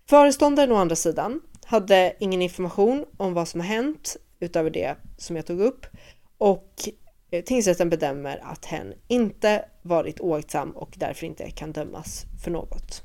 Föreståndaren 0.09 0.73
å 0.73 0.77
andra 0.77 0.97
sidan 0.97 1.41
hade 1.65 2.17
ingen 2.21 2.43
information 2.43 3.05
om 3.17 3.35
vad 3.35 3.49
som 3.49 3.61
har 3.61 3.67
hänt 3.67 4.17
utöver 4.41 4.71
det 4.71 4.97
som 5.19 5.37
jag 5.37 5.47
tog 5.47 5.61
upp 5.61 5.87
och 6.39 6.89
Eh, 7.33 7.43
tingsrätten 7.45 7.91
bedömer 7.91 8.41
att 8.43 8.65
hen 8.65 8.95
inte 9.09 9.65
varit 9.83 10.21
oaktsam 10.21 10.71
och 10.71 10.95
därför 10.97 11.27
inte 11.27 11.51
kan 11.51 11.73
dömas 11.73 12.25
för 12.45 12.51
något. 12.51 13.03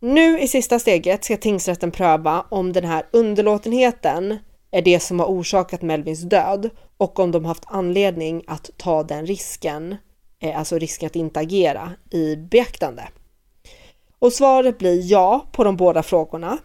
Nu 0.00 0.40
i 0.40 0.48
sista 0.48 0.78
steget 0.78 1.24
ska 1.24 1.36
tingsrätten 1.36 1.90
pröva 1.90 2.46
om 2.50 2.72
den 2.72 2.84
här 2.84 3.06
underlåtenheten 3.10 4.38
är 4.70 4.82
det 4.82 5.00
som 5.00 5.20
har 5.20 5.26
orsakat 5.26 5.82
Melvins 5.82 6.20
död 6.20 6.70
och 6.96 7.18
om 7.18 7.30
de 7.30 7.44
haft 7.44 7.64
anledning 7.66 8.42
att 8.46 8.70
ta 8.76 9.02
den 9.02 9.26
risken, 9.26 9.96
eh, 10.38 10.58
alltså 10.58 10.78
risken 10.78 11.06
att 11.06 11.16
inte 11.16 11.40
agera, 11.40 11.92
i 12.10 12.36
beaktande. 12.36 13.08
Och 14.18 14.32
svaret 14.32 14.78
blir 14.78 15.12
ja 15.12 15.46
på 15.52 15.64
de 15.64 15.76
båda 15.76 16.02
frågorna. 16.02 16.58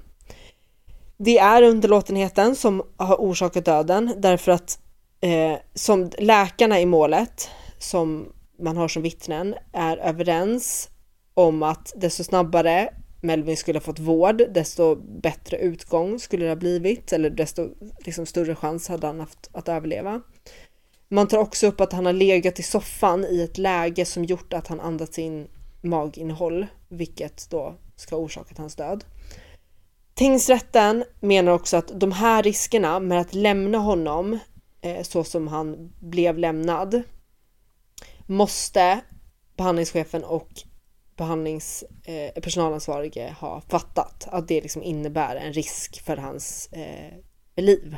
Det 1.18 1.38
är 1.38 1.64
underlåtenheten 1.64 2.56
som 2.56 2.84
har 2.98 3.16
orsakat 3.16 3.66
döden 3.66 4.14
därför 4.18 4.52
att 4.52 4.80
eh, 5.22 5.58
som 5.74 6.12
läkarna 6.18 6.80
i 6.80 6.86
målet 6.86 7.50
som 7.78 8.34
man 8.60 8.78
har 8.78 8.88
som 8.88 9.02
vittnen 9.02 9.56
är 9.74 9.98
överens 9.98 10.90
om 11.34 11.64
att 11.64 11.94
desto 11.96 12.24
snabbare 12.24 12.94
Melvin 13.22 13.58
skulle 13.58 13.80
ha 13.80 13.84
fått 13.84 14.00
vård, 14.00 14.44
desto 14.54 14.96
bättre 14.96 15.58
utgång 15.58 16.20
skulle 16.20 16.46
det 16.46 16.52
ha 16.52 16.56
blivit 16.56 17.14
eller 17.14 17.30
desto 17.30 17.70
liksom, 18.06 18.26
större 18.26 18.56
chans 18.56 18.88
hade 18.88 19.08
han 19.08 19.20
haft 19.20 19.50
att 19.52 19.70
överleva. 19.70 20.22
Man 21.10 21.28
tar 21.28 21.38
också 21.38 21.68
upp 21.68 21.82
att 21.82 21.94
han 21.94 22.06
har 22.06 22.14
legat 22.14 22.60
i 22.60 22.64
soffan 22.64 23.26
i 23.26 23.42
ett 23.42 23.58
läge 23.58 24.06
som 24.06 24.26
gjort 24.26 24.54
att 24.54 24.68
han 24.68 24.80
andats 24.80 25.20
in 25.20 25.48
maginnehåll, 25.82 26.68
vilket 26.90 27.50
då 27.50 27.76
ska 27.96 28.16
ha 28.16 28.24
orsakat 28.24 28.58
hans 28.58 28.76
död. 28.76 29.04
Tingsrätten 30.14 31.04
menar 31.20 31.52
också 31.52 31.78
att 31.78 32.00
de 32.00 32.12
här 32.12 32.44
riskerna 32.44 33.00
med 33.00 33.22
att 33.22 33.34
lämna 33.34 33.78
honom 33.78 34.40
Eh, 34.82 35.04
så 35.04 35.24
som 35.24 35.48
han 35.48 35.94
blev 36.00 36.38
lämnad 36.38 37.02
måste 38.26 39.00
behandlingschefen 39.58 40.24
och 40.24 40.50
behandlingspersonalansvarige 41.18 42.32
eh, 42.36 42.42
personalansvarige 42.42 43.36
ha 43.40 43.62
fattat 43.62 44.28
att 44.32 44.48
det 44.48 44.62
liksom 44.62 44.84
innebär 44.84 45.36
en 45.36 45.54
risk 45.54 46.02
för 46.02 46.18
hans 46.18 46.70
eh, 46.72 47.14
liv. 47.64 47.98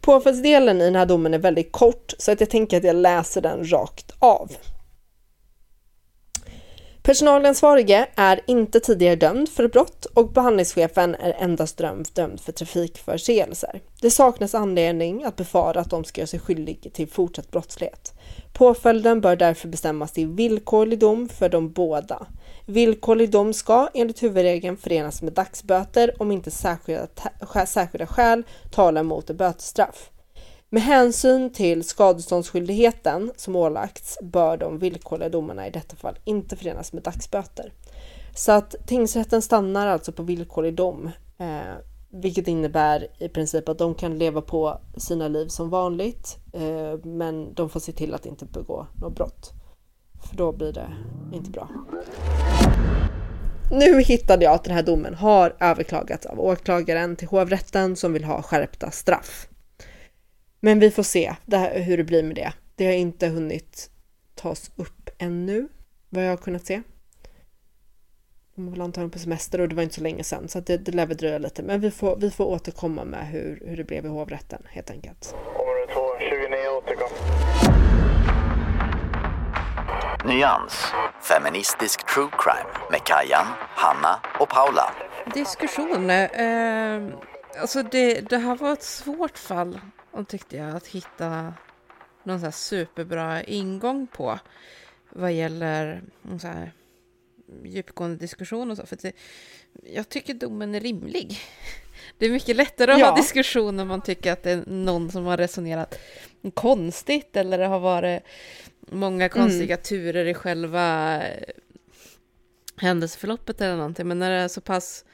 Påföljdsdelen 0.00 0.80
i 0.80 0.84
den 0.84 0.96
här 0.96 1.06
domen 1.06 1.34
är 1.34 1.38
väldigt 1.38 1.72
kort 1.72 2.14
så 2.18 2.32
att 2.32 2.40
jag 2.40 2.50
tänker 2.50 2.76
att 2.76 2.84
jag 2.84 2.96
läser 2.96 3.40
den 3.40 3.70
rakt 3.72 4.12
av. 4.18 4.52
Personalansvarige 7.08 8.06
är 8.14 8.40
inte 8.46 8.80
tidigare 8.80 9.16
dömd 9.16 9.48
för 9.48 9.68
brott 9.68 10.04
och 10.04 10.32
behandlingschefen 10.32 11.14
är 11.14 11.36
endast 11.38 11.76
dömd 12.14 12.40
för 12.40 12.52
trafikförseelser. 12.52 13.80
Det 14.00 14.10
saknas 14.10 14.54
anledning 14.54 15.24
att 15.24 15.36
befara 15.36 15.80
att 15.80 15.90
de 15.90 16.04
ska 16.04 16.20
göra 16.20 16.26
sig 16.26 16.40
skyldig 16.40 16.90
till 16.92 17.08
fortsatt 17.08 17.50
brottslighet. 17.50 18.12
Påföljden 18.52 19.20
bör 19.20 19.36
därför 19.36 19.68
bestämmas 19.68 20.12
till 20.12 20.26
villkorlig 20.26 20.98
dom 20.98 21.28
för 21.28 21.48
de 21.48 21.72
båda. 21.72 22.26
Villkorlig 22.66 23.30
dom 23.30 23.52
ska 23.52 23.88
enligt 23.94 24.22
huvudregeln 24.22 24.76
förenas 24.76 25.22
med 25.22 25.32
dagsböter 25.32 26.22
om 26.22 26.32
inte 26.32 26.50
särskilda, 26.50 27.06
särskilda 27.66 28.06
skäl 28.06 28.42
talar 28.70 29.02
mot 29.02 29.30
ett 29.30 29.36
bötesstraff. 29.36 30.10
Med 30.70 30.82
hänsyn 30.82 31.52
till 31.52 31.84
skadeståndsskyldigheten 31.84 33.32
som 33.36 33.56
ålagts 33.56 34.18
bör 34.22 34.56
de 34.56 34.78
villkorliga 34.78 35.28
domarna 35.28 35.66
i 35.66 35.70
detta 35.70 35.96
fall 35.96 36.18
inte 36.24 36.56
förenas 36.56 36.92
med 36.92 37.02
dagsböter. 37.02 37.72
Så 38.34 38.52
att 38.52 38.74
tingsrätten 38.86 39.42
stannar 39.42 39.86
alltså 39.86 40.12
på 40.12 40.22
villkorlig 40.22 40.74
dom, 40.74 41.10
eh, 41.38 41.76
vilket 42.10 42.48
innebär 42.48 43.06
i 43.18 43.28
princip 43.28 43.68
att 43.68 43.78
de 43.78 43.94
kan 43.94 44.18
leva 44.18 44.40
på 44.40 44.80
sina 44.96 45.28
liv 45.28 45.46
som 45.46 45.70
vanligt, 45.70 46.36
eh, 46.52 47.04
men 47.04 47.54
de 47.54 47.70
får 47.70 47.80
se 47.80 47.92
till 47.92 48.14
att 48.14 48.26
inte 48.26 48.44
begå 48.44 48.86
något 49.00 49.14
brott. 49.14 49.52
För 50.28 50.36
då 50.36 50.52
blir 50.52 50.72
det 50.72 50.88
inte 51.32 51.50
bra. 51.50 51.68
nu 53.70 54.00
hittade 54.00 54.44
jag 54.44 54.54
att 54.54 54.64
den 54.64 54.74
här 54.74 54.82
domen 54.82 55.14
har 55.14 55.56
överklagats 55.60 56.26
av 56.26 56.40
åklagaren 56.40 57.16
till 57.16 57.28
hovrätten 57.28 57.96
som 57.96 58.12
vill 58.12 58.24
ha 58.24 58.42
skärpta 58.42 58.90
straff. 58.90 59.48
Men 60.60 60.78
vi 60.78 60.90
får 60.90 61.02
se 61.02 61.34
det 61.46 61.56
här, 61.56 61.80
hur 61.80 61.96
det 61.96 62.04
blir 62.04 62.22
med 62.22 62.36
det. 62.36 62.52
Det 62.74 62.86
har 62.86 62.92
inte 62.92 63.28
hunnit 63.28 63.90
tas 64.34 64.70
upp 64.76 65.10
ännu, 65.18 65.68
vad 66.08 66.24
jag 66.24 66.30
har 66.30 66.36
kunnat 66.36 66.66
se. 66.66 66.82
De 68.54 68.64
var 68.66 68.72
väl 68.72 68.80
antagligen 68.80 69.10
på 69.10 69.18
semester 69.18 69.60
och 69.60 69.68
det 69.68 69.74
var 69.74 69.82
inte 69.82 69.94
så 69.94 70.00
länge 70.00 70.24
sedan 70.24 70.48
så 70.48 70.58
att 70.58 70.66
det, 70.66 70.76
det 70.76 70.92
lär 70.92 71.06
väl 71.06 71.16
dröja 71.16 71.38
lite. 71.38 71.62
Men 71.62 71.80
vi 71.80 71.90
får, 71.90 72.16
vi 72.16 72.30
får 72.30 72.44
återkomma 72.44 73.04
med 73.04 73.26
hur, 73.26 73.62
hur 73.66 73.76
det 73.76 73.84
blev 73.84 74.04
i 74.04 74.08
hovrätten 74.08 74.62
helt 74.70 74.90
enkelt. 74.90 75.34
Område 75.34 75.86
2, 75.92 76.00
29 76.18 76.68
återkom. 76.78 77.08
Nyans, 80.24 80.84
feministisk 81.22 82.14
true 82.14 82.30
crime 82.38 82.88
med 82.90 83.00
Kajan, 83.04 83.46
Hanna 83.58 84.20
och 84.40 84.48
Paula. 84.48 84.94
Diskussion. 85.34 86.10
Eh, 86.10 87.02
alltså 87.60 87.82
det, 87.82 88.20
det 88.20 88.38
här 88.38 88.56
var 88.56 88.72
ett 88.72 88.82
svårt 88.82 89.38
fall 89.38 89.80
och 90.10 90.28
tyckte 90.28 90.56
jag 90.56 90.76
att 90.76 90.86
hitta 90.86 91.54
någon 92.22 92.38
så 92.40 92.44
här 92.44 92.50
superbra 92.52 93.42
ingång 93.42 94.06
på 94.06 94.38
vad 95.10 95.32
gäller 95.32 96.02
så 96.40 96.46
här 96.46 96.72
djupgående 97.64 98.16
diskussion 98.16 98.70
och 98.70 98.76
så. 98.76 98.86
För 98.86 98.96
det, 99.02 99.12
jag 99.82 100.08
tycker 100.08 100.34
domen 100.34 100.74
är 100.74 100.80
rimlig. 100.80 101.38
Det 102.18 102.26
är 102.26 102.30
mycket 102.30 102.56
lättare 102.56 102.92
att 102.92 102.98
Ja. 102.98 103.06
ha 103.10 103.16
diskussion 103.16 103.76
när 103.76 103.84
man 103.84 104.00
tycker 104.00 104.32
att 104.32 104.42
det 104.42 104.50
är 104.50 104.64
någon 104.66 105.10
som 105.10 105.24
har 105.24 105.36
resonerat 105.36 105.98
konstigt 106.54 107.36
eller 107.36 107.58
det 107.58 107.66
har 107.66 107.80
varit 107.80 108.22
många 108.80 109.28
konstiga 109.28 109.76
turer 109.76 110.24
i 110.24 110.34
själva 110.34 111.16
eh, 111.26 111.48
händelseförloppet 112.76 113.60
eller 113.60 113.76
någonting. 113.76 114.08
Men 114.08 114.18
när 114.18 114.30
det 114.30 114.36
är 114.36 114.48
så 114.48 114.60
pass 114.60 115.04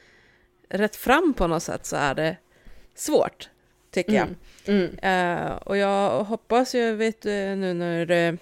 rätt 0.69 0.95
fram 0.95 1.33
på 1.33 1.47
något 1.47 1.63
sätt 1.63 1.85
så 1.85 1.95
är 1.95 2.15
det 2.15 2.37
svårt, 2.95 3.49
tycker 3.95 4.13
jag. 4.13 4.27
Mm. 4.65 4.97
Eh, 4.97 5.55
och 5.55 5.77
jag 5.77 6.23
hoppas 6.23 6.75
ju, 6.75 6.95
vet 6.95 7.21
du, 7.21 7.29
nu 7.29 7.73
när 7.73 8.05
det, 8.05 8.37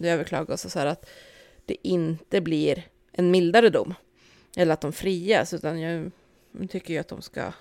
det 0.00 0.10
överklagas 0.10 0.64
och 0.64 0.72
så 0.72 0.78
här 0.78 0.86
att 0.86 1.10
det 1.66 1.76
inte 1.82 2.40
blir 2.40 2.86
en 3.12 3.30
mildare 3.30 3.70
dom. 3.70 3.94
Eller 4.56 4.72
att 4.72 4.80
de 4.80 4.92
frias, 4.92 5.54
utan 5.54 5.80
jag 5.80 6.10
tycker 6.70 6.94
ju 6.94 7.00
att 7.00 7.08
de 7.08 7.22
ska 7.22 7.52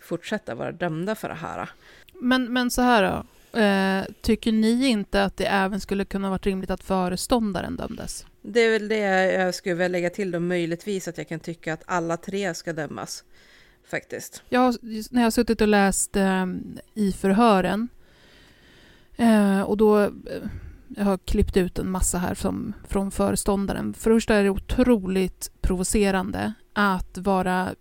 fortsätta 0.00 0.54
vara 0.54 0.72
dömda 0.72 1.14
för 1.14 1.28
det 1.28 1.34
här. 1.34 1.70
Men, 2.12 2.52
men 2.52 2.70
så 2.70 2.82
här 2.82 3.02
då. 3.02 3.26
Eh, 3.60 4.04
tycker 4.20 4.52
ni 4.52 4.86
inte 4.86 5.24
att 5.24 5.36
det 5.36 5.46
även 5.46 5.80
skulle 5.80 6.04
kunna 6.04 6.30
varit 6.30 6.46
rimligt 6.46 6.70
att 6.70 6.84
föreståndaren 6.84 7.76
dömdes? 7.76 8.26
Det 8.42 8.60
är 8.60 8.70
väl 8.70 8.88
det 8.88 9.32
jag 9.32 9.54
skulle 9.54 9.74
vilja 9.74 9.88
lägga 9.88 10.10
till 10.10 10.30
då, 10.30 10.40
möjligtvis 10.40 11.08
att 11.08 11.18
jag 11.18 11.28
kan 11.28 11.40
tycka 11.40 11.72
att 11.72 11.82
alla 11.86 12.16
tre 12.16 12.54
ska 12.54 12.72
dömas. 12.72 13.24
Faktiskt. 13.86 14.42
Jag 14.48 14.60
har, 14.60 14.76
när 15.14 15.20
jag 15.20 15.26
har 15.26 15.30
suttit 15.30 15.60
och 15.60 15.68
läst 15.68 16.16
eh, 16.16 16.46
i 16.94 17.12
förhören 17.12 17.88
eh, 19.16 19.60
och 19.60 19.76
då 19.76 20.00
eh, 20.00 20.10
jag 20.88 21.04
har 21.04 21.18
klippt 21.18 21.56
ut 21.56 21.78
en 21.78 21.90
massa 21.90 22.18
här 22.18 22.34
som, 22.34 22.72
från 22.88 23.10
föreståndaren. 23.10 23.94
För 23.94 24.10
det 24.10 24.16
första 24.16 24.34
är 24.34 24.42
det 24.42 24.50
otroligt 24.50 25.50
provocerande 25.60 26.52
att 26.76 27.18
vara, 27.18 27.74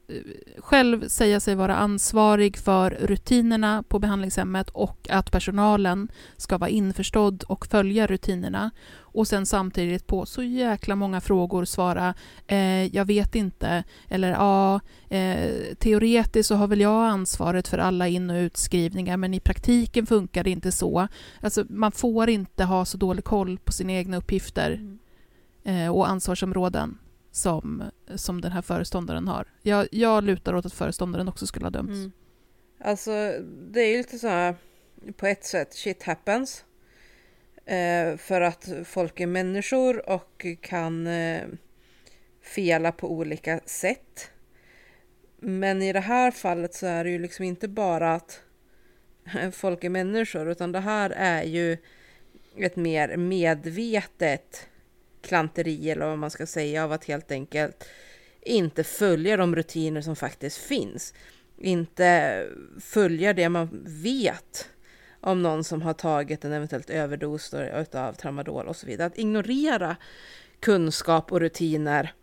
själv 0.58 1.08
säga 1.08 1.40
sig 1.40 1.56
vara 1.56 1.76
ansvarig 1.76 2.58
för 2.58 2.90
rutinerna 2.90 3.84
på 3.88 4.00
behandlingshemmet 4.00 4.70
och 4.70 5.08
att 5.10 5.32
personalen 5.32 6.08
ska 6.38 6.58
vara 6.58 6.70
införstådd 6.70 7.44
och 7.44 7.68
följa 7.68 8.08
rutinerna. 8.08 8.72
Och 8.96 9.28
sen 9.28 9.46
samtidigt 9.46 10.08
på 10.08 10.26
så 10.26 10.44
jäkla 10.44 10.96
många 10.96 11.22
frågor 11.22 11.66
svara 11.66 12.14
eh, 12.48 12.96
jag 12.96 13.06
vet 13.06 13.36
inte 13.36 13.84
eller 14.10 14.32
ja, 14.32 14.80
eh, 15.10 15.76
teoretiskt 15.80 16.48
så 16.48 16.56
har 16.56 16.68
väl 16.68 16.82
jag 16.82 17.06
ansvaret 17.06 17.68
för 17.68 17.78
alla 17.78 18.08
in 18.08 18.30
och 18.30 18.36
utskrivningar 18.36 19.18
men 19.18 19.34
i 19.34 19.40
praktiken 19.40 20.06
funkar 20.06 20.44
det 20.44 20.50
inte 20.50 20.72
så. 20.72 21.08
Alltså, 21.42 21.66
man 21.70 21.92
får 21.92 22.30
inte 22.30 22.64
ha 22.64 22.86
så 22.86 22.98
dålig 22.98 23.24
koll 23.24 23.58
på 23.58 23.72
sina 23.72 23.94
egna 23.94 24.18
uppgifter 24.18 24.98
eh, 25.64 25.88
och 25.88 26.10
ansvarsområden 26.10 26.98
som, 27.34 27.84
som 28.16 28.42
den 28.42 28.52
här 28.52 28.62
föreståndaren 28.62 29.28
har. 29.28 29.48
Jag, 29.62 29.88
jag 29.92 30.24
lutar 30.24 30.56
åt 30.56 30.66
att 30.66 30.74
föreståndaren 30.74 31.28
också 31.28 31.48
skulle 31.48 31.66
ha 31.66 31.72
dömts. 31.72 31.94
Mm. 31.94 32.12
Alltså, 32.80 33.12
det 33.72 33.82
är 33.82 33.88
ju 33.88 33.98
lite 33.98 34.20
så 34.20 34.28
här, 34.28 34.56
på 35.18 35.28
ett 35.28 35.46
sätt, 35.46 35.74
shit 35.74 36.04
happens. 36.04 36.66
Eh, 37.66 38.18
för 38.18 38.42
att 38.42 38.70
folk 38.86 39.20
är 39.20 39.28
människor 39.28 40.10
och 40.10 40.46
kan 40.62 41.08
eh, 41.08 41.42
fela 42.42 42.92
på 42.92 43.12
olika 43.12 43.60
sätt. 43.66 44.32
Men 45.40 45.82
i 45.82 45.94
det 45.94 46.00
här 46.00 46.32
fallet 46.32 46.74
så 46.74 46.86
är 46.86 47.04
det 47.04 47.10
ju 47.10 47.20
liksom 47.20 47.46
inte 47.46 47.68
bara 47.68 48.14
att 48.14 48.42
folk 49.52 49.84
är 49.84 49.90
människor, 49.90 50.50
utan 50.50 50.72
det 50.72 50.80
här 50.80 51.10
är 51.10 51.44
ju 51.44 51.78
ett 52.58 52.76
mer 52.76 53.18
medvetet 53.18 54.68
klanteri, 55.24 55.90
eller 55.90 56.06
vad 56.06 56.18
man 56.18 56.32
ska 56.32 56.46
säga, 56.46 56.84
av 56.84 56.92
att 56.92 57.06
helt 57.06 57.32
enkelt 57.32 57.84
inte 58.42 58.84
följa 58.84 59.38
de 59.38 59.56
rutiner 59.56 60.02
som 60.02 60.16
faktiskt 60.16 60.58
finns. 60.58 61.14
Inte 61.58 62.48
följa 62.80 63.34
det 63.34 63.50
man 63.50 63.84
vet 64.04 64.70
om 65.22 65.42
någon 65.42 65.64
som 65.64 65.82
har 65.82 65.94
tagit 65.94 66.46
en 66.46 66.54
eventuellt 66.54 66.90
överdos 66.90 67.54
av 67.94 68.14
tramadol 68.14 68.68
och 68.68 68.76
så 68.76 68.88
vidare. 68.88 69.08
Att 69.08 69.18
ignorera 69.18 69.96
kunskap 70.60 71.32
och 71.32 71.40
rutiner 71.40 72.14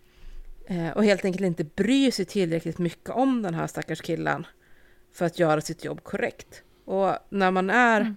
eh, 0.67 0.91
och 0.91 1.05
helt 1.05 1.25
enkelt 1.25 1.47
inte 1.47 1.65
bry 1.65 2.13
sig 2.13 2.25
tillräckligt 2.25 2.79
mycket 2.79 3.11
om 3.11 3.43
den 3.43 3.55
här 3.55 3.67
stackars 3.67 4.01
killen 4.01 4.47
för 5.13 5.25
att 5.27 5.39
göra 5.39 5.61
sitt 5.61 5.85
jobb 5.85 6.03
korrekt. 6.03 6.63
Och 6.85 7.17
när 7.29 7.51
man 7.51 7.71
är, 7.71 8.15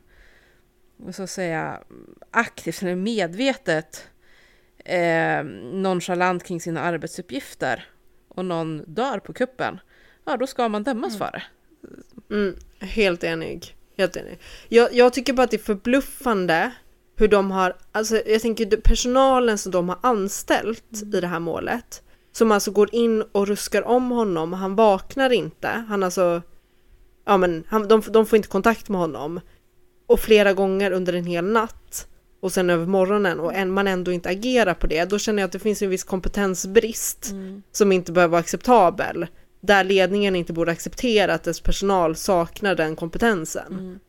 vad 0.98 1.14
ska 1.14 1.22
jag 1.22 1.30
säga, 1.30 1.84
aktivt 2.32 2.82
eller 2.82 2.96
medvetet 2.96 4.10
eh, 4.84 5.44
nonchalant 5.74 6.44
kring 6.44 6.62
sina 6.62 6.82
arbetsuppgifter 6.82 7.86
och 8.28 8.46
någon 8.46 8.84
dör 8.88 9.20
på 9.20 9.34
kuppen, 9.34 9.80
ja 10.26 10.38
då 10.38 10.48
ska 10.48 10.70
man 10.70 10.84
dömas 10.84 11.18
för 11.18 11.32
det. 11.32 11.44
Mm, 12.36 12.56
helt 12.80 13.24
enig. 13.24 13.76
Helt 13.98 14.16
enig. 14.16 14.40
Jag, 14.70 14.94
jag 14.94 15.14
tycker 15.14 15.34
bara 15.34 15.44
att 15.44 15.52
det 15.52 15.58
är 15.58 15.66
förbluffande 15.66 16.72
hur 17.16 17.28
de 17.28 17.52
har, 17.52 17.76
alltså 17.92 18.22
jag 18.26 18.42
tänker 18.42 18.78
personalen 18.78 19.58
som 19.58 19.72
de 19.72 19.90
har 19.90 19.98
anställt 20.02 20.84
i 20.94 21.22
det 21.22 21.28
här 21.28 21.40
målet, 21.40 22.04
som 22.32 22.52
alltså 22.52 22.72
går 22.72 22.96
in 22.96 23.22
och 23.32 23.48
ruskar 23.48 23.82
om 23.82 24.12
honom, 24.12 24.54
han 24.54 24.76
vaknar 24.76 25.30
inte, 25.30 25.68
han 25.68 26.04
alltså, 26.04 26.42
ja 27.26 27.38
men 27.38 27.64
han, 27.68 27.88
de, 27.88 28.02
de 28.02 28.26
får 28.26 28.38
inte 28.38 28.50
kontakt 28.50 28.90
med 28.90 29.00
honom. 29.00 29.40
Och 30.06 30.20
flera 30.20 30.54
gånger 30.54 30.92
under 30.92 31.14
en 31.14 31.26
hel 31.26 31.46
natt 31.46 32.08
och 32.44 32.52
sen 32.52 32.70
över 32.70 32.86
morgonen 32.86 33.40
och 33.40 33.54
en, 33.54 33.72
man 33.72 33.88
ändå 33.88 34.12
inte 34.12 34.30
agerar 34.30 34.74
på 34.74 34.88
det, 34.88 35.06
då 35.06 35.20
känner 35.20 35.42
jag 35.42 35.48
att 35.48 35.52
det 35.52 35.60
finns 35.60 35.82
en 35.82 35.90
viss 35.90 36.04
kompetensbrist 36.04 37.34
som 37.72 37.92
inte 37.92 38.12
behöver 38.12 38.32
vara 38.32 38.40
acceptabel. 38.40 39.28
Där 39.62 39.84
ledningen 39.84 40.36
inte 40.36 40.54
borde 40.54 40.72
acceptera 40.72 41.34
att 41.34 41.44
dess 41.44 41.62
personal 41.62 42.16
saknar 42.16 42.76
den 42.76 42.96
kompetensen. 42.96 44.00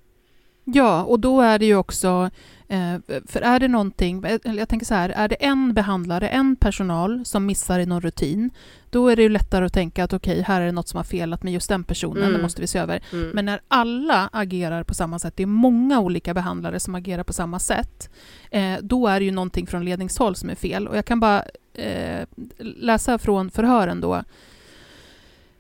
Ja, 0.65 1.03
och 1.03 1.21
då 1.21 1.41
är 1.41 1.59
det 1.59 1.67
ju 1.67 1.77
också, 1.77 2.31
eh, 2.69 2.97
för 3.27 3.41
är 3.41 3.61
det 3.61 3.69
någonting, 3.69 4.25
eller 4.45 4.59
jag 4.59 4.69
tänker 4.69 4.87
så 4.87 4.95
här, 4.95 5.09
är 5.09 5.29
det 5.29 5.35
en 5.35 5.75
behandlare, 5.75 6.29
en 6.29 6.57
personal 6.57 7.25
som 7.25 7.47
missar 7.47 7.79
i 7.79 7.87
någon 7.87 8.01
rutin, 8.01 8.51
då 8.91 9.09
är 9.09 9.17
det 9.17 9.23
ju 9.23 9.29
lättare 9.29 9.65
att 9.65 9.73
tänka 9.73 10.05
att 10.05 10.13
okej, 10.13 10.43
här 10.43 10.61
är 10.61 10.67
det 10.67 10.73
något 10.73 10.89
som 10.89 10.97
har 10.97 11.05
felat 11.05 11.43
med 11.43 11.53
just 11.53 11.69
den 11.69 11.85
personen, 11.85 12.23
Mm. 12.23 12.33
det 12.33 12.43
måste 12.43 12.61
vi 12.61 12.67
se 12.67 12.79
över. 12.79 13.03
Mm. 13.13 13.31
Men 13.31 13.45
när 13.45 13.61
alla 13.69 14.29
agerar 14.33 14.83
på 14.83 14.95
samma 14.95 15.19
sätt, 15.19 15.37
det 15.37 15.43
är 15.43 15.47
många 15.47 16.01
olika 16.01 16.35
behandlare 16.35 16.81
som 16.81 16.95
agerar 16.95 17.23
på 17.25 17.33
samma 17.33 17.59
sätt, 17.59 18.11
eh, 18.51 18.79
då 18.83 19.07
är 19.07 19.21
det 19.21 19.25
ju 19.25 19.33
någonting 19.33 19.67
från 19.67 19.85
ledningshåll 19.85 20.37
som 20.37 20.51
är 20.51 20.55
fel. 20.55 20.89
Och 20.89 20.97
jag 20.97 21.05
kan 21.05 21.21
bara 21.21 21.45
eh, 21.75 22.27
läsa 22.59 23.19
från 23.19 23.51
förhören 23.51 24.01
då. 24.01 24.23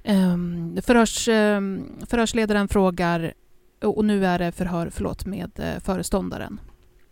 Um, 0.06 0.78
förhörs, 0.82 1.28
ehm, 1.28 1.84
förhörsledaren 2.06 2.68
frågar, 2.68 3.32
och 3.84 4.04
nu 4.04 4.26
är 4.26 4.38
det 4.38 4.52
förhör 4.52 4.90
förlåt, 4.90 5.26
med 5.26 5.50
eh, 5.56 5.80
föreståndaren. 5.80 6.60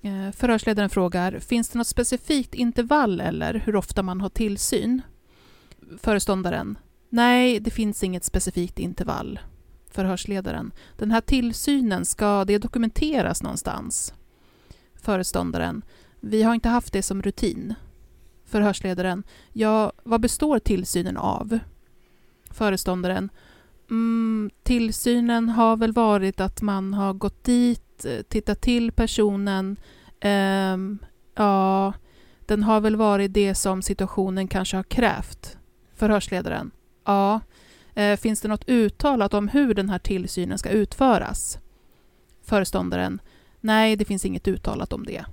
Eh, 0.00 0.30
förhörsledaren 0.32 0.90
frågar, 0.90 1.38
finns 1.38 1.68
det 1.68 1.78
något 1.78 1.86
specifikt 1.86 2.54
intervall 2.54 3.20
eller 3.20 3.54
hur 3.54 3.76
ofta 3.76 4.02
man 4.02 4.20
har 4.20 4.28
tillsyn? 4.28 5.02
Föreståndaren, 5.98 6.78
nej, 7.08 7.60
det 7.60 7.70
finns 7.70 8.02
inget 8.02 8.24
specifikt 8.24 8.78
intervall. 8.78 9.40
Förhörsledaren, 9.90 10.72
den 10.96 11.10
här 11.10 11.20
tillsynen, 11.20 12.04
ska 12.04 12.44
det 12.44 12.58
dokumenteras 12.58 13.42
någonstans? 13.42 14.14
Föreståndaren, 14.94 15.82
vi 16.20 16.42
har 16.42 16.54
inte 16.54 16.68
haft 16.68 16.92
det 16.92 17.02
som 17.02 17.22
rutin. 17.22 17.74
Förhörsledaren, 18.44 19.22
ja, 19.52 19.92
vad 20.02 20.20
består 20.20 20.58
tillsynen 20.58 21.16
av? 21.16 21.58
Föreståndaren, 22.50 23.30
mm, 23.93 24.51
tillsynen 24.62 25.49
har 25.49 25.76
väl 25.76 25.93
varit 25.93 26.40
att 26.40 26.62
man 26.62 26.95
har 26.95 27.12
gått 27.12 27.45
dit, 27.45 28.05
eh, 28.05 28.22
tittat 28.22 28.61
till 28.61 28.93
personen, 28.93 29.76
Um, 30.24 30.99
ja, 31.34 31.93
Den 32.47 32.62
har 32.62 32.80
väl 32.80 32.97
varit 32.97 33.34
det 33.34 33.55
som 33.55 33.82
situationen 33.82 34.49
kanske 34.49 34.76
har 34.76 34.84
krävt. 34.84 35.59
Förhörsledaren. 35.95 36.70
Ja. 37.05 37.40
Uh, 37.99 38.16
finns 38.16 38.40
det 38.40 38.49
något 38.49 38.68
uttalat 38.68 39.34
om 39.34 39.49
hur 39.49 39.74
den 39.74 39.88
här 39.88 39.99
tillsynen 39.99 40.59
ska 40.59 40.70
utföras? 40.70 41.59
Föreståndaren. 42.43 43.20
Nej, 43.61 43.97
det 43.97 44.05
finns 44.05 44.24
inget 44.24 44.49
uttalat 44.49 44.93
om 44.93 45.05
det. 45.05 45.24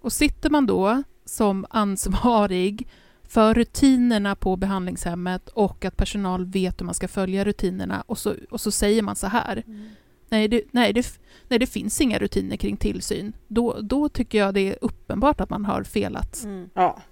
Och 0.00 0.12
sitter 0.12 0.50
man 0.50 0.66
då 0.66 1.02
som 1.24 1.66
ansvarig 1.70 2.88
för 3.32 3.54
rutinerna 3.54 4.36
på 4.36 4.56
behandlingshemmet 4.56 5.48
och 5.48 5.84
att 5.84 5.96
personal 5.96 6.44
vet 6.46 6.80
hur 6.80 6.86
man 6.86 6.94
ska 6.94 7.08
följa 7.08 7.44
rutinerna 7.44 8.04
och 8.06 8.18
så, 8.18 8.34
och 8.50 8.60
så 8.60 8.70
säger 8.70 9.02
man 9.02 9.16
så 9.16 9.26
här. 9.26 9.62
Mm. 9.66 9.88
Nej, 10.28 10.48
det, 10.48 10.62
nej, 10.70 10.92
det, 10.92 11.06
nej, 11.48 11.58
det 11.58 11.66
finns 11.66 12.00
inga 12.00 12.18
rutiner 12.18 12.56
kring 12.56 12.76
tillsyn. 12.76 13.32
Då, 13.48 13.80
då 13.80 14.08
tycker 14.08 14.38
jag 14.38 14.54
det 14.54 14.60
är 14.60 14.78
uppenbart 14.80 15.40
att 15.40 15.50
man 15.50 15.64
har 15.64 15.84
felat. 15.84 16.42
Mm. 16.44 16.70
Ja. 16.74 17.02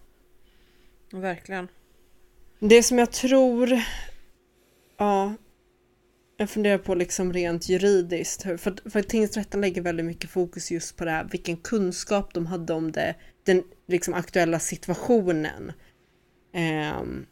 Verkligen. 1.12 1.68
Det 2.58 2.82
som 2.82 2.98
jag 2.98 3.12
tror, 3.12 3.82
ja, 4.98 5.34
jag 6.36 6.50
funderar 6.50 6.78
på 6.78 6.94
liksom 6.94 7.32
rent 7.32 7.68
juridiskt, 7.68 8.42
för, 8.42 8.90
för 8.90 9.02
tingsrätten 9.02 9.60
lägger 9.60 9.82
väldigt 9.82 10.06
mycket 10.06 10.30
fokus 10.30 10.70
just 10.70 10.96
på 10.96 11.04
det 11.04 11.10
här, 11.10 11.28
vilken 11.30 11.56
kunskap 11.56 12.34
de 12.34 12.46
hade 12.46 12.72
om 12.72 12.92
det, 12.92 13.14
den 13.44 13.62
liksom 13.86 14.14
aktuella 14.14 14.58
situationen. 14.58 15.72
Ehm, 16.52 17.26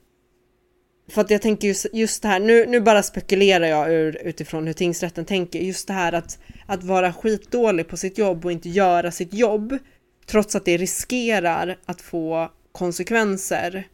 för 1.09 1.21
att 1.21 1.31
jag 1.31 1.43
tänker 1.43 1.69
just, 1.69 1.87
just 1.93 2.23
det 2.23 2.29
här, 2.29 2.41
nu, 2.41 2.67
nu 2.67 2.81
bara 2.81 3.03
spekulerar 3.03 3.67
jag 3.67 3.93
ur, 3.93 4.23
utifrån 4.23 4.67
hur 4.67 4.73
tingsrätten 4.73 5.25
tänker, 5.25 5.59
just 5.59 5.87
det 5.87 5.93
här 5.93 6.13
att, 6.13 6.39
att 6.67 6.85
vara 6.85 7.13
skitdålig 7.13 7.89
på 7.89 7.97
sitt 7.97 8.19
jobb 8.19 8.45
och 8.45 8.53
inte 8.53 8.69
göra 8.69 9.11
sitt 9.11 9.35
jobb, 9.35 9.79
trots 10.27 10.55
att 10.55 10.65
det 10.65 10.77
riskerar 10.77 11.79
att 11.85 12.01
få 12.01 12.51
konsekvenser, 12.73 13.89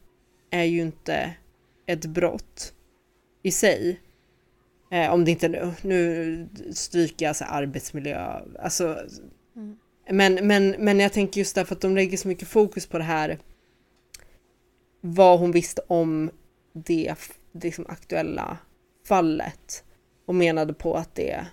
är 0.50 0.64
ju 0.64 0.80
inte 0.80 1.34
ett 1.86 2.06
brott 2.06 2.72
i 3.42 3.50
sig. 3.50 4.00
Eh, 4.90 5.12
om 5.12 5.24
det 5.24 5.30
inte 5.30 5.48
nu, 5.48 5.72
nu 5.82 6.48
stryker 6.72 7.26
jag 7.26 7.36
så 7.36 7.44
här 7.44 7.62
arbetsmiljö, 7.62 8.40
alltså. 8.62 8.98
Men, 10.10 10.34
men, 10.46 10.70
men 10.78 11.00
jag 11.00 11.12
tänker 11.12 11.40
just 11.40 11.54
därför 11.54 11.74
att 11.74 11.80
de 11.80 11.94
lägger 11.94 12.16
så 12.16 12.28
mycket 12.28 12.48
fokus 12.48 12.86
på 12.86 12.98
det 12.98 13.04
här. 13.04 13.38
Vad 15.06 15.38
hon 15.38 15.52
visste 15.52 15.82
om 15.86 16.30
det, 16.72 17.14
det 17.52 17.66
liksom 17.66 17.86
aktuella 17.88 18.58
fallet. 19.08 19.84
Och 20.26 20.34
menade 20.34 20.74
på 20.74 20.94
att 20.94 21.14
det 21.14 21.46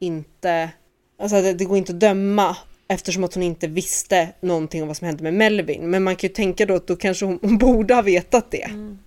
inte, 0.00 0.70
alltså 1.18 1.36
att 1.36 1.42
det, 1.42 1.54
det 1.54 1.64
går 1.64 1.78
inte 1.78 1.92
att 1.92 2.00
döma 2.00 2.56
eftersom 2.88 3.24
att 3.24 3.34
hon 3.34 3.42
inte 3.42 3.66
visste 3.66 4.32
någonting 4.40 4.82
om 4.82 4.88
vad 4.88 4.96
som 4.96 5.06
hände 5.06 5.22
med 5.22 5.34
Melvin. 5.34 5.90
Men 5.90 6.04
man 6.04 6.16
kan 6.16 6.28
ju 6.28 6.34
tänka 6.34 6.66
då 6.66 6.74
att 6.74 6.86
då 6.86 6.96
kanske 6.96 7.26
hon, 7.26 7.38
hon 7.42 7.58
borde 7.58 7.94
ha 7.94 8.02
vetat 8.02 8.50
det. 8.50 8.64
Mm. 8.64 8.98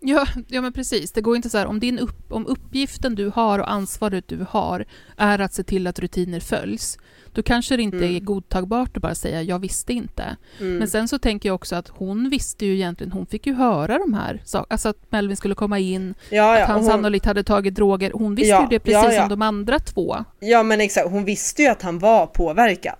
Ja, 0.00 0.26
ja 0.48 0.60
men 0.60 0.72
precis. 0.72 1.12
Det 1.12 1.20
går 1.20 1.36
inte 1.36 1.50
så 1.50 1.58
här, 1.58 1.66
om, 1.66 1.80
din 1.80 1.98
upp, 1.98 2.32
om 2.32 2.46
uppgiften 2.46 3.14
du 3.14 3.32
har 3.34 3.58
och 3.58 3.70
ansvaret 3.70 4.28
du 4.28 4.46
har 4.50 4.84
är 5.16 5.38
att 5.38 5.54
se 5.54 5.62
till 5.62 5.86
att 5.86 5.98
rutiner 5.98 6.40
följs, 6.40 6.98
då 7.38 7.42
kanske 7.42 7.76
det 7.76 7.82
inte 7.82 7.96
Mm. 7.96 8.16
är 8.16 8.20
godtagbart 8.20 8.96
att 8.96 9.02
bara 9.02 9.14
säga 9.14 9.42
jag 9.42 9.58
visste 9.58 9.92
inte. 9.92 10.36
Mm. 10.60 10.76
Men 10.78 10.88
sen 10.88 11.08
så 11.08 11.18
tänker 11.18 11.48
jag 11.48 11.54
också 11.54 11.76
att 11.76 11.88
hon 11.88 12.30
visste 12.30 12.66
ju 12.66 12.74
egentligen, 12.74 13.12
hon 13.12 13.26
fick 13.26 13.46
ju 13.46 13.54
höra 13.54 13.98
de 13.98 14.14
här 14.14 14.42
sakerna, 14.44 14.66
alltså 14.70 14.88
att 14.88 15.12
Melvin 15.12 15.36
skulle 15.36 15.54
komma 15.54 15.78
in, 15.78 16.14
ja, 16.30 16.52
att 16.54 16.60
ja, 16.60 16.66
han 16.66 16.76
och 16.76 16.82
hon, 16.82 16.90
sannolikt 16.90 17.24
hade 17.26 17.42
tagit 17.44 17.74
droger. 17.74 18.10
Hon 18.14 18.34
visste 18.34 18.50
Ja, 18.50 18.62
ju 18.62 18.66
det 18.68 18.78
precis 18.80 19.02
ja, 19.04 19.12
ja. 19.12 19.20
som 19.20 19.28
de 19.28 19.42
andra 19.42 19.78
två. 19.78 20.16
ja 20.40 20.62
men 20.62 20.80
exakt, 20.80 21.08
hon 21.10 21.24
visste 21.24 21.62
ju 21.62 21.68
att 21.68 21.82
han 21.82 21.98
var 21.98 22.26
påverkad. 22.26 22.98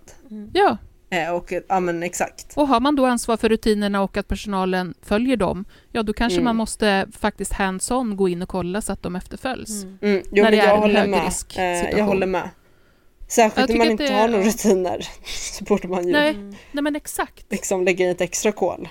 Ja, 0.53 0.77
Eh, 1.11 1.29
och 1.35 1.53
ja 1.69 1.79
men 1.79 2.03
exakt. 2.03 2.53
och 2.57 2.67
har 2.67 2.79
man 2.79 2.95
då 2.95 3.05
ansvar 3.05 3.37
för 3.37 3.49
rutinerna 3.49 4.01
och 4.01 4.17
att 4.17 4.27
personalen 4.27 4.93
följer 5.01 5.37
dem, 5.37 5.65
ja 5.91 6.03
då 6.03 6.13
kanske 6.13 6.35
Mm. 6.35 6.45
man 6.45 6.55
måste 6.55 7.07
faktiskt 7.19 7.53
hands-on 7.53 8.15
gå 8.17 8.29
in 8.29 8.41
och 8.41 8.49
kolla 8.49 8.81
så 8.81 8.93
att 8.93 9.03
de 9.03 9.15
efterföljs. 9.15 9.83
Mm. 9.83 9.97
Mm, 10.01 10.21
jo, 10.31 10.43
När 10.43 10.51
det 10.51 10.59
är 10.59 10.87
en 10.87 11.13
högrisk 11.13 11.57
Eh, 11.57 11.63
jag 11.63 11.77
situation. 11.85 12.07
håller 12.07 12.27
med. 12.27 12.49
Särskilt 13.29 13.69
om 13.69 13.77
man 13.77 13.91
inte 13.91 14.07
det- 14.07 14.13
har 14.13 14.27
några 14.27 14.43
rutiner 14.43 15.07
så 15.57 15.63
borde 15.63 15.87
man 15.87 16.05
ju 16.05 16.11
Nej, 16.11 16.33
nej 16.71 16.83
men 16.83 16.95
exakt. 16.95 17.45
liksom 17.51 17.83
lägga 17.83 18.05
in 18.05 18.11
ett 18.11 18.21
extra 18.21 18.51
kol. 18.51 18.89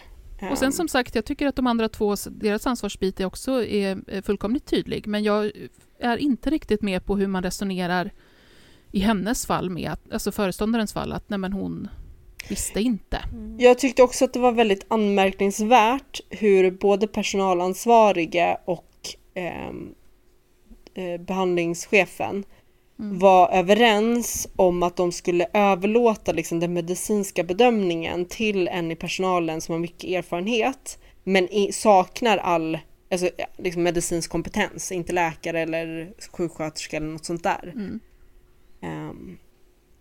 Och 0.51 0.59
sen 0.59 0.67
Ehm, 0.67 0.73
som 0.73 0.89
sagt, 0.89 1.15
jag 1.15 1.25
tycker 1.25 1.47
att 1.47 1.57
de 1.57 1.67
andra 1.67 1.89
två, 1.89 2.15
deras 2.31 2.67
ansvarsbit 2.67 3.21
är 3.21 3.25
också 3.25 3.65
är 3.65 4.23
fullkomligt 4.23 4.67
tydlig. 4.67 5.07
Men 5.07 5.23
jag 5.23 5.53
är 6.01 6.17
inte 6.17 6.51
riktigt 6.51 6.83
med 6.83 7.05
på 7.05 7.17
hur 7.17 7.27
man 7.27 7.43
resonerar 7.43 8.11
i 8.93 9.01
hennes 9.01 9.47
fall 9.47 9.71
med, 9.71 9.91
att, 9.93 10.13
alltså 10.13 10.33
föreståndarens 10.33 10.93
fall, 10.93 11.13
att 11.13 11.29
nej 11.31 11.39
men 11.39 11.53
hon 11.53 11.89
visste 12.49 12.81
inte. 12.81 13.19
Jag 13.59 13.79
tyckte 13.79 14.03
också 14.03 14.25
att 14.25 14.33
det 14.33 14.39
var 14.39 14.53
väldigt 14.53 14.85
anmärkningsvärt 14.89 16.21
hur 16.31 16.71
både 16.71 17.07
personalansvarige 17.07 18.59
och 18.65 18.91
ehm, 19.35 19.95
eh, 20.95 21.21
behandlingschefen 21.21 22.31
Mm. 22.31 22.45
Var 22.99 23.51
överens 23.51 24.49
om 24.57 24.83
att 24.83 24.97
de 24.97 25.13
skulle 25.13 25.47
överlåta 25.53 26.33
liksom, 26.33 26.61
den 26.61 26.73
medicinska 26.73 27.45
bedömningen 27.45 28.25
till 28.25 28.69
en 28.69 28.91
i 28.91 28.97
personalen 28.97 29.61
som 29.61 29.73
har 29.73 29.81
mycket 29.81 30.11
erfarenhet 30.11 30.99
men 31.25 31.49
i, 31.49 31.73
saknar 31.73 32.39
all 32.39 32.79
alltså, 33.11 33.31
liksom 33.57 33.83
medicinsk 33.83 34.31
kompetens, 34.31 34.93
inte 34.93 35.13
läkare 35.13 35.61
eller 35.61 36.13
sjuksköterska 36.33 36.97
eller 36.97 37.07
något 37.07 37.25
sånt 37.25 37.43
där. 37.43 37.73
Mm. 37.75 38.01
Ehm, 38.81 39.39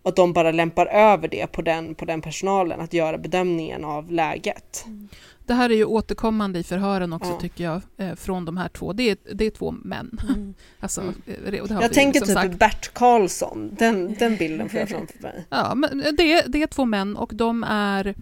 och 0.02 0.10
att 0.10 0.16
de 0.16 0.34
bara 0.34 0.52
lämpar 0.52 0.86
över 0.86 1.28
det 1.28 1.48
på 1.48 1.62
den, 1.62 1.96
på 1.96 2.06
den 2.06 2.22
personalen 2.22 2.80
att 2.80 2.94
göra 2.94 3.18
bedömningen 3.18 3.86
av 3.86 4.12
läget. 4.12 4.86
Det 5.48 5.54
här 5.54 5.70
är 5.70 5.76
ju 5.76 5.86
återkommande 5.86 6.60
i 6.60 6.64
förhören 6.64 7.14
också 7.14 7.30
Ja. 7.30 7.40
tycker 7.40 7.64
jag, 7.64 7.82
eh, 7.98 8.16
från 8.16 8.46
de 8.46 8.58
här 8.58 8.68
två. 8.70 8.94
Det 8.94 9.10
är, 9.10 9.18
det 9.34 9.46
är 9.46 9.50
två 9.52 9.72
män. 9.72 10.20
Alltså, 10.80 11.02
Mm. 11.02 11.14
eh, 11.26 11.62
och 11.62 11.68
det 11.68 11.74
har 11.74 11.82
Jag 11.82 11.90
vi 11.90 11.96
tänker 11.96 12.20
som 12.20 12.28
typ 12.28 12.34
sagt. 12.36 12.56
Bert 12.60 12.94
Karlsson, 12.94 13.76
den, 13.80 14.14
den 14.20 14.36
bilden 14.38 14.70
får 14.70 14.80
jag 14.80 14.90
framför 14.98 15.22
mig. 15.22 15.46
Ja, 15.50 15.76
men 15.76 15.98
det, 16.18 16.44
det 16.48 16.64
är 16.64 16.68
två 16.68 16.86
män 16.86 17.18
och 17.18 17.32
de 17.36 17.64
är 17.64 18.16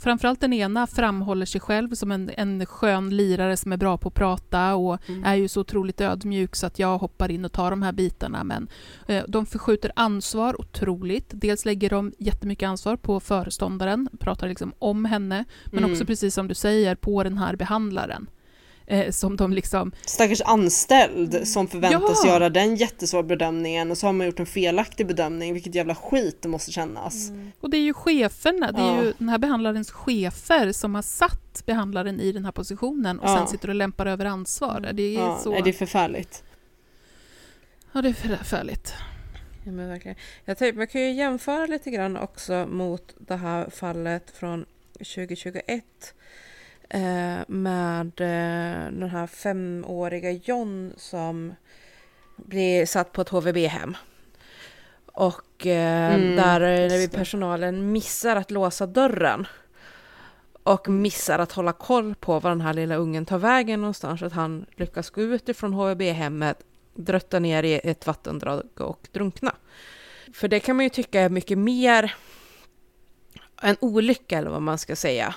Framförallt 0.00 0.40
den 0.40 0.52
ena 0.52 0.86
framhåller 0.86 1.46
sig 1.46 1.60
själv 1.60 1.94
som 1.94 2.10
en, 2.12 2.30
en 2.36 2.66
skön 2.66 3.16
lirare 3.16 3.56
som 3.56 3.72
är 3.72 3.76
bra 3.76 3.98
på 3.98 4.08
att 4.08 4.14
prata 4.14 4.74
och 4.74 4.98
Mm. 5.08 5.24
är 5.24 5.34
ju 5.34 5.48
så 5.48 5.60
otroligt 5.60 6.00
ödmjuk 6.00 6.56
så 6.56 6.66
att 6.66 6.78
jag 6.78 6.98
hoppar 6.98 7.30
in 7.30 7.44
och 7.44 7.52
tar 7.52 7.70
de 7.70 7.82
här 7.82 7.92
bitarna. 7.92 8.44
Men 8.44 8.68
eh, 9.08 9.24
de 9.28 9.46
förskjuter 9.46 9.92
ansvar 9.96 10.60
otroligt. 10.60 11.30
Dels 11.30 11.64
lägger 11.64 11.90
de 11.90 12.12
jättemycket 12.18 12.66
ansvar 12.68 12.96
på 12.96 13.20
föreståndaren, 13.20 14.08
pratar 14.20 14.48
liksom 14.48 14.72
om 14.78 15.04
henne, 15.04 15.44
men 15.64 15.78
Mm. 15.78 15.92
också 15.92 16.04
precis 16.04 16.34
som 16.34 16.48
du 16.48 16.54
säger 16.54 16.94
på 16.94 17.22
den 17.22 17.38
här 17.38 17.56
behandlaren. 17.56 18.26
Eh, 18.90 19.10
som 19.10 19.36
de 19.36 19.52
liksom, 19.52 19.92
Stackars 20.06 20.40
anställd 20.40 21.48
som 21.48 21.68
förväntas 21.68 22.20
Ja. 22.24 22.30
göra 22.30 22.48
den 22.50 22.76
jättesvår 22.76 23.22
bedömningen 23.22 23.90
och 23.90 23.98
så 23.98 24.06
har 24.06 24.12
man 24.12 24.26
gjort 24.26 24.40
en 24.40 24.46
felaktig 24.46 25.06
bedömning, 25.06 25.54
vilket 25.54 25.74
jävla 25.74 25.94
skit 25.94 26.42
det 26.42 26.48
måste 26.48 26.72
kännas. 26.72 27.30
och 27.60 27.70
det 27.70 27.76
är 27.76 27.80
ju 27.82 27.94
cheferna, 27.94 28.72
det 28.72 28.80
är 28.80 28.96
Ja. 28.96 29.02
ju 29.02 29.12
den 29.18 29.28
här 29.28 29.38
behandlarens 29.38 29.90
chefer 29.90 30.72
som 30.72 30.94
har 30.94 31.02
satt 31.02 31.62
behandlaren 31.66 32.20
i 32.20 32.32
den 32.32 32.44
här 32.44 32.52
positionen 32.52 33.18
och 33.20 33.28
Ja. 33.30 33.36
sen 33.38 33.46
sitter 33.48 33.68
och 33.68 33.74
lämpar 33.74 34.06
över 34.06 34.24
ansvar. 34.24 34.90
Det 34.92 35.02
är 35.02 35.14
Ja, 35.20 35.38
så... 35.42 35.50
nej, 35.50 35.62
det 35.62 35.70
är 35.70 35.74
förfärligt. 35.74 36.42
Ja, 37.92 38.02
det 38.02 38.08
är 38.08 38.12
förfärligt. 38.12 38.92
Ja, 39.64 39.72
men 39.72 39.88
verkligen. 39.88 40.16
Jag 40.44 40.58
tänkte, 40.58 40.78
man 40.78 40.86
kan 40.86 41.00
ju 41.00 41.12
jämföra 41.12 41.66
lite 41.66 41.90
grann 41.90 42.16
också 42.16 42.66
mot 42.70 43.14
det 43.18 43.36
här 43.36 43.70
fallet 43.70 44.30
från 44.30 44.64
2021 44.98 45.84
eh, 46.90 47.38
med 47.46 48.20
eh, 48.20 48.90
den 48.92 49.10
här 49.10 49.26
femåriga 49.26 50.30
John 50.30 50.92
som 50.96 51.54
blir 52.36 52.86
satt 52.86 53.12
på 53.12 53.20
ett 53.20 53.28
HVB-hem. 53.28 53.96
Och 55.06 55.66
eh, 55.66 56.14
Mm, 56.14 56.36
där 56.36 57.08
personalen 57.08 57.92
missar 57.92 58.36
att 58.36 58.50
låsa 58.50 58.86
dörren. 58.86 59.46
Och 60.62 60.88
missar 60.88 61.38
att 61.38 61.52
hålla 61.52 61.72
koll 61.72 62.14
på 62.14 62.40
var 62.40 62.50
den 62.50 62.60
här 62.60 62.74
lilla 62.74 62.96
ungen 62.96 63.26
tar 63.26 63.38
vägen 63.38 63.80
någonstans. 63.80 64.22
Att 64.22 64.32
han 64.32 64.66
lyckas 64.76 65.10
gå 65.10 65.22
ut 65.22 65.48
ifrån 65.48 65.72
HVB-hemmet, 65.72 66.58
drötta 66.94 67.38
ner 67.38 67.62
i 67.62 67.80
ett 67.84 68.06
vattendrag 68.06 68.62
och 68.76 69.08
drunkna. 69.12 69.54
För 70.32 70.48
det 70.48 70.60
kan 70.60 70.76
man 70.76 70.84
ju 70.84 70.90
tycka 70.90 71.20
är 71.20 71.28
mycket 71.28 71.58
mer 71.58 72.14
en 73.62 73.76
olycka 73.80 74.38
eller 74.38 74.50
vad 74.50 74.62
man 74.62 74.78
ska 74.78 74.96
säga. 74.96 75.34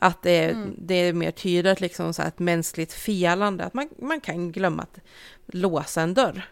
Att 0.00 0.22
det, 0.22 0.30
är- 0.44 0.50
Mm. 0.50 0.74
det 0.78 0.94
är 0.94 1.12
mer 1.12 1.30
tydligt 1.30 1.80
liksom 1.80 2.14
så 2.14 2.22
ett 2.22 2.38
mänskligt 2.38 2.92
felande, 2.92 3.64
att 3.64 3.74
man, 3.74 3.88
man 3.98 4.20
kan 4.20 4.52
glömma 4.52 4.82
att 4.82 4.98
låsa 5.46 6.02
en 6.02 6.14
dörr. 6.14 6.42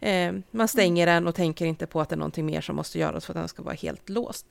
Eh, 0.00 0.32
man 0.50 0.68
stänger 0.68 1.06
den 1.06 1.26
och 1.26 1.34
tänker 1.34 1.66
inte 1.66 1.86
på 1.86 2.00
att 2.00 2.08
det 2.08 2.14
är 2.14 2.18
någonting 2.18 2.46
mer 2.46 2.60
som 2.60 2.76
måste 2.76 2.98
göras 2.98 3.26
för 3.26 3.32
att 3.32 3.38
den 3.40 3.48
ska 3.48 3.62
vara 3.62 3.74
helt 3.74 4.08
låst. 4.08 4.46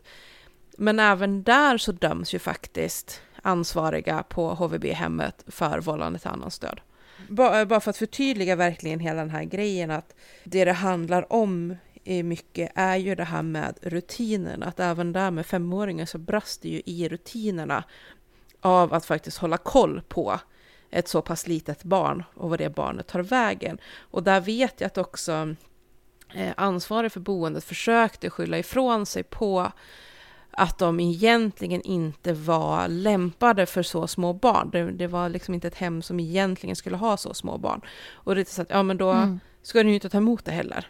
Men 0.78 1.00
även 1.00 1.44
där 1.44 1.78
så 1.78 1.92
döms 1.92 2.34
ju 2.34 2.40
faktiskt 2.40 3.22
ansvariga 3.42 4.24
på 4.24 4.54
HVB-hemmet 4.54 5.44
för 5.48 5.80
vållande 5.80 6.20
till 6.20 6.28
annans 6.30 6.60
död. 6.60 6.82
Ba- 7.30 7.66
Bara 7.66 7.80
för 7.80 7.90
att 7.90 7.98
förtydliga 7.98 8.56
verkligen 8.56 9.00
hela 9.00 9.20
den 9.20 9.30
här 9.30 9.44
grejen 9.44 9.92
att 9.92 10.16
det 10.44 10.66
det 10.66 10.74
handlar 10.74 11.34
om 11.34 11.76
i 12.04 12.24
mycket 12.24 12.72
är 12.76 12.96
ju 12.98 13.16
det 13.16 13.24
här 13.24 13.42
med 13.44 13.78
rutinerna. 13.82 14.66
Att 14.66 14.80
även 14.80 15.14
där 15.14 15.32
med 15.32 15.46
femåringar 15.46 16.06
så 16.06 16.18
brast 16.18 16.62
det 16.62 16.70
ju 16.70 16.82
i 16.86 17.10
rutinerna 17.10 17.84
av 18.64 18.94
att 18.94 19.06
faktiskt 19.06 19.38
hålla 19.38 19.58
koll 19.58 20.02
på 20.08 20.40
ett 20.90 21.08
så 21.08 21.22
pass 21.22 21.48
litet 21.48 21.84
barn 21.84 22.24
och 22.34 22.50
vad 22.50 22.60
det 22.60 22.76
barnet 22.76 23.08
tar 23.08 23.20
vägen. 23.20 23.78
Och 23.98 24.24
där 24.24 24.42
vet 24.42 24.82
jag 24.82 24.88
att 24.88 24.98
också 24.98 25.56
eh, 26.34 26.54
ansvarig 26.58 27.12
för 27.12 27.20
boendet 27.20 27.64
försökte 27.64 28.30
skylla 28.30 28.58
ifrån 28.58 29.06
sig 29.06 29.24
på 29.24 29.72
att 30.52 30.78
de 30.78 31.00
egentligen 31.00 31.82
inte 31.82 32.34
var 32.34 32.88
lämpade 32.88 33.66
för 33.66 33.84
så 33.84 34.08
små 34.08 34.34
barn. 34.34 34.70
Det, 34.72 34.92
det, 34.92 35.08
var 35.08 35.30
liksom 35.30 35.54
inte 35.54 35.68
ett 35.68 35.76
hem 35.76 36.02
som 36.02 36.20
egentligen 36.20 36.76
skulle 36.76 36.98
ha 36.98 37.18
så 37.18 37.34
små 37.34 37.58
barn. 37.58 37.82
Och 38.12 38.36
det 38.36 38.42
är 38.42 38.46
så 38.46 38.62
att, 38.62 38.70
ja 38.70 38.84
men 38.84 38.98
då 38.98 39.12
mm. 39.12 39.40
ska 39.62 39.84
ni 39.84 39.90
ju 39.90 39.96
inte 39.96 40.10
ta 40.10 40.18
emot 40.18 40.46
det 40.46 40.52
heller. 40.52 40.88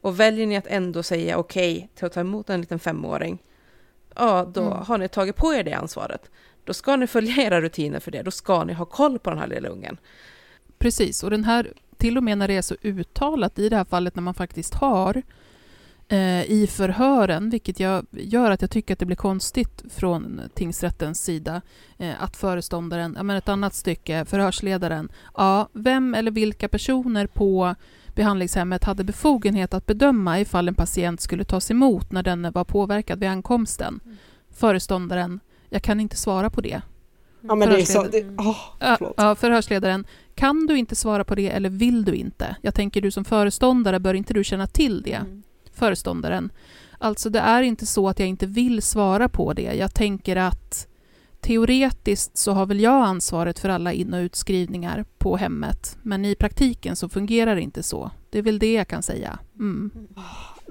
Och 0.00 0.20
väljer 0.20 0.46
ni 0.46 0.56
att 0.56 0.66
ändå 0.66 1.02
säga 1.02 1.38
okej 1.38 1.76
okay 1.76 1.88
till 1.94 2.06
att 2.06 2.12
ta 2.12 2.20
emot 2.20 2.50
en 2.50 2.60
liten 2.60 2.78
femåring, 2.78 3.42
ja 4.16 4.44
då 4.44 4.62
mm. 4.62 4.78
har 4.78 4.98
ni 4.98 5.08
tagit 5.08 5.36
på 5.36 5.54
er 5.54 5.64
det 5.64 5.72
ansvaret. 5.72 6.30
Då 6.64 6.74
ska 6.74 6.96
ni 6.96 7.06
följa 7.06 7.42
era 7.42 7.60
rutiner 7.60 8.00
för 8.00 8.10
det, 8.10 8.22
då 8.22 8.30
ska 8.30 8.64
ni 8.64 8.72
ha 8.72 8.84
koll 8.84 9.18
på 9.18 9.30
den 9.30 9.38
här 9.38 9.46
lilla 9.46 9.68
ungen. 9.68 9.96
Precis, 10.78 11.22
och 11.22 11.30
den 11.30 11.44
här, 11.44 11.72
till 11.96 12.16
och 12.16 12.24
med 12.24 12.38
när 12.38 12.48
det 12.48 12.56
är 12.56 12.62
så 12.62 12.76
uttalat 12.82 13.58
i 13.58 13.68
det 13.68 13.76
här 13.76 13.84
fallet 13.84 14.14
när 14.14 14.22
man 14.22 14.34
faktiskt 14.34 14.74
har 14.74 15.22
eh, 16.08 16.50
i 16.50 16.68
förhören, 16.70 17.50
vilket 17.50 17.80
jag, 17.80 18.06
gör 18.10 18.50
att 18.50 18.60
jag 18.60 18.70
tycker 18.70 18.94
att 18.94 18.98
det 18.98 19.06
blir 19.06 19.16
konstigt 19.16 19.82
från 19.90 20.40
tingsrättens 20.54 21.24
sida, 21.24 21.62
eh, 21.98 22.22
att 22.22 22.36
föreståndaren, 22.36 23.14
ja 23.16 23.22
men 23.22 23.36
ett 23.36 23.48
annat 23.48 23.74
stycke, 23.74 24.24
förhörsledaren, 24.24 25.12
ja, 25.36 25.68
vem 25.72 26.14
eller 26.14 26.30
vilka 26.30 26.68
personer 26.68 27.26
på 27.26 27.74
behandlingshemmet 28.14 28.84
hade 28.84 29.04
befogenhet 29.04 29.74
att 29.74 29.86
bedöma 29.86 30.40
ifall 30.40 30.68
en 30.68 30.74
patient 30.74 31.20
skulle 31.20 31.44
tas 31.44 31.70
emot 31.70 32.12
när 32.12 32.22
den 32.22 32.52
var 32.52 32.64
påverkad 32.64 33.20
vid 33.20 33.28
ankomsten. 33.28 34.00
Mm. 34.04 34.16
Föreståndaren, 34.50 35.40
jag 35.72 35.82
kan 35.82 36.00
inte 36.00 36.16
svara 36.16 36.50
på 36.50 36.60
det. 36.60 36.82
Ja, 37.40 37.54
men 37.54 37.68
det 37.68 37.80
är 37.80 37.84
så, 37.84 38.02
det, 38.02 38.24
oh, 38.24 38.58
ja, 39.16 39.34
förhörsledaren, 39.34 40.04
kan 40.34 40.66
du 40.66 40.78
inte 40.78 40.96
svara 40.96 41.24
på 41.24 41.34
det 41.34 41.50
eller 41.50 41.70
vill 41.70 42.04
du 42.04 42.14
inte? 42.14 42.56
Jag 42.62 42.74
tänker 42.74 43.00
du 43.00 43.10
som 43.10 43.24
föreståndare, 43.24 44.00
bör 44.00 44.14
inte 44.14 44.34
du 44.34 44.44
känna 44.44 44.66
till 44.66 45.02
det? 45.02 45.14
Mm. 45.14 45.42
Föreståndaren. 45.72 46.52
Alltså 46.98 47.30
det 47.30 47.38
är 47.38 47.62
inte 47.62 47.86
så 47.86 48.08
att 48.08 48.18
jag 48.18 48.28
inte 48.28 48.46
vill 48.46 48.82
svara 48.82 49.28
på 49.28 49.52
det. 49.52 49.74
Jag 49.74 49.94
tänker 49.94 50.36
att 50.36 50.86
teoretiskt 51.40 52.36
så 52.36 52.52
har 52.52 52.66
väl 52.66 52.80
jag 52.80 53.04
ansvaret 53.04 53.58
för 53.58 53.68
alla 53.68 53.92
in 53.92 54.14
och 54.14 54.18
utskrivningar 54.18 55.04
på 55.18 55.36
hemmet, 55.36 55.98
men 56.02 56.24
i 56.24 56.34
praktiken 56.34 56.96
så 56.96 57.08
fungerar 57.08 57.54
det 57.54 57.62
inte 57.62 57.82
så. 57.82 58.10
Det 58.30 58.38
är 58.38 58.42
väl 58.42 58.58
det 58.58 58.72
jag 58.72 58.88
kan 58.88 59.02
säga. 59.02 59.38
Mm. 59.58 59.90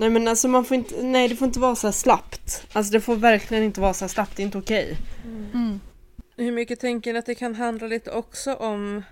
Nej 0.02 0.10
men 0.10 0.28
alltså 0.28 0.48
man 0.48 0.66
får 0.66 0.78
inte, 0.78 1.04
nej 1.04 1.28
det 1.28 1.36
får 1.36 1.46
inte 1.46 1.60
vara 1.60 1.76
så 1.76 1.88
här 1.88 1.92
slappt. 1.92 2.68
Alltså 2.74 2.94
det 2.94 3.02
får 3.02 3.16
verkligen 3.16 3.64
inte 3.64 3.82
vara 3.82 3.94
så 3.94 4.06
här 4.06 4.10
slappt, 4.10 4.36
det 4.36 4.44
är 4.44 4.46
inte 4.46 4.58
okej. 4.58 4.98
Mm. 5.26 5.52
Mm. 5.54 5.80
Hur 6.36 6.52
mycket 6.52 6.80
tänker 6.80 7.14
ni 7.14 7.20
att 7.20 7.26
det 7.26 7.36
kan 7.36 7.56
handla 7.56 7.88
lite 7.88 8.12
också 8.12 8.54
om 8.54 9.04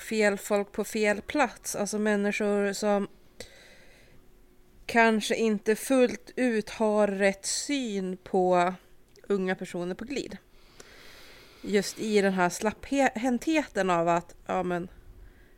fel 0.00 0.38
folk 0.38 0.72
på 0.72 0.84
fel 0.84 1.22
plats? 1.22 1.76
Alltså 1.76 1.98
människor 1.98 2.72
som 2.72 3.08
kanske 4.86 5.34
inte 5.34 5.76
fullt 5.76 6.30
ut 6.36 6.70
har 6.70 7.08
rätt 7.08 7.46
syn 7.46 8.16
på 8.16 8.74
unga 9.28 9.54
personer 9.54 9.94
på 9.94 10.04
glid 10.04 10.36
just 11.60 11.98
i 11.98 12.20
den 12.20 12.32
här 12.32 12.48
slapphäntheten 12.48 13.90
av 13.90 14.08
att 14.08 14.34
ja 14.46 14.62
men 14.62 14.88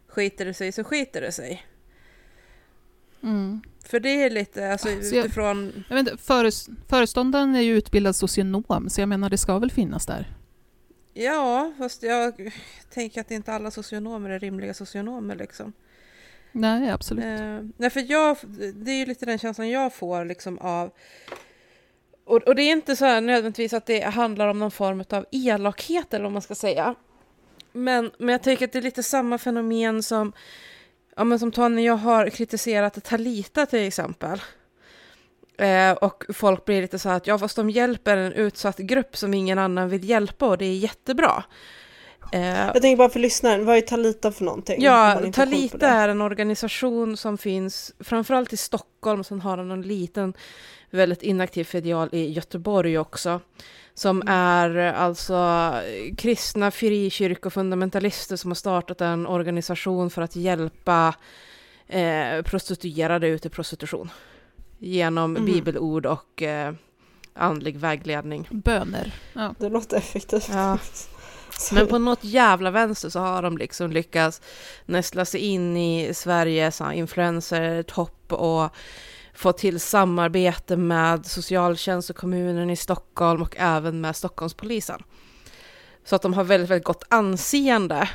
skiter 0.09 0.45
det 0.45 0.55
sig 0.55 0.73
så 0.73 0.85
skiter 0.85 1.21
det 1.21 1.33
sig. 1.33 1.67
Mm. 3.23 3.63
För 3.85 4.01
det 4.01 4.23
är 4.23 4.31
lite, 4.31 4.73
alltså 4.73 4.89
så 5.03 5.17
utifrån... 5.17 5.85
Jag, 5.89 5.99
jag 5.99 6.05
vet 6.05 6.21
föres, 6.21 6.69
föreståndaren 6.89 7.55
är 7.55 7.61
ju 7.61 7.77
utbildad 7.77 8.17
socionom, 8.17 8.91
så 8.91 9.01
jag 9.01 9.09
menar 9.09 9.31
det 9.31 9.39
ska 9.39 9.59
väl 9.59 9.71
finnas 9.71 10.07
där? 10.07 10.35
Ja, 11.13 11.73
fast 11.79 12.03
jag 12.03 12.53
tänker 12.91 13.21
att 13.21 13.31
inte 13.31 13.53
alla 13.53 13.71
socionomer 13.71 14.31
är 14.31 14.39
rimliga 14.39 14.75
socionomer 14.75 15.37
liksom. 15.37 15.73
Nej, 16.53 16.91
absolut. 16.91 17.25
Eh, 17.25 17.61
nej, 17.77 17.91
för 17.91 18.11
jag, 18.11 18.37
det 18.75 18.91
är 18.91 18.99
ju 18.99 19.07
lite 19.07 19.27
den 19.27 19.39
känslan 19.39 19.71
jag 19.71 19.95
får 19.95 20.25
liksom 20.25 20.59
av 20.59 20.91
och, 22.25 22.37
och 22.37 22.55
det 22.55 22.63
är 22.63 22.73
inte 22.73 22.97
så 22.97 23.05
här 23.05 23.21
nödvändigtvis 23.21 23.73
att 23.73 23.87
det 23.87 24.01
handlar 24.01 24.49
om 24.49 24.59
någon 24.59 24.71
form 24.71 25.05
av 25.11 25.27
elakhet 25.31 26.15
eller 26.15 26.23
vad 26.23 26.33
man 26.33 26.43
ska 26.43 26.55
säga. 26.55 26.95
Men, 27.73 28.11
men 28.19 28.29
jag 28.29 28.43
tänker 28.43 28.65
att 28.65 28.73
det 28.73 28.79
är 28.79 28.83
lite 28.83 29.03
samma 29.03 29.39
fenomen 29.39 30.03
som, 30.03 30.33
ja, 31.17 31.25
men 31.25 31.39
som 31.39 31.53
Tony 31.53 31.85
jag 31.85 31.97
har 31.97 32.29
kritiserat 32.29 33.05
Talita 33.05 33.67
till 33.67 33.87
exempel. 33.87 34.41
Eh, 35.59 35.93
och 35.93 36.25
folk 36.35 36.65
blir 36.65 36.83
lite 36.83 36.99
så 36.99 37.09
här 37.09 37.17
att 37.17 37.27
ja 37.27 37.39
fast 37.39 37.57
de 37.57 37.71
hjälper 37.71 38.17
en 38.17 38.33
utsatt 38.33 38.79
grupp 38.79 39.17
som 39.17 39.35
ingen 39.35 39.59
annan 39.59 39.89
vill 39.89 40.09
hjälpa 40.09 40.47
och 40.47 40.59
det 40.59 40.65
är 40.65 40.77
jättebra. 40.77 41.45
Eh, 42.33 42.67
jag 42.67 42.83
tänker 42.83 42.97
bara 42.97 43.09
för 43.09 43.21
lyssnaren, 43.21 43.65
vad 43.65 43.77
är 43.77 43.81
Talita 43.81 44.33
för 44.33 44.45
någonting? 44.45 44.83
Ja, 44.83 45.21
Talita 45.33 45.89
är 45.89 46.09
en 46.09 46.21
organisation 46.21 47.17
som 47.17 47.39
finns 47.39 47.93
framförallt 48.01 48.53
i 48.53 48.57
Stockholm, 48.57 49.25
sen 49.25 49.41
har 49.41 49.57
de 49.57 49.71
en 49.71 49.83
liten 49.83 50.35
väldigt 50.91 51.23
inaktiv 51.23 51.65
filial 51.65 52.09
i 52.13 52.33
Göteborg 52.33 52.99
också. 52.99 53.41
Som 53.95 54.23
mm. 54.23 54.35
är 54.35 54.77
alltså 54.77 55.73
kristna 56.17 56.71
frikyrkofundamentalister 56.71 58.37
som 58.37 58.51
har 58.51 58.55
startat 58.55 59.01
en 59.01 59.27
organisation 59.27 60.11
för 60.11 60.23
att 60.23 60.37
hjälpa 60.37 61.15
eh, 61.87 62.43
prostituerade 62.43 63.29
ut 63.29 63.47
i 63.47 63.49
prostitution. 63.49 64.11
Genom 64.79 65.37
mm. 65.37 65.47
bibelord 65.47 66.07
och 66.07 66.43
eh, 66.43 66.75
andlig 67.35 67.77
vägledning. 67.77 68.49
Böner. 68.51 69.15
Ja. 69.33 69.55
Det 69.59 69.69
låter 69.69 69.97
effektivt. 69.97 70.49
Ja. 70.53 70.79
Men 71.73 71.87
på 71.87 71.99
något 71.99 72.25
jävla 72.25 72.71
vänster 72.71 73.09
så 73.09 73.19
har 73.19 73.43
de 73.43 73.59
liksom 73.59 73.93
lyckats 73.93 74.41
nästla 74.87 75.25
sig 75.25 75.41
in 75.41 75.77
i 75.77 76.15
Sveriges 76.15 76.81
influencer 76.95 77.83
topp 77.83 78.33
och 78.33 78.71
få 79.35 79.53
till 79.53 79.81
samarbete 79.81 80.77
med 80.77 81.27
socialtjänst 81.27 82.11
och 82.11 82.17
kommunen 82.17 82.71
i 82.71 82.77
Stockholm 82.77 83.43
och 83.43 83.57
även 83.59 84.01
med 84.01 84.17
Stockholmspolisen. 84.17 85.03
Så 86.05 86.17
att 86.17 86.23
de 86.23 86.35
har 86.35 86.45
väldigt, 86.45 86.71
väldigt 86.71 86.87
gott 86.87 87.05
anseende. 87.09 88.09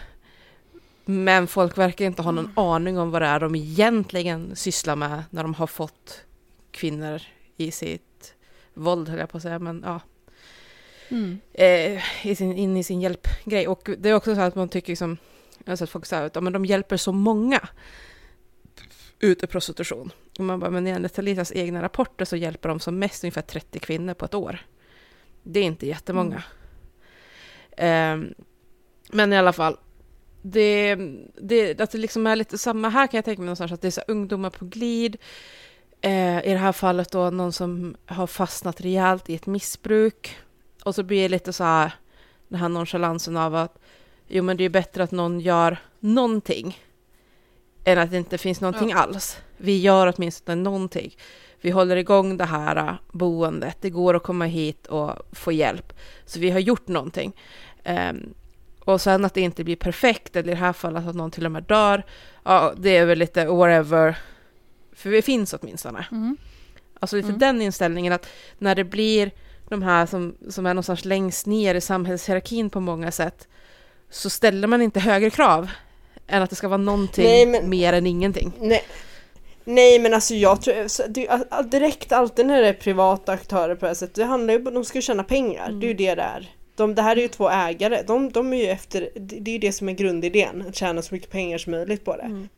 Men 1.05 1.47
folk 1.47 1.77
verkar 1.77 2.05
inte 2.05 2.21
ha 2.21 2.31
någon 2.31 2.45
mm. 2.45 2.57
aning 2.57 2.99
om 2.99 3.11
vad 3.11 3.21
det 3.21 3.27
är 3.27 3.39
de 3.39 3.55
egentligen 3.55 4.55
sysslar 4.55 4.95
med 4.95 5.23
när 5.29 5.43
de 5.43 5.53
har 5.53 5.67
fått 5.67 6.21
kvinnor 6.71 7.21
i 7.57 7.71
sitt 7.71 8.33
våld, 8.73 9.09
höll 9.09 9.19
jag 9.19 9.29
på 9.29 9.37
att 9.37 9.43
säga, 9.43 9.59
men 9.59 9.83
ja. 9.85 10.01
Mm. 11.09 11.39
Eh, 11.53 12.27
i 12.27 12.35
sin, 12.35 12.53
in 12.53 12.77
i 12.77 12.83
sin 12.83 13.01
hjälpgrej. 13.01 13.67
Och 13.67 13.89
det 13.97 14.09
är 14.09 14.13
också 14.13 14.35
så 14.35 14.41
att 14.41 14.55
man 14.55 14.69
tycker 14.69 14.91
liksom, 14.91 15.17
jag 15.63 15.71
har 15.71 15.75
sett 15.75 15.89
folk 15.89 16.05
säga 16.05 16.25
att 16.25 16.35
ja, 16.35 16.41
men 16.41 16.53
de 16.53 16.65
hjälper 16.65 16.97
så 16.97 17.11
många 17.11 17.67
ut 19.19 19.43
ur 19.43 19.47
prostitution. 19.47 20.11
Och 20.39 20.45
man 20.45 20.59
bara, 20.59 20.69
men 20.69 20.87
enligt 20.87 21.13
Talitas 21.13 21.51
egna 21.55 21.81
rapporter 21.81 22.25
så 22.25 22.35
hjälper 22.35 22.69
de 22.69 22.79
som 22.79 22.99
mest 22.99 23.23
ungefär 23.23 23.41
30 23.41 23.79
kvinnor 23.79 24.13
på 24.13 24.25
ett 24.25 24.33
år. 24.33 24.59
Det 25.43 25.59
är 25.59 25.63
inte 25.63 25.87
jättemånga. 25.87 26.43
Mm. 27.77 28.19
Um, 28.21 28.33
men 29.11 29.33
i 29.33 29.37
alla 29.37 29.53
fall, 29.53 29.77
det, 30.41 30.95
det, 31.41 31.81
att 31.81 31.91
det 31.91 31.97
liksom 31.97 32.27
är 32.27 32.35
lite 32.35 32.57
samma 32.57 32.89
här 32.89 33.07
kan 33.07 33.17
jag 33.17 33.25
tänka 33.25 33.41
mig 33.41 33.45
någonstans, 33.45 33.71
att 33.71 33.81
det 33.81 33.87
är 33.87 33.91
så 33.91 34.01
ungdomar 34.07 34.49
på 34.49 34.65
glid. 34.65 35.17
Uh, 36.05 36.45
I 36.45 36.51
det 36.51 36.57
här 36.57 36.71
fallet 36.71 37.11
då 37.11 37.29
någon 37.29 37.53
som 37.53 37.95
har 38.05 38.27
fastnat 38.27 38.81
rejält 38.81 39.29
i 39.29 39.35
ett 39.35 39.47
missbruk. 39.47 40.37
Och 40.83 40.95
så 40.95 41.03
blir 41.03 41.21
det 41.21 41.29
lite 41.29 41.53
så 41.53 41.63
här, 41.63 41.93
den 42.47 42.59
här 42.59 42.69
nonchalansen 42.69 43.37
av 43.37 43.55
att 43.55 43.79
jo 44.27 44.43
men 44.43 44.57
det 44.57 44.63
är 44.63 44.69
bättre 44.69 45.03
att 45.03 45.11
någon 45.11 45.39
gör 45.39 45.77
någonting 45.99 46.77
än 47.91 48.03
att 48.03 48.11
det 48.11 48.17
inte 48.17 48.37
finns 48.37 48.61
någonting 48.61 48.89
ja. 48.89 48.97
alls. 48.97 49.37
Vi 49.57 49.79
gör 49.79 50.13
åtminstone 50.15 50.61
någonting. 50.61 51.15
Vi 51.61 51.69
håller 51.69 51.95
igång 51.95 52.37
det 52.37 52.45
här 52.45 52.75
äh, 52.75 52.93
boendet. 53.11 53.77
Det 53.81 53.89
går 53.89 54.15
att 54.15 54.23
komma 54.23 54.45
hit 54.45 54.87
och 54.87 55.15
få 55.31 55.51
hjälp. 55.51 55.93
Så 56.25 56.39
vi 56.39 56.49
har 56.49 56.59
gjort 56.59 56.87
någonting. 56.87 57.35
Um, 57.85 58.33
och 58.79 59.01
sen 59.01 59.25
att 59.25 59.33
det 59.33 59.41
inte 59.41 59.63
blir 59.63 59.75
perfekt, 59.75 60.35
eller 60.35 60.51
i 60.51 60.55
det 60.55 60.59
här 60.59 60.73
fallet 60.73 61.07
att 61.07 61.15
någon 61.15 61.31
till 61.31 61.45
och 61.45 61.51
med 61.51 61.63
dör, 61.63 62.05
ja, 62.43 62.73
det 62.77 62.97
är 62.97 63.05
väl 63.05 63.19
lite 63.19 63.45
whatever. 63.45 64.17
För 64.93 65.09
vi 65.09 65.21
finns 65.21 65.53
åtminstone. 65.53 66.05
Mm. 66.11 66.37
Alltså 66.99 67.15
lite 67.15 67.27
mm. 67.27 67.39
den 67.39 67.61
inställningen 67.61 68.13
att 68.13 68.27
när 68.57 68.75
det 68.75 68.83
blir 68.83 69.31
de 69.69 69.81
här 69.81 70.05
som, 70.05 70.35
som 70.49 70.65
är 70.65 70.73
någonstans 70.73 71.05
längst 71.05 71.45
ner 71.45 71.75
i 71.75 71.81
samhällshierarkin 71.81 72.69
på 72.69 72.79
många 72.79 73.11
sätt, 73.11 73.47
så 74.09 74.29
ställer 74.29 74.67
man 74.67 74.81
inte 74.81 74.99
högre 74.99 75.29
krav 75.29 75.69
än 76.29 76.41
att 76.41 76.49
det 76.49 76.55
ska 76.55 76.67
vara 76.67 76.77
någonting 76.77 77.23
nej, 77.23 77.45
men, 77.45 77.69
mer 77.69 77.93
än 77.93 78.07
ingenting. 78.07 78.51
Nej. 78.59 78.83
Nej 79.63 79.99
men 79.99 80.13
alltså 80.13 80.33
jag 80.33 80.61
tror, 80.61 81.07
det, 81.07 81.63
direkt 81.71 82.11
alltid 82.11 82.45
när 82.45 82.61
det 82.61 82.67
är 82.67 82.73
privata 82.73 83.31
aktörer 83.31 83.75
på 83.75 83.85
det 83.85 83.89
här 83.89 83.95
sättet, 83.95 84.15
det 84.15 84.25
handlar 84.25 84.53
ju 84.53 84.59
om 84.59 84.67
att 84.67 84.73
de 84.73 84.85
ska 84.85 85.01
tjäna 85.01 85.23
pengar, 85.23 85.67
mm. 85.67 85.79
det 85.79 85.85
är 85.85 85.87
ju 85.87 85.93
det 85.93 86.15
det 86.15 86.21
är. 86.21 86.49
De, 86.75 86.95
det 86.95 87.01
här 87.01 87.15
är 87.15 87.21
ju 87.21 87.27
två 87.27 87.49
ägare, 87.49 88.03
de, 88.07 88.31
de 88.31 88.53
är 88.53 88.57
ju 88.57 88.65
efter, 88.65 89.09
det 89.15 89.51
är 89.51 89.53
ju 89.53 89.59
det 89.59 89.71
som 89.71 89.89
är 89.89 89.93
grundidén, 89.93 90.65
att 90.67 90.75
tjäna 90.75 91.01
så 91.01 91.15
mycket 91.15 91.31
pengar 91.31 91.57
som 91.57 91.71
möjligt 91.71 92.05
på 92.05 92.15
det. 92.15 92.23
Mm. 92.23 92.49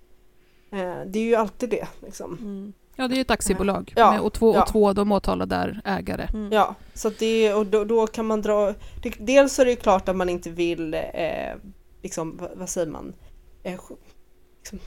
Eh, 0.74 1.06
det 1.06 1.20
är 1.20 1.24
ju 1.24 1.36
alltid 1.36 1.70
det 1.70 1.88
liksom. 2.02 2.38
Mm. 2.42 2.74
Ja, 2.96 3.08
det 3.08 3.18
är 3.18 3.22
ett 3.22 3.32
aktiebolag. 3.32 3.94
Ja, 3.96 4.12
Med, 4.12 4.22
och 4.22 4.34
två 4.34 4.56
ja. 4.56 4.62
och 4.62 4.68
två, 4.68 4.94
de 4.94 5.12
åtalade 5.12 5.56
är 5.56 5.82
ägare. 5.86 6.28
Mm. 6.34 6.52
Ja, 6.52 6.76
så 6.94 7.08
att 7.08 7.20
det, 7.20 7.54
och 7.54 7.66
då, 7.66 7.84
då 7.84 8.08
kan 8.08 8.26
man 8.26 8.42
dra... 8.42 8.74
Det, 9.04 9.14
dels 9.20 9.60
är 9.60 9.66
det 9.66 9.72
ju 9.72 9.78
klart 9.78 10.10
att 10.10 10.16
man 10.16 10.30
inte 10.30 10.50
vill, 10.50 10.94
eh, 10.94 11.02
liksom, 12.02 12.38
vad, 12.38 12.50
vad 12.56 12.70
säger 12.70 12.88
man, 12.88 13.14
eh, 13.64 13.80
liksom, 14.58 14.80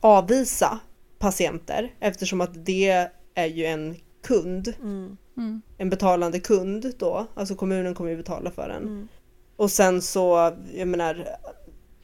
avvisa 0.00 0.78
patienter 1.18 1.94
eftersom 2.00 2.40
att 2.40 2.64
det 2.66 3.08
är 3.34 3.46
ju 3.46 3.64
en 3.64 3.96
kund, 4.22 4.74
Mm. 4.80 5.16
Mm. 5.36 5.62
en 5.78 5.90
betalande 5.90 6.40
kund 6.40 6.92
då, 6.98 7.26
alltså 7.34 7.54
kommunen 7.54 7.94
kommer 7.94 8.10
ju 8.10 8.16
betala 8.16 8.50
för 8.50 8.68
den. 8.68 8.82
Mm. 8.82 9.08
Och 9.56 9.70
sen 9.70 10.02
så, 10.02 10.52
jag 10.74 10.88
menar, 10.88 11.28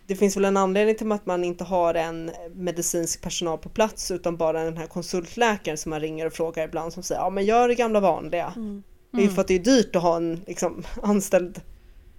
det 0.07 0.17
finns 0.17 0.37
väl 0.37 0.45
en 0.45 0.57
anledning 0.57 0.97
till 0.97 1.13
att 1.13 1.27
man 1.27 1.45
inte 1.45 1.65
har 1.65 1.95
en 1.95 2.31
medicinsk 2.55 3.23
personal 3.23 3.59
på 3.59 3.69
plats 3.69 4.11
utan 4.11 4.37
bara 4.37 4.65
den 4.65 4.77
här 4.77 4.87
konsultläkaren 4.87 5.79
som 5.79 5.91
man 5.91 6.01
ringer 6.01 6.27
och 6.27 6.33
frågar 6.33 6.65
ibland 6.65 6.93
som 6.93 7.03
säger 7.03 7.21
ja 7.21 7.31
men 7.31 7.45
gör 7.45 7.69
det 7.69 7.75
gamla 7.75 8.01
vanliga. 8.01 8.53
Mm. 8.57 8.83
Det 9.13 9.19
är 9.19 9.23
ju 9.23 9.29
för 9.29 9.41
att 9.41 9.49
det 9.49 9.55
är 9.55 9.59
dyrt 9.59 9.97
att 9.97 10.03
ha 10.03 10.17
en 10.17 10.41
liksom, 10.47 10.83
anställd 11.03 11.61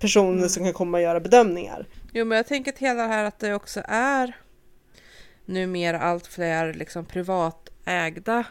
person 0.02 0.49
som 0.49 0.64
kan 0.64 0.74
komma 0.74 0.97
och 0.97 1.04
göra 1.04 1.20
bedömningar. 1.20 1.86
Jo, 2.14 2.26
men 2.26 2.36
jag 2.36 2.47
tänker 2.47 2.72
att 2.72 2.78
hela 2.78 3.02
det 3.02 3.08
här 3.08 3.26
att 3.26 3.39
det 3.39 3.54
också 3.54 3.82
är 3.86 4.36
numera 5.45 5.99
allt 5.99 6.28
fler 6.28 6.74
liksom 6.74 7.06
privatägda 7.06 8.43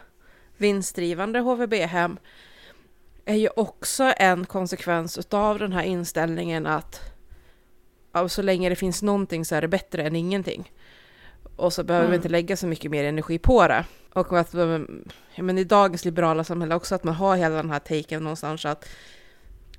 vinstdrivande 0.57 1.39
HVB-hem 1.39 2.17
är 3.25 3.35
ju 3.35 3.49
också 3.55 4.13
en 4.17 4.45
konsekvens 4.45 5.17
utav 5.17 5.59
den 5.59 5.71
här 5.73 5.83
inställningen 5.83 6.67
att 6.67 7.01
ja, 8.13 8.29
så 8.29 8.41
länge 8.41 8.69
det 8.69 8.75
finns 8.75 9.01
någonting 9.01 9.45
så 9.45 9.55
är 9.55 9.61
det 9.61 9.67
bättre 9.67 10.03
än 10.03 10.15
ingenting. 10.15 10.71
Och 11.55 11.73
så 11.73 11.83
behöver 11.83 12.07
vi 12.07 12.13
Mm. 12.13 12.19
inte 12.19 12.29
lägga 12.29 12.57
så 12.57 12.67
mycket 12.67 12.91
mer 12.91 13.03
energi 13.03 13.39
på 13.39 13.67
det. 13.67 13.85
Och 14.13 14.39
att 14.39 14.53
men 15.37 15.57
i 15.57 15.63
dagens 15.63 16.05
liberala 16.05 16.43
samhälle 16.43 16.75
också 16.75 16.95
att 16.95 17.03
man 17.03 17.15
har 17.15 17.37
hela 17.37 17.55
den 17.55 17.69
här 17.69 17.79
taken 17.79 18.23
någonstans 18.23 18.65
att 18.65 18.85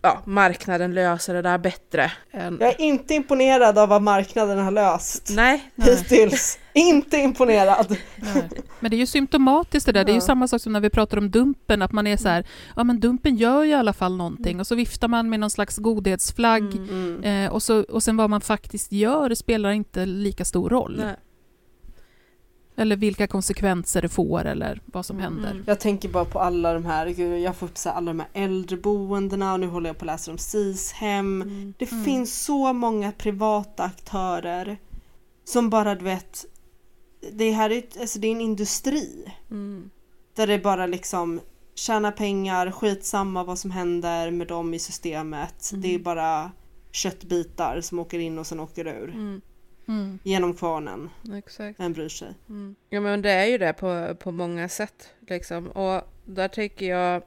ja, 0.02 0.22
marknaden 0.24 0.94
löser 0.94 1.34
det 1.34 1.42
där 1.42 1.58
bättre. 1.58 2.12
Än... 2.32 2.58
Jag 2.60 2.68
är 2.70 2.80
inte 2.80 3.14
imponerad 3.14 3.78
av 3.78 3.88
vad 3.88 4.02
marknaden 4.02 4.58
har 4.58 4.70
löst 4.70 5.28
Nej, 5.36 5.72
hittills. 5.76 6.58
inte 6.72 7.16
imponerad. 7.16 7.96
Nej. 8.16 8.48
Men 8.80 8.90
det 8.90 8.96
är 8.96 8.98
ju 8.98 9.06
symptomatiskt 9.06 9.86
det 9.86 9.92
där. 9.92 10.04
Det 10.04 10.10
är 10.10 10.14
ju 10.14 10.16
Ja. 10.16 10.20
samma 10.26 10.48
sak 10.48 10.60
som 10.62 10.72
när 10.72 10.80
vi 10.80 10.90
pratar 10.90 11.18
om 11.18 11.30
Dumpen, 11.30 11.82
att 11.82 11.92
man 11.92 12.06
är 12.06 12.16
så 12.16 12.28
här, 12.28 12.46
ja 12.76 12.84
men 12.84 13.00
Dumpen 13.00 13.36
gör 13.36 13.62
ju 13.62 13.70
i 13.70 13.74
alla 13.74 13.92
fall 13.92 14.16
någonting 14.16 14.60
och 14.60 14.66
så 14.66 14.74
viftar 14.74 15.08
man 15.08 15.30
med 15.30 15.40
någon 15.40 15.50
slags 15.50 15.76
godhetsflagg 15.76 16.62
Mm. 16.74 17.24
eh, 17.24 17.52
och, 17.52 17.62
så, 17.62 17.80
och 17.82 18.02
sen 18.02 18.16
vad 18.16 18.30
man 18.30 18.40
faktiskt 18.40 18.92
gör 18.92 19.34
spelar 19.34 19.70
inte 19.70 20.06
lika 20.06 20.44
stor 20.44 20.70
roll. 20.70 20.96
Nej. 21.04 21.16
Eller 22.76 22.96
vilka 22.96 23.26
konsekvenser 23.26 24.02
det 24.02 24.08
får 24.08 24.44
eller 24.44 24.80
vad 24.86 25.06
som 25.06 25.18
Mm. 25.18 25.32
händer. 25.32 25.62
Jag 25.66 25.80
tänker 25.80 26.08
bara 26.08 26.24
på 26.24 26.40
alla 26.40 26.72
de 26.74 26.84
här, 26.84 27.06
gud, 27.08 27.40
jag 27.40 27.56
får 27.56 27.66
upp 27.66 27.78
så 27.78 27.88
här, 27.88 27.96
alla 27.96 28.10
de 28.12 28.20
här 28.20 28.28
äldreboendena 28.32 29.52
och 29.52 29.60
nu 29.60 29.66
håller 29.66 29.88
jag 29.90 29.98
på 29.98 30.02
att 30.02 30.06
läsa 30.06 30.30
om 30.30 30.38
SIS-hem. 30.38 31.42
Mm. 31.42 31.74
Det 31.78 31.86
finns 31.86 32.44
så 32.44 32.72
många 32.72 33.12
privata 33.12 33.82
aktörer 33.82 34.76
som 35.44 35.70
bara 35.70 35.94
du 35.94 36.04
vet, 36.04 36.44
det 37.32 37.50
här 37.50 37.70
är, 37.70 37.82
alltså, 38.00 38.18
det 38.18 38.26
är 38.26 38.32
en 38.32 38.40
industri. 38.40 39.32
Mm. 39.50 39.90
Där 40.34 40.46
det 40.46 40.58
bara 40.58 40.86
liksom 40.86 41.40
tjäna 41.74 42.12
pengar, 42.12 42.70
skitsamma 42.70 43.44
vad 43.44 43.58
som 43.58 43.70
händer 43.70 44.30
med 44.30 44.46
dem 44.46 44.74
i 44.74 44.78
systemet. 44.78 45.70
Det 45.74 45.94
är 45.94 45.98
bara 45.98 46.50
köttbitar 46.92 47.80
som 47.80 47.98
åker 47.98 48.18
in 48.18 48.38
och 48.38 48.46
sen 48.46 48.60
åker 48.60 48.86
ur. 48.86 49.40
Mm. 49.88 50.18
Genom 50.22 50.54
kvarnen. 50.54 51.10
Exakt. 51.34 51.80
Vem 51.80 51.92
bryr 51.92 52.08
sig? 52.08 52.34
Mm. 52.48 52.74
Ja 52.90 53.00
men 53.00 53.22
det 53.22 53.30
är 53.30 53.46
ju 53.46 53.58
det 53.58 53.72
på, 53.72 54.14
på 54.14 54.30
många 54.30 54.68
sätt 54.68 55.10
liksom. 55.28 55.66
Och 55.66 56.02
där 56.24 56.48
tänker 56.48 56.86
jag 56.86 57.22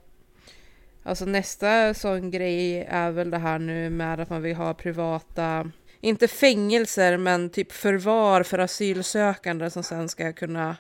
Alltså 1.08 1.26
nästa 1.26 1.94
sån 1.94 2.32
grej 2.32 2.84
är 2.90 3.12
väl 3.12 3.30
det 3.32 3.38
här 3.38 3.60
nu 3.60 3.90
med 3.90 4.20
att 4.20 4.30
man 4.30 4.42
vill 4.42 4.56
ha 4.56 4.74
privata 4.74 5.72
Inte 6.02 6.28
fängelser 6.28 7.18
men 7.18 7.50
typ 7.50 7.72
förvar 7.72 8.44
för 8.44 8.60
asylsökande 8.60 9.70
som 9.70 9.84
sen 9.84 10.10
ska 10.10 10.34
kunna 10.34 10.78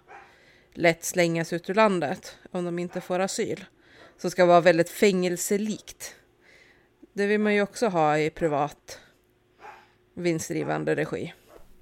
lätt 0.74 1.04
slängas 1.04 1.54
ut 1.54 1.70
ur 1.70 1.74
landet 1.74 2.38
om 2.52 2.66
de 2.66 2.80
inte 2.80 3.02
får 3.02 3.20
asyl. 3.20 3.66
Som 4.18 4.32
ska 4.32 4.46
vara 4.46 4.62
väldigt 4.62 4.90
fängelselikt. 4.90 6.16
Det 7.14 7.28
vill 7.28 7.40
man 7.40 7.54
ju 7.54 7.62
också 7.62 7.88
ha 7.88 8.18
i 8.18 8.30
privat 8.30 9.00
vinstdrivande 10.14 10.96
regi. 10.96 11.34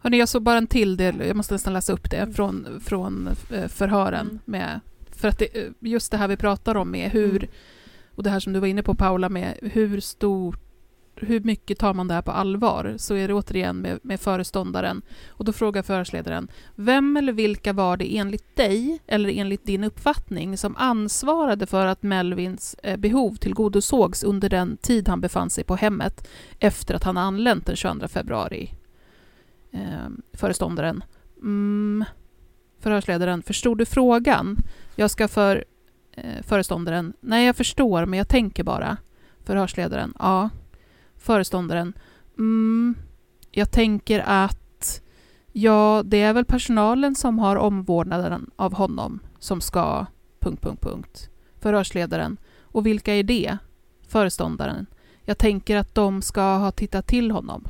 Hörrni, 0.03 0.17
jag 0.17 0.29
såg 0.29 0.43
bara 0.43 0.57
en 0.57 0.67
till 0.67 0.97
del, 0.97 1.19
jag 1.27 1.35
måste 1.35 1.53
nästan 1.53 1.73
läsa 1.73 1.93
upp 1.93 2.09
det, 2.09 2.33
från, 2.35 2.81
från 2.85 3.29
eh, 3.49 3.67
förhören. 3.67 4.27
Mm. 4.27 4.39
Med, 4.45 4.79
för 5.11 5.27
att 5.27 5.39
det, 5.39 5.57
eh, 5.57 5.69
just 5.79 6.11
det 6.11 6.17
här 6.17 6.27
vi 6.27 6.37
pratar 6.37 6.75
om 6.75 6.91
med 6.91 7.11
hur, 7.11 7.49
och 8.15 8.23
det 8.23 8.29
här 8.29 8.39
som 8.39 8.53
du 8.53 8.59
var 8.59 8.67
inne 8.67 8.83
på 8.83 8.95
Paula, 8.95 9.29
med 9.29 9.57
hur 9.61 9.99
stort 9.99 10.59
hur 11.15 11.39
mycket 11.39 11.79
tar 11.79 11.93
man 11.93 12.07
det 12.07 12.13
här 12.13 12.21
på 12.21 12.31
allvar? 12.31 12.95
Så 12.97 13.15
är 13.15 13.27
det 13.27 13.33
återigen 13.33 13.77
med, 13.77 13.99
med 14.03 14.19
föreståndaren. 14.19 15.01
Och 15.27 15.45
då 15.45 15.53
frågar 15.53 15.81
förhörsledaren, 15.81 16.47
vem 16.75 17.17
eller 17.17 17.33
vilka 17.33 17.73
var 17.73 17.97
det 17.97 18.17
enligt 18.17 18.55
dig, 18.55 18.99
eller 19.07 19.29
enligt 19.29 19.65
din 19.65 19.83
uppfattning, 19.83 20.57
som 20.57 20.75
ansvarade 20.75 21.65
för 21.65 21.85
att 21.85 22.03
Melvins 22.03 22.75
eh, 22.83 22.97
behov 22.97 23.35
tillgodosågs 23.35 24.23
under 24.23 24.49
den 24.49 24.77
tid 24.77 25.07
han 25.07 25.21
befann 25.21 25.49
sig 25.49 25.63
på 25.63 25.75
hemmet 25.75 26.27
efter 26.59 26.95
att 26.95 27.03
han 27.03 27.17
anlänt 27.17 27.65
den 27.65 27.75
22 27.75 28.07
februari 28.07 28.73
eh, 29.73 30.09
föreståndaren. 30.33 31.03
Mm, 31.41 32.05
förhörsledaren, 32.79 33.43
förstod 33.43 33.77
du 33.77 33.85
frågan? 33.85 34.57
Jag 34.95 35.11
ska 35.11 35.27
för 35.27 35.65
eh, 36.11 36.43
föreståndaren, 36.43 37.13
nej 37.19 37.45
jag 37.45 37.55
förstår 37.55 38.05
men 38.05 38.17
jag 38.17 38.27
tänker 38.27 38.63
bara. 38.63 38.97
Förhörsledaren, 39.43 40.13
ja. 40.19 40.49
Föreståndaren, 41.17 41.93
mm, 42.37 42.95
jag 43.51 43.71
tänker 43.71 44.23
att 44.27 45.01
ja, 45.51 46.01
det 46.05 46.21
är 46.21 46.33
väl 46.33 46.45
personalen 46.45 47.15
som 47.15 47.39
har 47.39 47.55
omvårdnaden 47.55 48.49
av 48.55 48.73
honom 48.73 49.19
som 49.39 49.61
ska... 49.61 50.05
Punkt, 50.39 50.61
punkt, 50.61 50.81
punkt. 50.81 51.29
Förhörsledaren, 51.59 52.37
och 52.61 52.85
vilka 52.85 53.13
är 53.13 53.23
det? 53.23 53.57
Föreståndaren, 54.07 54.85
jag 55.21 55.37
tänker 55.37 55.77
att 55.77 55.95
de 55.95 56.21
ska 56.21 56.41
ha 56.41 56.71
tittat 56.71 57.07
till 57.07 57.31
honom. 57.31 57.67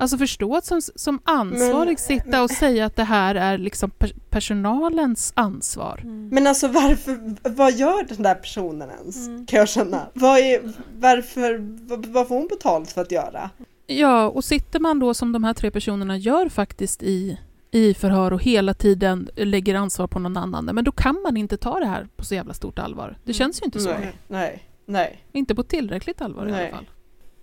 Alltså 0.00 0.18
förstå 0.18 0.56
att 0.56 0.64
som, 0.64 0.80
som 0.94 1.20
ansvarig 1.24 1.88
Men- 1.88 1.96
sitta 1.96 2.42
och 2.42 2.50
säga 2.50 2.84
att 2.86 2.96
det 2.96 3.04
här 3.04 3.34
är 3.34 3.58
liksom 3.58 3.90
per, 3.90 4.12
personalens 4.30 5.32
ansvar. 5.36 6.00
Men 6.04 6.46
alltså 6.46 6.68
varför, 6.68 7.36
vad 7.50 7.72
gör 7.72 8.04
den 8.08 8.22
där 8.22 8.34
personen 8.34 8.90
ens? 8.90 9.26
Mm. 9.26 9.46
Kan 9.46 9.58
jag 9.58 9.68
känna. 9.68 10.06
Vad 10.14 10.38
är, 10.38 10.60
varför, 10.98 11.58
vad, 11.88 12.06
vad 12.06 12.28
får 12.28 12.34
hon 12.38 12.46
betalt 12.48 12.92
för 12.92 13.00
att 13.02 13.12
göra? 13.12 13.50
Ja, 13.86 14.28
och 14.28 14.44
sitter 14.44 14.80
man 14.80 14.98
då 14.98 15.14
som 15.14 15.32
de 15.32 15.44
här 15.44 15.54
tre 15.54 15.70
personerna 15.70 16.16
gör 16.16 16.48
faktiskt 16.48 17.02
i, 17.02 17.38
i 17.70 17.94
förhör 17.94 18.32
och 18.32 18.42
hela 18.42 18.74
tiden 18.74 19.28
lägger 19.36 19.74
ansvar 19.74 20.06
på 20.06 20.18
någon 20.18 20.36
annan, 20.36 20.64
men 20.64 20.84
då 20.84 20.92
kan 20.92 21.22
man 21.22 21.36
inte 21.36 21.56
ta 21.56 21.78
det 21.80 21.86
här 21.86 22.08
på 22.16 22.24
så 22.24 22.34
jävla 22.34 22.54
stort 22.54 22.78
allvar. 22.78 23.18
Det 23.24 23.32
känns 23.32 23.60
ju 23.62 23.64
inte 23.64 23.80
så. 23.80 23.88
Nej, 23.90 24.12
nej, 24.28 24.62
nej. 24.86 25.24
Inte 25.32 25.54
på 25.54 25.62
tillräckligt 25.62 26.20
allvar 26.20 26.46
i 26.46 26.50
Nej. 26.50 26.66
alla 26.68 26.76
fall. 26.76 26.90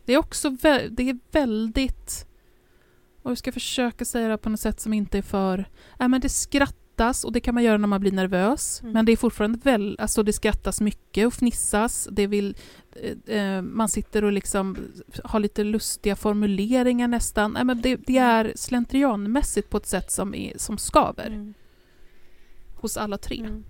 Det 0.05 0.13
är 0.13 0.17
också 0.17 0.49
vä- 0.49 0.87
det 0.89 1.09
är 1.09 1.19
väldigt... 1.31 2.26
Och 3.28 3.32
jag 3.32 3.38
ska 3.38 3.51
försöka 3.51 4.05
säga 4.05 4.28
det 4.28 4.38
på 4.38 4.49
något 4.49 4.59
sätt 4.59 4.80
som 4.80 4.93
inte 4.93 5.17
är 5.17 5.21
för... 5.21 5.65
Nej, 5.99 6.09
men 6.09 6.21
det 6.21 6.30
skrattas 6.30 7.23
och 7.23 7.32
det 7.32 7.39
kan 7.39 7.55
man 7.55 7.63
göra 7.63 7.78
när 7.78 7.88
man 7.88 8.01
blir 8.01 8.11
nervös. 8.11 8.82
Mm. 8.82 8.93
Men 8.93 9.05
det 9.05 9.11
är 9.11 9.17
fortfarande 9.17 9.59
väl... 9.63 9.95
Alltså 9.99 10.23
det 10.23 10.34
skrattas 10.34 10.82
mycket 10.82 11.28
och 11.28 11.34
fnissas. 11.34 12.07
Det 12.11 12.28
vill, 12.28 12.57
eh, 12.95 13.38
eh, 13.38 13.61
man 13.61 13.89
sitter 13.89 14.23
och 14.23 14.32
liksom 14.32 14.78
har 15.23 15.39
lite 15.39 15.63
lustiga 15.63 16.15
formuleringar 16.15 17.07
nästan. 17.07 17.51
Nej, 17.51 17.63
men 17.63 17.82
det, 17.82 17.95
det 17.95 18.17
är 18.17 18.53
slentrianmässigt 18.55 19.69
på 19.69 19.78
ett 19.78 19.88
sätt 19.88 20.11
som, 20.11 20.36
är, 20.36 20.57
som 20.57 20.78
skaver 20.78 21.28
Mm. 21.28 21.53
hos 22.75 22.97
alla 22.97 23.17
tre. 23.17 23.39
Mm. 23.39 23.63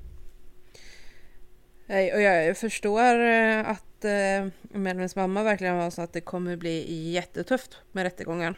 Nej, 1.85 2.13
och 2.13 2.21
jag 2.21 2.57
förstår 2.57 3.19
eh, 3.19 3.69
att 3.69 4.05
eh, 4.05 4.47
Melvins 4.79 5.15
mamma 5.15 5.43
verkligen 5.43 5.77
var 5.77 5.89
så 5.89 6.01
att 6.01 6.13
det 6.13 6.21
kommer 6.21 6.55
bli 6.55 7.09
jättetufft 7.11 7.77
med 7.91 8.03
rättegången. 8.03 8.55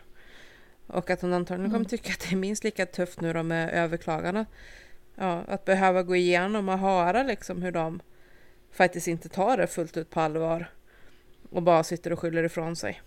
Och 0.89 1.09
att 1.09 1.21
hon 1.21 1.33
antagligen 1.33 1.69
kommer 1.71 1.79
Mm. 1.79 1.89
tycka 1.89 2.11
att 2.13 2.19
det 2.19 2.35
är 2.35 2.37
minst 2.37 2.63
lika 2.63 2.85
tufft 2.85 3.21
nu 3.21 3.33
då 3.33 3.43
med 3.43 3.69
överklagarna. 3.73 4.45
Ja, 5.15 5.43
att 5.47 5.65
behöva 5.65 6.03
gå 6.03 6.15
igenom 6.15 6.69
och 6.69 6.79
höra 6.79 7.23
liksom 7.23 7.61
hur 7.61 7.71
de 7.71 8.01
faktiskt 8.71 9.07
inte 9.07 9.29
tar 9.29 9.57
det 9.57 9.67
fullt 9.67 9.97
ut 9.97 10.09
på 10.09 10.19
allvar. 10.19 10.69
Och 11.49 11.63
bara 11.63 11.83
sitter 11.83 12.13
och 12.13 12.19
skyller 12.19 12.43
ifrån 12.43 12.75
sig. 12.75 13.01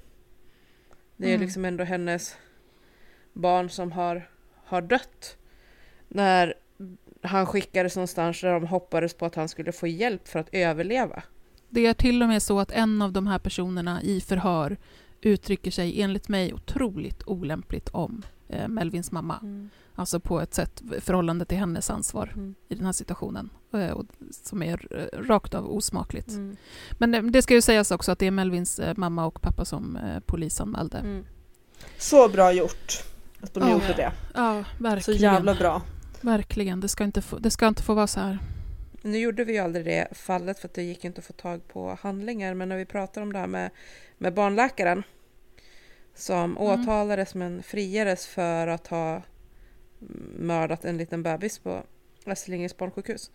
Det 1.16 1.26
är 1.26 1.34
Mm. 1.34 1.40
liksom 1.40 1.64
ändå 1.64 1.84
hennes 1.84 2.36
barn 3.32 3.70
som 3.70 3.92
har, 3.92 4.28
har 4.64 4.82
dött. 4.82 5.36
När 6.08 6.54
han 7.22 7.46
skickades 7.46 7.96
någonstans 7.96 8.40
där 8.40 8.52
de 8.52 8.66
hoppades 8.66 9.14
på 9.14 9.26
att 9.26 9.34
han 9.34 9.48
skulle 9.48 9.72
få 9.72 9.86
hjälp 9.86 10.28
för 10.28 10.38
att 10.38 10.48
överleva. 10.52 11.22
Det 11.68 11.86
är 11.86 11.94
till 11.94 12.22
och 12.22 12.28
med 12.28 12.42
så 12.42 12.60
att 12.60 12.70
en 12.70 13.02
av 13.02 13.12
de 13.12 13.26
här 13.26 13.38
personerna 13.38 14.02
i 14.02 14.20
förhör 14.20 14.76
uttrycker 15.22 15.70
sig 15.70 16.00
enligt 16.02 16.28
mig 16.28 16.54
otroligt 16.54 17.22
olämpligt 17.26 17.88
om 17.88 18.22
eh, 18.48 18.68
Melvins 18.68 19.12
mamma. 19.12 19.38
Mm. 19.42 19.70
Alltså 19.94 20.20
på 20.20 20.40
ett 20.40 20.54
sätt 20.54 20.82
förhållande 21.00 21.44
till 21.44 21.58
hennes 21.58 21.90
ansvar 21.90 22.32
Mm. 22.34 22.54
i 22.68 22.74
den 22.74 22.84
här 22.84 22.92
situationen. 22.92 23.50
Eh, 23.74 23.90
och, 23.90 24.04
som 24.30 24.62
är 24.62 24.86
eh, 24.90 25.18
rakt 25.22 25.54
av 25.54 25.70
osmakligt. 25.72 26.28
Mm. 26.28 26.56
Men 26.98 27.14
eh, 27.14 27.22
det 27.22 27.42
ska 27.42 27.54
ju 27.54 27.62
sägas 27.62 27.90
också 27.90 28.12
att 28.12 28.18
det 28.18 28.26
är 28.26 28.30
Melvins 28.30 28.78
eh, 28.78 28.94
mamma 28.96 29.26
och 29.26 29.40
pappa 29.42 29.64
som 29.64 29.96
eh, 29.96 30.20
polisanmälde. 30.20 30.98
Mm. 30.98 31.24
Så 31.98 32.28
bra 32.28 32.52
gjort 32.52 33.02
att 33.40 33.54
de 33.54 33.60
Ja. 33.62 33.70
gjorde 33.72 33.94
det. 33.96 34.12
Ja, 34.34 34.64
Så 34.78 34.82
verkligen. 34.82 35.20
jävla 35.22 35.54
bra. 35.54 35.82
Verkligen. 36.20 36.80
Det 36.80 36.88
ska, 36.88 37.04
inte 37.04 37.22
få, 37.22 37.38
det 37.38 37.50
ska 37.50 37.66
inte 37.68 37.82
få 37.82 37.94
vara 37.94 38.06
så 38.06 38.20
här. 38.20 38.38
Nu 39.02 39.18
gjorde 39.18 39.44
vi 39.44 39.52
ju 39.52 39.58
aldrig 39.58 39.84
det 39.84 40.08
fallet 40.12 40.58
för 40.58 40.68
att 40.68 40.74
det 40.74 40.82
gick 40.82 41.04
inte 41.04 41.18
att 41.18 41.24
få 41.24 41.32
tag 41.32 41.68
på 41.68 41.98
handlingar. 42.00 42.54
Men 42.54 42.68
när 42.68 42.76
vi 42.76 42.84
pratar 42.84 43.22
om 43.22 43.32
det 43.32 43.38
här 43.38 43.46
med, 43.46 43.70
med 44.18 44.34
barnläkaren 44.34 45.02
som 46.14 46.58
åtalades 46.58 47.34
men 47.34 47.62
friades 47.62 48.26
för 48.26 48.66
att 48.66 48.86
ha 48.86 49.22
mördat 50.38 50.84
en 50.84 50.96
liten 50.96 51.22
bebis 51.22 51.58
på 51.58 51.82
Astrid 52.24 52.50
Lindgrens 52.50 52.76
barnsjukhus. 52.76 53.30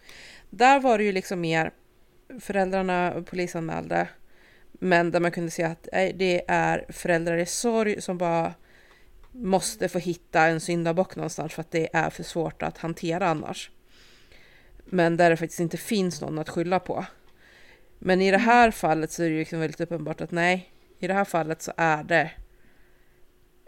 Där 0.50 0.80
var 0.80 0.98
det 0.98 1.04
ju 1.04 1.12
liksom 1.12 1.42
mer 1.42 1.72
föräldrarna 2.40 3.24
polisanmälde 3.30 4.08
men 4.72 5.12
där 5.12 5.20
man 5.20 5.32
kunde 5.32 5.52
se 5.52 5.64
att 5.64 5.88
det 5.92 6.44
är 6.48 6.86
föräldrar 6.90 7.38
i 7.38 7.46
sorg 7.46 8.02
som 8.02 8.18
bara 8.18 8.54
måste 9.32 9.90
få 9.90 10.00
hitta 10.00 10.46
en 10.46 10.60
syndabock 10.62 11.16
någonstans 11.16 11.54
för 11.54 11.62
att 11.62 11.72
det 11.72 11.90
är 11.94 12.10
för 12.10 12.24
svårt 12.24 12.64
att 12.64 12.78
hantera 12.78 13.28
annars. 13.28 13.72
Men 14.90 15.18
där 15.18 15.30
det 15.30 15.38
faktiskt 15.38 15.60
inte 15.60 15.78
finns 15.78 16.22
någon 16.22 16.40
att 16.40 16.50
skylla 16.50 16.80
på. 16.80 17.06
Men 18.00 18.22
i 18.22 18.32
det 18.32 18.38
här 18.38 18.72
fallet 18.72 19.12
så 19.12 19.24
är 19.24 19.28
det 19.28 19.34
ju 19.34 19.40
liksom 19.40 19.60
väldigt 19.60 19.82
uppenbart 19.82 20.22
att 20.22 20.32
nej, 20.32 20.72
i 21.00 21.08
det 21.08 21.14
här 21.14 21.26
fallet 21.26 21.62
så 21.62 21.72
är 21.78 22.04
det 22.04 22.32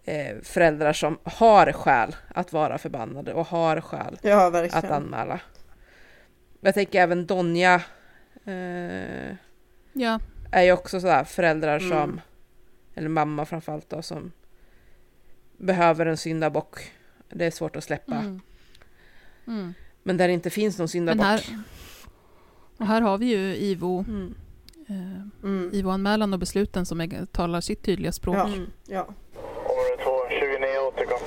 eh, 0.03 0.37
föräldrar 0.43 0.93
som 0.93 1.19
har 1.23 1.71
skäl 1.71 2.15
att 2.27 2.53
vara 2.53 2.77
förbannade 2.77 3.33
och 3.33 3.45
har 3.45 3.81
skäl 3.81 4.17
Ja, 4.21 4.65
att 4.71 4.91
anmäla. 4.91 5.39
Jag 6.61 6.73
tänker 6.73 7.01
även 7.01 7.25
Donja 7.25 7.81
eh, 8.45 9.35
Ja, 9.93 10.19
är 10.51 10.63
ju 10.63 10.71
också 10.71 10.99
sådär 11.01 11.23
föräldrar 11.23 11.77
Mm. 11.79 11.89
som, 11.89 12.21
eller 12.95 13.09
mamma 13.09 13.45
framförallt 13.45 13.89
då, 13.89 14.01
som 14.01 14.31
behöver 15.57 16.05
en 16.05 16.17
syndabock. 16.17 16.91
Det 17.29 17.45
är 17.45 17.51
svårt 17.51 17.75
att 17.75 17.83
släppa. 17.83 18.15
mm. 18.15 18.41
Mm. 19.47 19.73
Men 20.03 20.17
där 20.17 20.27
det 20.27 20.33
inte 20.33 20.49
finns 20.49 20.77
någon 20.79 20.87
syndabock. 20.87 21.25
här, 21.25 21.41
och 22.77 22.85
här 22.85 23.01
har 23.01 23.17
vi 23.17 23.25
ju 23.25 23.55
IVO, 23.55 23.99
Mm. 24.07 24.35
eh, 24.89 24.95
Mm. 25.43 25.69
IVO-anmälan 25.73 26.33
och 26.33 26.39
besluten 26.39 26.85
som 26.85 27.01
är, 27.01 27.25
talar 27.31 27.61
sitt 27.61 27.83
tydliga 27.83 28.11
språk. 28.11 28.35
Ja, 28.37 28.47
Mm. 28.47 28.69
ja. 28.87 29.07
Område 29.35 30.03
2, 30.03 30.11
29 30.29 30.79
återkom. 30.87 31.19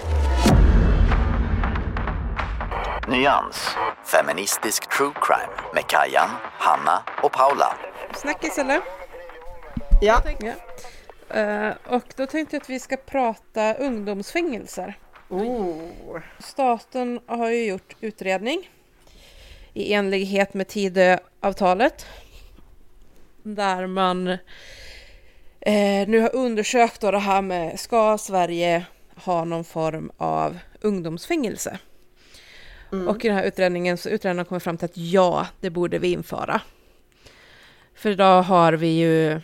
Nyans. 3.08 3.68
Feministisk 4.04 4.96
true 4.96 5.12
crime 5.22 5.52
med 5.74 5.86
Kajan, 5.86 6.28
Hanna 6.58 7.02
och 7.22 7.32
Paula. 7.32 7.74
Snackis 8.14 8.58
eller? 8.58 8.80
ja. 10.00 10.22
Ja. 10.40 10.52
Eh, 11.36 11.74
och 11.88 12.02
då 12.16 12.26
tänkte 12.26 12.56
jag 12.56 12.60
att 12.62 12.70
vi 12.70 12.80
ska 12.80 12.96
prata 12.96 13.74
ungdomsfängelser. 13.74 14.98
Oh. 15.32 16.20
Staten 16.38 17.20
har 17.26 17.50
ju 17.50 17.64
gjort 17.64 17.96
utredning 18.00 18.70
i 19.72 19.92
enlighet 19.92 20.54
med 20.54 20.68
Tidöavtalet. 20.68 22.06
Där 23.42 23.86
man 23.86 24.28
eh, 25.60 26.08
nu 26.08 26.20
har 26.20 26.34
undersökt 26.34 27.00
då 27.00 27.10
det 27.10 27.18
här 27.18 27.42
med 27.42 27.80
ska 27.80 28.18
Sverige 28.18 28.86
ha 29.14 29.44
någon 29.44 29.64
form 29.64 30.12
av 30.16 30.58
ungdomsfängelse? 30.80 31.78
Mm. 32.92 33.08
Och 33.08 33.24
i 33.24 33.28
den 33.28 33.36
här 33.36 33.44
utredningen 33.44 33.96
så 33.96 34.08
utredaren 34.08 34.44
kommer 34.44 34.60
fram 34.60 34.76
till 34.76 34.84
att 34.84 34.96
ja, 34.96 35.46
det 35.60 35.70
borde 35.70 35.98
vi 35.98 36.12
införa. 36.12 36.60
För 37.94 38.10
idag 38.10 38.42
har 38.42 38.72
vi 38.72 38.98
ju, 38.98 39.40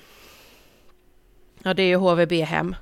ja 1.62 1.74
det 1.74 1.82
är 1.82 1.88
ju 1.88 1.96
HVB-hem. 1.96 2.76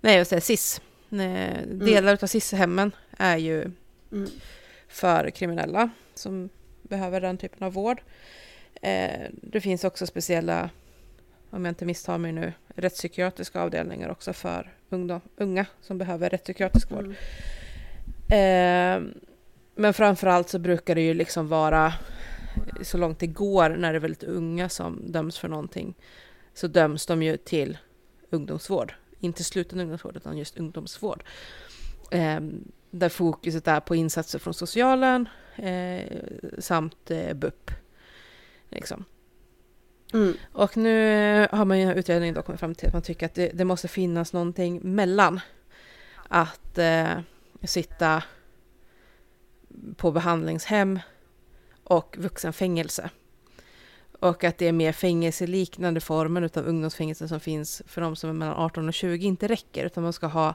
Nej, 0.00 0.16
jag 0.16 0.26
säger 0.26 0.40
SIS. 0.40 0.80
Nej, 1.08 1.64
Delar 1.66 2.12
av 2.22 2.26
SIS-hemmen 2.26 2.92
är 3.18 3.36
ju 3.36 3.70
Mm. 4.12 4.30
för 4.88 5.30
kriminella 5.30 5.90
som 6.14 6.48
behöver 6.82 7.20
den 7.20 7.38
typen 7.38 7.66
av 7.66 7.72
vård. 7.72 8.00
Eh, 8.82 9.26
det 9.30 9.60
finns 9.60 9.84
också 9.84 10.06
speciella, 10.06 10.70
om 11.50 11.64
jag 11.64 11.70
inte 11.70 11.84
misstar 11.84 12.18
mig 12.18 12.32
nu, 12.32 12.52
rättspsykiatriska 12.74 13.60
avdelningar 13.60 14.08
också 14.08 14.32
för 14.32 14.72
ungdom, 14.88 15.20
unga 15.36 15.66
som 15.82 15.98
behöver 15.98 16.30
rättspsykiatrisk 16.30 16.90
vård. 16.90 17.14
Eh, 18.30 19.02
men 19.74 19.94
framförallt 19.94 20.48
så 20.48 20.58
brukar 20.58 20.94
det 20.94 21.00
ju 21.02 21.14
liksom 21.14 21.48
vara 21.48 21.92
så 22.82 22.98
långt 22.98 23.18
det 23.18 23.26
går 23.26 23.68
när 23.70 23.92
det 23.92 23.98
är 23.98 24.00
väldigt 24.00 24.22
unga 24.22 24.68
som 24.68 25.12
döms 25.12 25.38
för 25.38 25.48
någonting 25.48 25.94
så 26.54 26.66
döms 26.66 27.06
de 27.06 27.22
ju 27.22 27.36
till 27.36 27.78
ungdomsvård. 28.30 28.94
Inte 29.20 29.44
sluten 29.44 29.80
ungdomsvård 29.80 30.16
utan 30.16 30.38
just 30.38 30.58
ungdomsvård. 30.58 31.24
Eh, 32.10 32.40
där 32.90 33.08
fokuset 33.08 33.68
är 33.68 33.80
på 33.80 33.96
insatser 33.96 34.38
från 34.38 34.54
socialen 34.54 35.28
eh, 35.56 36.18
samt 36.58 37.10
eh, 37.10 37.34
BUP. 37.34 37.70
Liksom. 38.68 39.04
Mm. 40.12 40.34
Och 40.52 40.76
nu 40.76 41.14
eh, 41.42 41.48
har 41.50 41.64
man 41.64 41.76
i 41.76 41.98
utredningen 41.98 42.34
då 42.34 42.42
kommit 42.42 42.60
fram 42.60 42.74
till 42.74 42.86
att 42.86 42.92
man 42.92 43.02
tycker 43.02 43.26
att 43.26 43.34
det, 43.34 43.50
det 43.54 43.64
måste 43.64 43.88
finnas 43.88 44.32
någonting 44.32 44.80
mellan 44.82 45.40
att 46.28 46.78
eh, 46.78 47.20
sitta 47.62 48.22
på 49.96 50.12
behandlingshem 50.12 51.00
och 51.84 52.16
vuxenfängelse. 52.18 53.10
Och 54.20 54.44
att 54.44 54.58
det 54.58 54.68
är 54.68 54.72
mer 54.72 54.92
fängelseliknande 54.92 56.00
former 56.00 56.42
utav 56.42 56.66
ungdomsfängelse 56.66 57.28
som 57.28 57.40
finns 57.40 57.82
för 57.86 58.00
de 58.00 58.16
som 58.16 58.30
är 58.30 58.34
mellan 58.34 58.56
18 58.56 58.88
och 58.88 58.94
20 58.94 59.26
inte 59.26 59.48
räcker 59.48 59.84
utan 59.84 60.02
man 60.02 60.12
ska 60.12 60.26
ha 60.26 60.54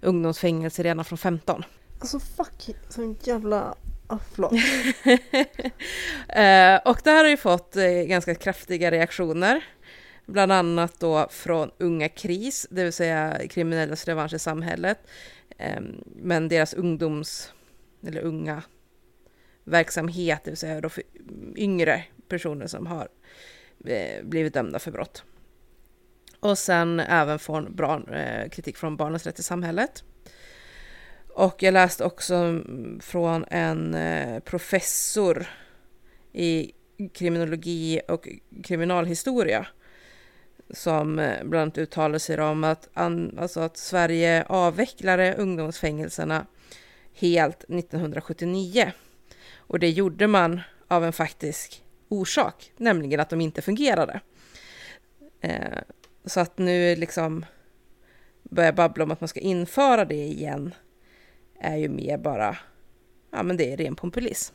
ungdomsfängelse 0.00 0.82
redan 0.82 1.04
från 1.04 1.18
15. 1.18 1.64
Alltså 2.00 2.20
fuck, 2.20 2.76
sån 2.88 3.16
jävla... 3.22 3.74
Ah, 4.06 4.18
förlåt. 4.34 4.52
Eh, 6.28 6.76
och 6.84 6.98
det 7.04 7.10
här 7.10 7.24
har 7.24 7.30
ju 7.30 7.36
fått 7.36 7.76
eh, 7.76 7.84
ganska 7.90 8.34
kraftiga 8.34 8.90
reaktioner. 8.90 9.64
Bland 10.26 10.52
annat 10.52 11.00
då 11.00 11.28
från 11.30 11.70
Unga 11.78 12.08
KRIS, 12.08 12.66
det 12.70 12.84
vill 12.84 12.92
säga 12.92 13.40
kriminellas 13.50 14.04
revansch 14.04 14.34
i 14.34 14.38
samhället. 14.38 14.98
Eh, 15.58 15.80
men 16.16 16.48
deras 16.48 16.74
ungdoms, 16.74 17.52
eller 18.06 18.20
unga 18.20 18.62
verksamhet, 19.64 20.40
det 20.44 20.50
vill 20.50 20.58
säga 20.58 20.80
då 20.80 20.88
för 20.88 21.02
yngre 21.56 22.04
personer 22.28 22.66
som 22.66 22.86
har 22.86 23.08
eh, 23.84 24.24
blivit 24.24 24.54
dömda 24.54 24.78
för 24.78 24.90
brott. 24.90 25.24
Och 26.40 26.58
sen 26.58 27.00
även 27.00 27.38
från 27.38 27.76
barn, 27.76 28.08
eh, 28.14 28.48
kritik 28.48 28.76
från 28.76 28.96
Barnens 28.96 29.26
rätt 29.26 29.38
i 29.38 29.42
samhället. 29.42 30.04
Och 31.28 31.62
jag 31.62 31.72
läste 31.72 32.04
också 32.04 32.34
mm, 32.34 33.00
från 33.00 33.44
en 33.50 33.94
eh, 33.94 34.40
professor 34.40 35.46
i 36.32 36.72
kriminologi 37.12 38.00
och 38.08 38.28
kriminalhistoria 38.64 39.66
som 40.70 41.18
eh, 41.18 41.44
bland 41.44 41.62
annat 41.62 41.78
uttalade 41.78 42.20
sig 42.20 42.40
om 42.40 42.64
att, 42.64 42.88
alltså 42.94 43.60
att 43.60 43.76
Sverige 43.76 44.44
avvecklade 44.48 45.34
ungdomsfängelserna 45.34 46.46
helt 47.14 47.64
1979. 47.64 48.92
Och 49.56 49.78
det 49.78 49.90
gjorde 49.90 50.26
man 50.26 50.60
av 50.88 51.04
en 51.04 51.12
faktisk 51.12 51.83
orsak, 52.20 52.72
nämligen 52.76 53.20
att 53.20 53.30
de 53.30 53.40
inte 53.40 53.62
fungerade. 53.62 54.20
Eh, 55.40 55.78
så 56.24 56.40
att 56.40 56.58
nu 56.58 56.96
liksom 56.96 57.44
börja 58.42 58.72
babbla 58.72 59.04
om 59.04 59.10
att 59.10 59.20
man 59.20 59.28
ska 59.28 59.40
införa 59.40 60.04
det 60.04 60.24
igen 60.24 60.74
är 61.60 61.76
ju 61.76 61.88
mer 61.88 62.18
bara, 62.18 62.56
ja 63.32 63.42
men 63.42 63.56
det 63.56 63.72
är 63.72 63.76
ren 63.76 63.96
populism. 63.96 64.54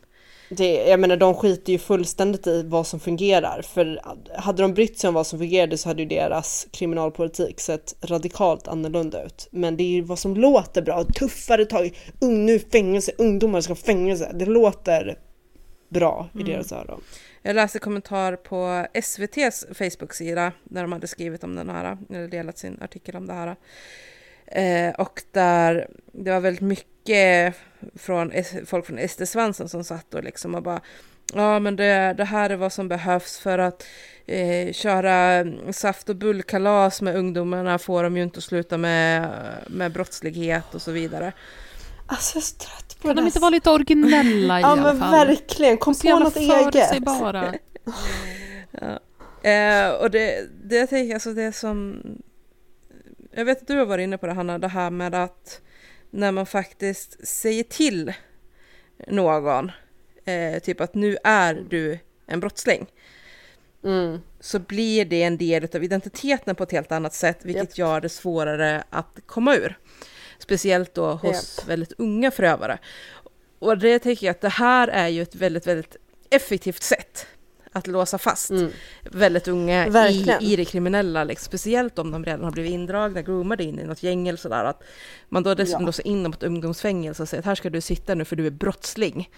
Det, 0.50 0.74
jag 0.74 1.00
menar 1.00 1.18
de 1.18 1.34
skiter 1.34 1.74
ju 1.74 1.80
fullständigt 1.80 2.48
i 2.48 2.64
vad 2.64 2.88
som 2.88 3.00
fungerar 3.00 3.62
för 3.62 4.02
hade 4.38 4.62
de 4.62 4.74
brytt 4.74 5.00
sig 5.00 5.08
om 5.08 5.14
vad 5.14 5.28
som 5.28 5.40
fungerade 5.40 5.78
så 5.78 5.90
hade 5.90 6.02
ju 6.02 6.08
deras 6.08 6.68
kriminalpolitik 6.72 7.60
sett 7.60 7.96
radikalt 8.02 8.68
annorlunda 8.68 9.24
ut. 9.24 9.48
Men 9.52 9.78
det 9.78 9.84
är 9.84 9.88
ju 9.88 10.02
vad 10.02 10.20
som 10.20 10.36
låter 10.36 10.82
bra, 10.82 11.04
tuffare 11.04 11.66
tag, 11.66 11.98
ung, 12.22 12.46
nu 12.46 12.60
fängelse, 12.60 13.12
ungdomar 13.18 13.62
ska 13.62 13.72
ha 13.72 13.76
fängelse. 13.76 14.32
Det 14.34 14.46
låter 14.46 15.18
bra 15.90 16.30
i 16.34 16.38
Mm. 16.42 16.52
deras 16.52 16.72
öron. 16.72 17.02
Jag 17.42 17.56
läste 17.56 17.80
kommentar 17.80 18.36
på 18.36 18.88
SVTs 18.94 19.66
Facebook-sida 19.74 20.52
där 20.64 20.82
de 20.82 20.92
hade 20.92 21.08
skrivit 21.08 21.44
om 21.44 21.56
den 21.56 21.70
här, 21.70 21.98
eller 22.10 22.28
delat 22.28 22.58
sin 22.58 22.82
artikel 22.82 23.16
om 23.16 23.28
det 23.28 23.34
här. 23.34 23.56
Eh, 24.46 24.96
och 24.96 25.22
där 25.32 25.88
det 26.12 26.32
var 26.32 26.40
väldigt 26.40 26.62
mycket 26.62 27.56
från 27.96 28.34
folk 28.66 28.86
från 28.86 29.08
SD 29.10 29.28
Svensson 29.28 29.70
som 29.70 29.84
satt 29.84 30.14
och 30.14 30.24
liksom 30.24 30.56
och 30.56 30.64
bara 30.64 30.82
ja 31.34 31.60
men 31.60 31.76
det, 31.76 32.14
det 32.18 32.24
här 32.26 32.50
är 32.50 32.56
vad 32.56 32.74
som 32.74 32.88
behövs 32.88 33.40
för 33.40 33.60
att 33.60 33.86
eh, 34.26 34.72
köra 34.74 35.46
saft 35.72 36.10
och 36.10 36.16
bullkalas 36.16 37.02
med 37.02 37.16
ungdomarna 37.16 37.78
får 37.80 38.04
de 38.04 38.18
ju 38.18 38.24
inte 38.24 38.38
att 38.38 38.44
sluta 38.44 38.78
med, 38.78 39.30
med 39.68 39.92
brottslighet 39.92 40.76
och 40.76 40.82
så 40.82 40.92
vidare. 40.92 41.34
Alltså 42.12 42.38
jag 42.38 42.42
är 42.42 42.46
så 42.46 42.56
trött 42.56 42.98
på 43.02 43.08
Kan 43.08 43.10
det 43.10 43.14
de 43.16 43.22
här. 43.22 43.28
inte 43.28 43.40
vara 43.40 43.50
lite 43.50 43.70
originella 43.70 44.60
i 44.60 44.62
Ja 44.62 44.68
alla 44.68 44.82
men 44.94 45.00
fall? 45.00 45.28
verkligen, 45.28 45.78
kom 45.78 45.96
på 45.96 46.20
något 46.20 46.36
eget. 46.36 46.72
förutsägbara. 46.74 47.54
Ja. 48.72 49.00
Eh, 49.50 49.90
och 49.92 50.12
det, 50.12 50.48
det 50.64 50.76
jag 50.76 50.90
tänker, 50.90 51.14
alltså 51.14 51.34
det 51.34 51.52
som... 51.52 52.02
Jag 53.32 53.46
vet 53.46 53.62
att 53.62 53.68
du 53.68 53.78
har 53.78 53.86
varit 53.86 54.04
inne 54.04 54.18
på 54.18 54.28
det 54.28 54.34
Hanna, 54.34 54.60
det 54.60 54.68
här 54.68 54.90
med 54.90 55.16
att 55.16 55.62
när 56.10 56.32
man 56.32 56.46
faktiskt 56.46 57.28
säger 57.28 57.64
till 57.64 58.14
någon, 59.08 59.72
eh, 60.26 60.60
typ 60.64 60.82
att 60.82 60.96
nu 60.96 61.18
är 61.24 61.54
du 61.70 62.00
en 62.28 62.40
brottsling, 62.40 62.86
Mm. 63.84 64.20
så 64.40 64.60
blir 64.60 65.06
det 65.06 65.24
en 65.24 65.38
del 65.38 65.68
av 65.76 65.84
identiteten 65.84 66.56
på 66.56 66.64
ett 66.64 66.72
helt 66.72 66.92
annat 66.92 67.14
sätt, 67.14 67.40
vilket 67.42 67.78
gör 67.78 68.02
det 68.02 68.10
svårare 68.10 68.84
att 68.90 69.20
komma 69.26 69.56
ur. 69.56 69.78
Speciellt 70.40 70.94
då 70.94 71.12
hos 71.14 71.64
väldigt 71.68 71.94
unga 71.98 72.32
förövare. 72.32 72.78
Och 73.60 73.78
det 73.78 74.00
tänker 74.00 74.26
jag 74.28 74.32
att 74.32 74.42
det 74.42 74.50
här 74.50 74.88
är 74.88 75.08
ju 75.08 75.22
ett 75.22 75.36
väldigt, 75.36 75.68
väldigt 75.68 75.96
effektivt 76.30 76.84
sätt 76.84 77.28
att 77.72 77.88
låsa 77.88 78.18
fast 78.18 78.50
Mm. 78.50 78.72
väldigt 79.04 79.48
unga 79.48 79.88
i, 79.88 79.90
Verkligen. 79.90 80.42
i 80.42 80.56
det 80.56 80.66
kriminella, 80.66 81.24
liksom. 81.24 81.46
speciellt 81.46 82.00
om 82.00 82.12
de 82.12 82.26
redan 82.26 82.44
har 82.44 82.52
blivit 82.52 82.72
indragna, 82.72 83.22
groomade 83.22 83.64
in 83.64 83.80
i 83.80 83.84
något 83.84 84.04
gäng 84.04 84.28
eller 84.28 84.38
sådär. 84.38 84.64
Att 84.66 84.84
man 85.30 85.44
då 85.44 85.54
dessutom 85.56 85.82
Ja. 85.82 85.86
låser 85.86 86.08
in 86.08 86.24
dem 86.24 86.32
på 86.32 86.36
ett 86.36 86.44
ungdomsfängelse 86.44 87.22
och 87.24 87.30
säger 87.30 87.40
att 87.42 87.46
här 87.46 87.56
ska 87.56 87.70
du 87.70 87.82
sitta 87.82 88.16
nu 88.16 88.26
för 88.26 88.36
du 88.36 88.46
är 88.48 88.52
brottsling. 88.52 89.30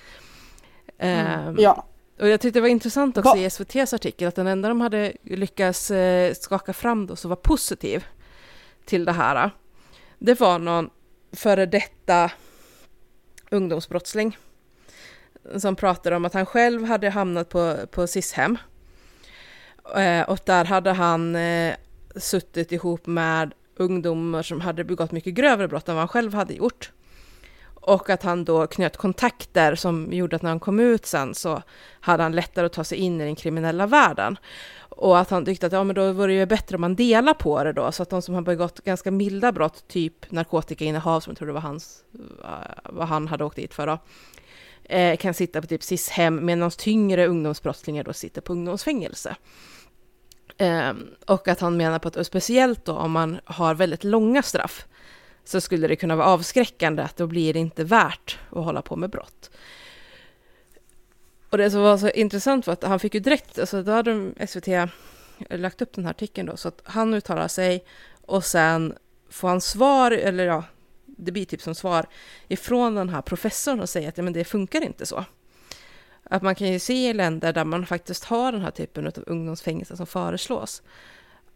Ehm, 0.97 1.55
Ja. 1.59 1.85
och 2.19 2.27
jag 2.27 2.41
tyckte 2.41 2.57
det 2.59 2.61
var 2.61 2.67
intressant 2.67 3.17
också 3.17 3.37
i 3.37 3.45
SVTs 3.45 3.93
artikel 3.93 4.27
att 4.27 4.35
den 4.35 4.47
enda 4.47 4.69
de 4.69 4.81
hade 4.81 5.13
lyckats 5.23 5.91
eh, 5.91 6.33
skaka 6.33 6.73
fram 6.73 7.07
då 7.07 7.15
som 7.15 7.29
var 7.29 7.35
positiv 7.35 8.05
till 8.85 9.05
det 9.05 9.11
här, 9.11 9.51
det 10.23 10.39
var 10.39 10.59
någon 10.59 10.89
före 11.33 11.65
detta 11.65 12.31
ungdomsbrottsling 13.51 14.37
som 15.57 15.75
pratade 15.75 16.15
om 16.15 16.25
att 16.25 16.33
han 16.33 16.45
själv 16.45 16.85
hade 16.85 17.09
hamnat 17.09 17.49
på, 17.49 17.75
på 17.91 18.07
SIS-hem. 18.07 18.57
Eh, 19.95 20.21
och 20.29 20.39
där 20.45 20.65
hade 20.65 20.91
han 20.91 21.35
eh, 21.35 21.75
suttit 22.15 22.71
ihop 22.71 23.05
med 23.07 23.53
ungdomar 23.75 24.43
som 24.43 24.61
hade 24.61 24.83
begått 24.83 25.11
mycket 25.11 25.33
grövre 25.33 25.67
brott 25.67 25.89
än 25.89 25.95
vad 25.95 26.01
han 26.01 26.07
själv 26.07 26.33
hade 26.33 26.53
gjort. 26.53 26.91
Och 27.63 28.09
att 28.09 28.23
han 28.23 28.45
då 28.45 28.67
knöt 28.67 28.97
kontakter 28.97 29.75
som 29.75 30.13
gjorde 30.13 30.35
att 30.35 30.41
när 30.41 30.49
han 30.49 30.59
kom 30.59 30.79
ut 30.79 31.05
sen 31.05 31.35
så 31.35 31.61
hade 31.99 32.23
han 32.23 32.31
lättare 32.31 32.65
att 32.65 32.73
ta 32.73 32.83
sig 32.83 32.97
in 32.97 33.21
i 33.21 33.25
den 33.25 33.35
kriminella 33.35 33.87
världen. 33.87 34.37
Och 35.01 35.19
att 35.19 35.29
han 35.29 35.45
tyckte 35.45 35.65
att 35.65 35.73
ja, 35.73 35.83
men 35.83 35.95
då 35.95 36.11
vore 36.11 36.27
det 36.27 36.39
ju 36.39 36.45
bättre 36.45 36.75
om 36.75 36.81
man 36.81 36.95
delar 36.95 37.33
på 37.33 37.63
det 37.63 37.73
då, 37.73 37.91
så 37.91 38.03
att 38.03 38.09
de 38.09 38.21
som 38.21 38.35
har 38.35 38.41
begått 38.41 38.83
ganska 38.83 39.11
milda 39.11 39.51
brott, 39.51 39.87
typ 39.87 40.31
narkotikainnehav, 40.31 41.19
som 41.19 41.31
jag 41.31 41.37
tror 41.37 41.47
det 41.47 41.53
var 41.53 41.61
hans, 41.61 42.03
eh, 42.43 42.49
vad 42.85 43.07
han 43.07 43.27
hade 43.27 43.43
åkt 43.43 43.55
dit 43.55 43.73
för 43.73 43.87
då, 43.87 43.99
eh, 44.83 45.17
kan 45.17 45.33
sitta 45.33 45.61
på 45.61 45.67
typ 45.67 45.83
SIS-hem, 45.83 46.45
medan 46.45 46.71
tyngre 46.71 47.27
ungdomsbrottslingar 47.27 48.03
då 48.03 48.13
sitter 48.13 48.41
på 48.41 48.53
ungdomsfängelse. 48.53 49.35
Ehm, 50.57 51.07
och 51.27 51.47
att 51.47 51.59
han 51.59 51.77
menar 51.77 51.99
på 51.99 52.07
att, 52.07 52.27
speciellt 52.27 52.85
då 52.85 52.93
om 52.93 53.11
man 53.11 53.39
har 53.45 53.75
väldigt 53.75 54.03
långa 54.03 54.41
straff, 54.41 54.85
så 55.43 55.61
skulle 55.61 55.87
det 55.87 55.95
kunna 55.95 56.15
vara 56.15 56.27
avskräckande 56.27 57.03
att 57.03 57.17
då 57.17 57.27
blir 57.27 57.53
det 57.53 57.59
inte 57.59 57.83
värt 57.83 58.39
att 58.49 58.63
hålla 58.63 58.81
på 58.81 58.95
med 58.95 59.09
brott. 59.09 59.51
Och 61.51 61.57
det 61.57 61.71
som 61.71 61.81
var 61.81 61.97
så 61.97 62.09
intressant 62.09 62.67
var 62.67 62.73
att 62.73 62.83
han 62.83 62.99
fick 62.99 63.13
ju 63.13 63.19
direkt, 63.19 63.59
alltså 63.59 63.83
då 63.83 63.91
hade 63.91 64.11
de 64.11 64.47
SVT 64.47 64.67
eh, 64.67 64.87
lagt 65.49 65.81
upp 65.81 65.93
den 65.93 66.05
här 66.05 66.11
artikeln 66.11 66.47
då, 66.47 66.57
så 66.57 66.67
att 66.67 66.81
han 66.83 67.13
uttalar 67.13 67.47
sig 67.47 67.85
och 68.21 68.45
sen 68.45 68.93
får 69.29 69.47
han 69.47 69.61
svar, 69.61 70.11
eller 70.11 70.45
ja, 70.45 70.63
det 71.05 71.31
blir 71.31 71.45
typ 71.45 71.61
som 71.61 71.75
svar 71.75 72.05
ifrån 72.47 72.95
den 72.95 73.09
här 73.09 73.21
professorn 73.21 73.79
och 73.79 73.89
säger 73.89 74.09
att 74.09 74.17
ja, 74.17 74.23
men 74.23 74.33
det 74.33 74.43
funkar 74.43 74.81
inte 74.81 75.05
så. 75.05 75.25
Att 76.23 76.41
man 76.41 76.55
kan 76.55 76.71
ju 76.71 76.79
se 76.79 77.09
i 77.09 77.13
länder 77.13 77.53
där 77.53 77.65
man 77.65 77.85
faktiskt 77.85 78.23
har 78.23 78.51
den 78.51 78.61
här 78.61 78.71
typen 78.71 79.07
av 79.07 79.13
ungdomsfängelse 79.27 79.97
som 79.97 80.07
föreslås, 80.07 80.81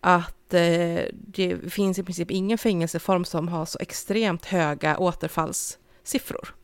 att 0.02 0.54
eh, 0.54 1.04
det 1.12 1.58
finns 1.70 2.00
i 2.00 2.04
princip 2.04 2.32
ingen 2.32 2.58
fängelseform 2.58 3.26
som 3.26 3.48
har 3.48 3.66
så 3.66 3.80
extremt 3.82 4.46
höga 4.46 4.98
återfallssiffror. 4.98 6.56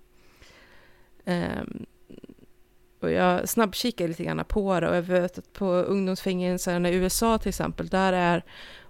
Ehm, 1.25 1.85
och 3.01 3.11
jag 3.11 3.49
snabbkikade 3.49 4.07
lite 4.07 4.23
grann 4.23 4.45
på 4.47 4.79
det 4.79 4.89
och 4.89 4.95
jag 4.95 5.01
vet 5.01 5.37
att 5.37 5.53
på 5.53 5.65
ungdomsfängelserna 5.65 6.89
i 6.89 6.95
USA 6.95 7.37
till 7.37 7.49
exempel, 7.49 7.87
där 7.87 8.13
är 8.13 8.43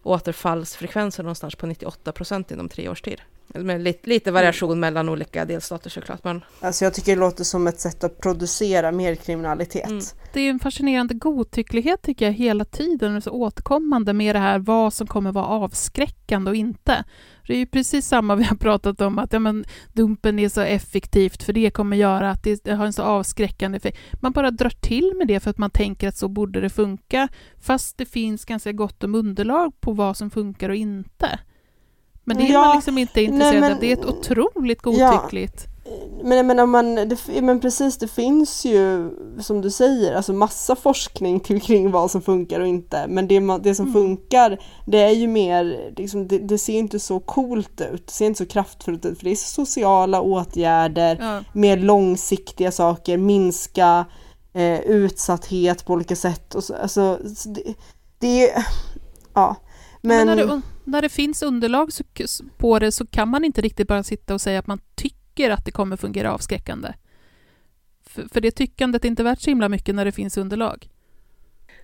återfallsfrekvensen 0.04 1.26
någonstans 1.26 1.56
på 1.56 1.68
98 1.68 2.12
procent 2.12 2.52
inom 2.52 2.70
tre 2.70 2.90
års 2.90 3.02
tid. 3.02 3.22
Med 3.54 3.82
lite, 3.82 4.10
lite 4.10 4.32
variation 4.32 4.80
mellan 4.80 5.10
olika 5.10 5.46
delstater 5.46 5.90
såklart, 5.90 6.24
men 6.24 6.42
Alltså 6.60 6.86
jag 6.86 6.94
tycker 6.94 7.16
det 7.16 7.20
låter 7.20 7.44
som 7.44 7.68
ett 7.68 7.80
sätt 7.80 8.04
att 8.04 8.18
producera 8.18 8.92
mer 8.92 9.16
kriminalitet. 9.16 9.90
Mm. 9.90 10.04
Det 10.34 10.42
är 10.42 10.50
en 10.50 10.60
fascinerande 10.60 11.14
godtycklighet 11.14 12.02
tycker 12.02 12.26
jag 12.26 12.34
hela 12.34 12.66
tiden, 12.66 13.16
och 13.16 13.24
så 13.24 13.32
återkommande 13.32 14.14
med 14.14 14.36
det 14.36 14.40
här 14.40 14.60
vad 14.60 14.94
som 14.94 15.08
kommer 15.08 15.32
vara 15.32 15.46
avskräckande 15.46 16.50
och 16.52 16.56
inte. 16.56 17.04
Det 17.48 17.54
är 17.54 17.58
ju 17.58 17.66
precis 17.66 18.08
samma 18.08 18.36
vi 18.42 18.44
har 18.44 18.56
pratat 18.56 19.02
om, 19.02 19.20
att 19.20 19.34
ja, 19.34 19.40
men, 19.40 19.66
dumpen 19.94 20.40
är 20.40 20.50
så 20.50 20.62
effektivt 20.62 21.44
för 21.44 21.54
det 21.54 21.72
kommer 21.72 21.98
göra 21.98 22.32
att 22.32 22.44
det, 22.44 22.64
det 22.64 22.74
har 22.74 22.86
en 22.86 22.94
så 22.94 23.04
avskräckande 23.04 23.78
effekt. 23.78 23.98
Man 24.22 24.32
bara 24.32 24.52
drar 24.52 24.70
till 24.70 25.14
med 25.18 25.28
det 25.28 25.40
för 25.40 25.50
att 25.50 25.58
man 25.58 25.70
tänker 25.70 26.08
att 26.08 26.18
så 26.18 26.28
borde 26.28 26.62
det 26.62 26.70
funka, 26.70 27.28
fast 27.62 27.98
det 27.98 28.06
finns 28.06 28.46
ganska 28.46 28.72
gott 28.72 29.04
om 29.04 29.16
underlag 29.16 29.82
på 29.82 29.94
vad 29.94 30.18
som 30.18 30.30
funkar 30.30 30.70
och 30.70 30.76
inte. 30.76 31.40
Men 32.24 32.38
det 32.38 32.44
är 32.44 32.54
Ja, 32.54 32.62
man 32.66 32.76
liksom 32.76 32.98
inte 32.98 33.22
intresserad 33.22 33.52
nej, 33.54 33.62
men- 33.62 33.74
av. 33.74 33.80
Det 33.80 33.88
är 33.92 33.94
ett 33.98 34.06
otroligt 34.06 34.80
Ja. 34.84 34.92
godtyckligt. 35.12 35.68
Men 36.24 36.38
jag 36.38 36.46
menar, 36.46 36.66
man, 36.66 36.96
det, 36.96 37.42
men 37.42 37.60
precis, 37.60 37.98
det 37.98 38.08
finns 38.08 38.66
ju 38.66 39.10
som 39.40 39.62
du 39.62 39.72
säger, 39.72 40.16
alltså 40.16 40.34
massa 40.34 40.76
forskning 40.76 41.40
till, 41.40 41.62
kring 41.62 41.92
vad 41.92 42.12
som 42.12 42.22
funkar 42.22 42.60
och 42.60 42.68
inte. 42.68 43.06
Men 43.08 43.28
det, 43.28 43.40
det 43.64 43.76
som 43.76 43.86
Mm. 43.86 43.94
funkar, 43.94 44.60
det 44.86 44.98
är 44.98 45.10
ju 45.12 45.28
mer, 45.28 45.92
liksom, 45.98 46.28
det, 46.28 46.38
det 46.38 46.58
ser 46.58 46.74
inte 46.74 47.00
så 47.00 47.20
coolt 47.20 47.82
ut, 47.94 48.08
det 48.08 48.14
ser 48.14 48.26
inte 48.26 48.38
så 48.38 48.46
kraftfullt 48.46 49.06
ut, 49.06 49.18
för 49.18 49.26
det 49.26 49.32
är 49.32 49.36
sociala 49.36 50.22
åtgärder, 50.22 51.18
Ja. 51.22 51.40
mer 51.54 51.78
långsiktiga 51.78 52.72
saker, 52.72 53.18
minska 53.18 54.06
eh, 54.54 54.80
utsatthet 54.80 55.86
på 55.86 55.94
olika 55.94 56.16
sätt. 56.16 56.56
Och 56.56 56.64
så, 56.64 56.76
alltså, 56.76 57.20
så 57.36 57.50
det, 57.50 57.62
det 58.20 58.50
är, 58.50 58.66
ja. 59.34 59.56
Men, 60.02 60.28
Men, 60.28 60.62
när, 60.84 61.02
det, 61.02 61.10
finns 61.10 61.44
underlag 61.44 61.90
på 62.58 62.80
det 62.80 62.92
så 62.92 63.06
kan 63.06 63.28
man 63.28 63.46
inte 63.46 63.62
riktigt 63.62 63.88
bara 63.88 64.04
sitta 64.04 64.34
och 64.34 64.42
säga 64.42 64.60
att 64.60 64.68
man 64.68 64.80
tycker 64.96 65.50
att 65.50 65.66
det 65.66 65.72
kommer 65.72 65.98
fungera 65.98 66.34
avskräckande. 66.34 66.94
För, 68.06 68.28
för 68.34 68.42
det 68.42 68.52
tyckandet 68.52 69.06
är 69.06 69.10
inte 69.10 69.24
värt 69.24 69.42
så 69.42 69.50
himla 69.50 69.70
mycket 69.70 69.96
när 69.96 70.06
det 70.06 70.12
finns 70.12 70.38
underlag. 70.38 70.90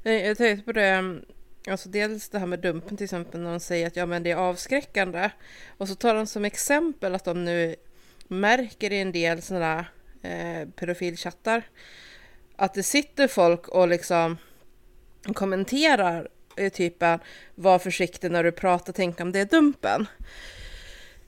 Jag 0.03 0.37
tänkte 0.37 0.65
på 0.65 0.71
det, 0.71 0.87
mm, 0.87 1.21
alltså 1.69 1.89
dels 1.89 2.29
det 2.29 2.39
här 2.39 2.45
med 2.47 2.59
dumpen 2.59 2.97
till 2.97 3.03
exempel, 3.03 3.41
när 3.41 3.51
de 3.51 3.59
säger 3.59 3.87
att 3.87 3.95
ja, 3.95 4.05
men 4.05 4.23
det 4.23 4.31
är 4.31 4.35
avskräckande. 4.35 5.29
Och 5.77 5.87
så 5.87 5.95
tar 5.95 6.15
de 6.15 6.27
som 6.27 6.45
exempel 6.45 7.15
att 7.15 7.25
de 7.25 7.45
nu 7.45 7.75
märker 8.27 8.93
i 8.93 9.01
en 9.01 9.11
del 9.11 9.41
sådana 9.41 9.85
eh, 10.21 10.69
pedofilchattar 10.75 11.63
att 12.57 12.73
det 12.73 12.83
sitter 12.83 13.27
folk 13.27 13.67
och 13.67 13.87
liksom 13.87 14.37
kommenterar 15.33 16.27
eh, 16.57 16.69
typen 16.69 17.19
var 17.55 17.79
försiktig 17.79 18.31
när 18.31 18.43
du 18.43 18.51
pratar, 18.51 18.93
tänk 18.93 19.19
om 19.19 19.31
det 19.31 19.39
är 19.39 19.45
dumpen. 19.45 20.07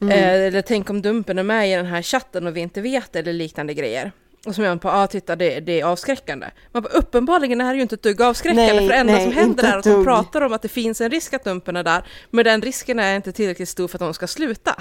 Eh, 0.02 0.28
eller 0.30 0.62
tänk 0.62 0.90
om 0.90 1.02
dumpen 1.02 1.40
är 1.40 1.44
med 1.44 1.70
i 1.72 1.76
den 1.76 1.86
här 1.86 2.02
chatten 2.02 2.48
och 2.48 2.56
vi 2.58 2.60
inte 2.62 2.82
vet 2.82 3.14
det, 3.14 3.20
eller 3.20 3.34
liknande 3.34 3.74
grejer. 3.74 4.12
Och 4.46 4.58
menar 4.58 4.70
man 4.72 4.80
på, 4.80 4.88
ja 4.88 5.04
ah, 5.04 5.08
titta 5.08 5.36
det, 5.36 5.60
det 5.60 5.80
är 5.82 5.86
avskräckande. 5.86 6.48
Man 6.72 6.84
bara, 6.84 6.90
uppenbarligen 6.90 7.62
är 7.62 7.70
det 7.70 7.76
ju 7.76 7.82
inte 7.82 7.96
ett 7.96 8.04
dugg 8.04 8.22
avskräckande, 8.22 8.74
Nej, 8.74 8.80
för 8.88 8.88
det 8.94 9.00
enda 9.00 9.14
nej, 9.14 9.24
som 9.24 9.34
händer 9.34 9.64
är 9.64 9.78
att 9.78 9.84
de 9.84 10.04
pratar 10.06 10.42
om 10.42 10.54
att 10.54 10.62
det 10.62 10.68
finns 10.68 11.02
en 11.02 11.10
risk 11.12 11.34
att 11.34 11.44
dumpen 11.44 11.76
är 11.76 11.84
där, 11.84 12.04
men 12.30 12.46
den 12.46 12.62
risken 12.62 13.00
är 13.00 13.16
inte 13.16 13.32
tillräckligt 13.32 13.70
stor 13.70 13.88
för 13.88 13.96
att 13.98 14.00
de 14.00 14.14
ska 14.14 14.28
sluta. 14.28 14.76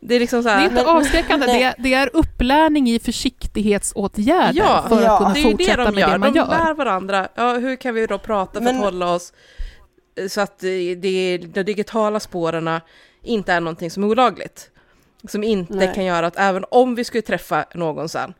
Det 0.00 0.14
är 0.14 0.20
liksom 0.20 0.42
så 0.42 0.48
Det 0.48 0.54
är 0.54 0.58
här, 0.58 0.64
inte 0.68 0.86
avskräckande, 0.86 1.46
det 1.46 1.62
är, 1.62 1.74
det 1.78 1.94
är 1.94 2.10
upplärning 2.12 2.90
i 2.90 2.98
försiktighetsåtgärder 2.98 4.52
Ja, 4.60 4.84
för 4.88 5.02
ja, 5.02 5.12
att 5.12 5.18
kunna 5.18 5.32
det 5.34 5.40
är 5.40 5.42
ju 5.42 5.50
det 5.50 5.56
fortsätta 5.64 5.84
de 5.84 5.94
med 5.94 6.00
gör. 6.00 6.12
det 6.12 6.18
man 6.18 6.32
de 6.32 6.38
gör. 6.38 6.46
lär 6.46 6.74
varandra, 6.74 7.28
ja, 7.34 7.52
hur 7.52 7.76
kan 7.76 7.94
vi 7.94 8.06
då 8.06 8.18
prata 8.18 8.52
för 8.52 8.60
Men- 8.60 8.76
att 8.76 8.82
hålla 8.84 9.12
oss 9.14 9.32
så 10.28 10.40
att 10.40 10.58
det, 10.58 11.38
de 11.38 11.62
digitala 11.62 12.20
spåren 12.20 12.80
inte 13.22 13.52
är 13.52 13.60
någonting 13.60 13.90
som 13.90 14.02
är 14.02 14.06
olagligt. 14.06 14.70
Som 15.28 15.44
inte 15.44 15.74
Nej. 15.74 15.94
kan 15.94 16.04
göra 16.04 16.26
att 16.26 16.36
även 16.36 16.64
om 16.70 16.94
vi 16.94 17.04
skulle 17.04 17.22
träffa 17.22 17.64
någon 17.74 18.08
sen, 18.08 18.34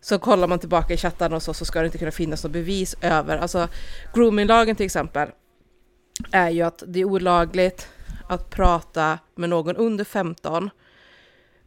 så 0.00 0.18
kollar 0.18 0.48
man 0.48 0.58
tillbaka 0.58 0.94
i 0.94 0.96
chatten 0.96 1.32
och 1.32 1.42
så, 1.42 1.54
så 1.54 1.64
ska 1.64 1.80
det 1.80 1.86
inte 1.86 1.98
kunna 1.98 2.10
finnas 2.10 2.44
något 2.44 2.52
bevis 2.52 2.96
över, 3.02 3.38
alltså 3.38 3.68
groominglagen 4.14 4.76
till 4.76 4.86
exempel, 4.86 5.28
är 6.32 6.50
ju 6.50 6.62
att 6.62 6.82
det 6.86 7.00
är 7.00 7.04
olagligt 7.04 7.88
att 8.28 8.50
prata 8.50 9.18
med 9.34 9.50
någon 9.50 9.76
under 9.76 10.04
15 10.04 10.70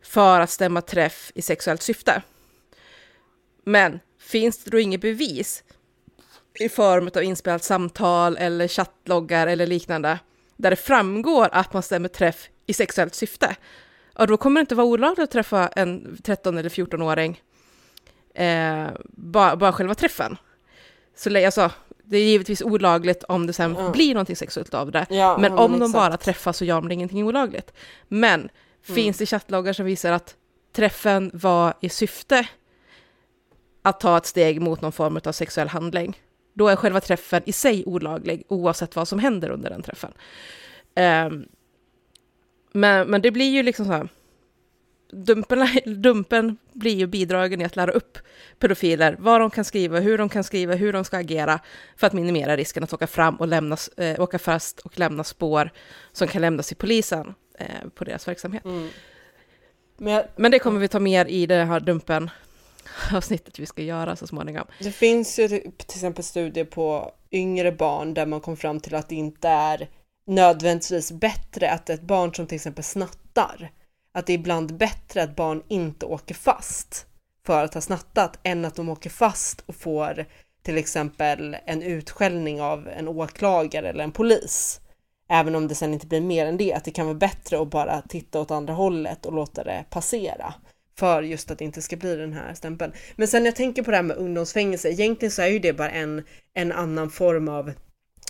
för 0.03 0.39
att 0.39 0.49
stämma 0.49 0.81
träff 0.81 1.31
i 1.35 1.41
sexuellt 1.41 1.81
syfte. 1.81 2.21
Men 3.65 3.99
finns 4.19 4.63
det 4.63 4.71
då 4.71 4.79
inget 4.79 5.01
bevis 5.01 5.63
i 6.59 6.69
form 6.69 7.09
av 7.15 7.23
inspelat 7.23 7.63
samtal 7.63 8.37
eller 8.37 8.67
chattloggar 8.67 9.47
eller 9.47 9.67
liknande 9.67 10.19
där 10.57 10.69
det 10.69 10.75
framgår 10.75 11.49
att 11.51 11.73
man 11.73 11.83
stämmer 11.83 12.09
träff 12.09 12.49
i 12.65 12.73
sexuellt 12.73 13.15
syfte, 13.15 13.55
ja 14.17 14.25
då 14.25 14.37
kommer 14.37 14.59
det 14.59 14.61
inte 14.61 14.75
vara 14.75 14.87
olagligt 14.87 15.23
att 15.23 15.31
träffa 15.31 15.67
en 15.67 16.17
13 16.23 16.57
eller 16.57 16.69
14-åring 16.69 17.41
eh, 18.35 18.87
bara, 19.07 19.55
bara 19.55 19.71
själva 19.73 19.95
träffen. 19.95 20.37
Så 21.15 21.45
alltså, 21.45 21.71
det 22.03 22.17
är 22.17 22.23
givetvis 22.23 22.61
olagligt 22.61 23.23
om 23.23 23.47
det 23.47 23.53
sen 23.53 23.75
Ja. 23.79 23.89
blir 23.89 24.13
någonting 24.13 24.35
sexuellt 24.35 24.73
av 24.73 24.91
det. 24.91 25.05
Ja, 25.09 25.37
men 25.37 25.51
om 25.51 25.71
men 25.71 25.79
de 25.79 25.85
exakt. 25.85 25.93
bara 25.93 26.17
träffas 26.17 26.57
så 26.57 26.65
gör 26.65 26.81
de 26.81 26.91
ingenting 26.91 27.23
olagligt. 27.27 27.73
Men 28.07 28.39
Mm. 28.39 28.95
finns 28.95 29.17
det 29.17 29.25
chattloggar 29.25 29.73
som 29.73 29.85
visar 29.85 30.11
att 30.11 30.35
träffen 30.75 31.31
var 31.33 31.73
i 31.81 31.89
syfte 31.89 32.47
att 33.81 33.99
ta 33.99 34.17
ett 34.17 34.25
steg 34.25 34.61
mot 34.61 34.81
någon 34.81 34.91
form 34.91 35.19
av 35.25 35.31
sexuell 35.31 35.67
handling, 35.67 36.21
då 36.53 36.67
är 36.67 36.75
själva 36.75 37.01
träffen 37.01 37.41
i 37.45 37.51
sig 37.51 37.83
olaglig 37.85 38.43
oavsett 38.47 38.95
vad 38.95 39.07
som 39.07 39.19
händer 39.19 39.49
under 39.49 39.69
den 39.69 39.81
träffen. 39.81 40.13
Ehm, 40.95 41.45
men, 42.71 43.07
men 43.07 43.21
det 43.21 43.31
blir 43.31 43.49
ju 43.49 43.63
liksom 43.63 43.85
så 43.85 43.91
här, 43.91 44.09
dumpen, 45.11 45.67
dumpen 46.01 46.57
blir 46.73 46.95
ju 46.95 47.07
bidragen 47.07 47.61
i 47.61 47.65
att 47.65 47.75
lära 47.75 47.91
upp 47.91 48.17
pedofiler 48.59 49.15
vad 49.19 49.41
de 49.41 49.49
kan 49.49 49.65
skriva, 49.65 49.99
hur 49.99 50.17
de 50.17 50.29
kan 50.29 50.43
skriva, 50.43 50.75
hur 50.75 50.93
de 50.93 51.03
ska 51.03 51.17
agera 51.17 51.59
för 51.95 52.07
att 52.07 52.13
minimera 52.13 52.57
risken 52.57 52.83
att 52.83 52.93
åka 52.93 53.07
fram 53.07 53.35
och 53.35 53.47
lämnas, 53.47 53.87
eh, 53.87 54.21
åka 54.21 54.39
fast 54.39 54.79
och 54.79 54.99
lämna 54.99 55.23
spår 55.23 55.69
som 56.11 56.27
kan 56.27 56.41
lämnas 56.41 56.67
till 56.67 56.77
polisen 56.77 57.33
eh, 57.59 57.89
på 57.95 58.03
deras 58.03 58.27
verksamhet. 58.27 58.65
Mm. 58.65 58.89
Men 59.97 60.13
jag, 60.13 60.25
Men 60.35 60.51
det 60.51 60.59
kommer 60.59 60.79
vi 60.79 60.87
ta 60.87 60.99
mer 60.99 61.25
i 61.25 61.45
det 61.45 61.63
här 61.63 61.79
dumpen 61.79 62.29
avsnittet 63.13 63.59
vi 63.59 63.65
ska 63.65 63.81
göra 63.81 64.15
så 64.15 64.27
småningom. 64.27 64.67
Det 64.79 64.91
finns 64.91 65.39
ju 65.39 65.47
till 65.47 65.69
exempel 65.87 66.23
studier 66.23 66.65
på 66.65 67.11
yngre 67.31 67.71
barn 67.71 68.13
där 68.13 68.25
man 68.25 68.41
kom 68.41 68.57
fram 68.57 68.79
till 68.79 68.95
att 68.95 69.09
det 69.09 69.15
inte 69.15 69.47
är 69.47 69.89
nödvändigtvis 70.27 71.11
bättre 71.11 71.71
att 71.71 71.89
ett 71.89 72.01
barn 72.01 72.33
som 72.33 72.47
till 72.47 72.55
exempel 72.55 72.83
snattar, 72.83 73.71
att 74.13 74.25
det 74.25 74.33
är 74.33 74.37
ibland 74.37 74.77
bättre 74.77 75.23
att 75.23 75.35
barn 75.35 75.63
inte 75.67 76.05
åker 76.05 76.35
fast 76.35 77.05
för 77.45 77.63
att 77.63 77.73
ha 77.73 77.81
snattat 77.81 78.39
än 78.43 78.65
att 78.65 78.75
de 78.75 78.89
åker 78.89 79.09
fast 79.09 79.63
och 79.65 79.75
får 79.75 80.25
till 80.63 80.77
exempel 80.77 81.57
en 81.65 81.81
utskällning 81.81 82.61
av 82.61 82.87
en 82.87 83.07
åklagare 83.07 83.89
eller 83.89 84.03
en 84.03 84.11
polis. 84.11 84.79
Även 85.29 85.55
om 85.55 85.67
det 85.67 85.75
sen 85.75 85.93
inte 85.93 86.07
blir 86.07 86.21
mer 86.21 86.45
än 86.45 86.57
det, 86.57 86.73
att 86.73 86.85
det 86.85 86.91
kan 86.91 87.05
vara 87.05 87.17
bättre 87.17 87.61
att 87.61 87.67
bara 87.67 88.01
titta 88.01 88.39
åt 88.39 88.51
andra 88.51 88.73
hållet 88.73 89.25
och 89.25 89.33
låta 89.33 89.63
det 89.63 89.85
passera. 89.89 90.53
För 90.95 91.23
just 91.23 91.51
att 91.51 91.57
det 91.57 91.65
inte 91.65 91.81
ska 91.81 91.95
bli 91.95 92.15
den 92.15 92.33
här 92.33 92.53
stämpeln. 92.53 92.93
Men 93.15 93.27
sen 93.27 93.43
när 93.43 93.47
jag 93.47 93.55
tänker 93.55 93.83
på 93.83 93.91
det 93.91 93.97
här 93.97 94.03
med 94.03 94.17
ungdomsfängelse, 94.17 94.89
egentligen 94.89 95.31
så 95.31 95.41
är 95.41 95.47
ju 95.47 95.59
det 95.59 95.73
bara 95.73 95.89
en, 95.89 96.23
en 96.53 96.71
annan 96.71 97.09
form 97.09 97.47
av 97.47 97.71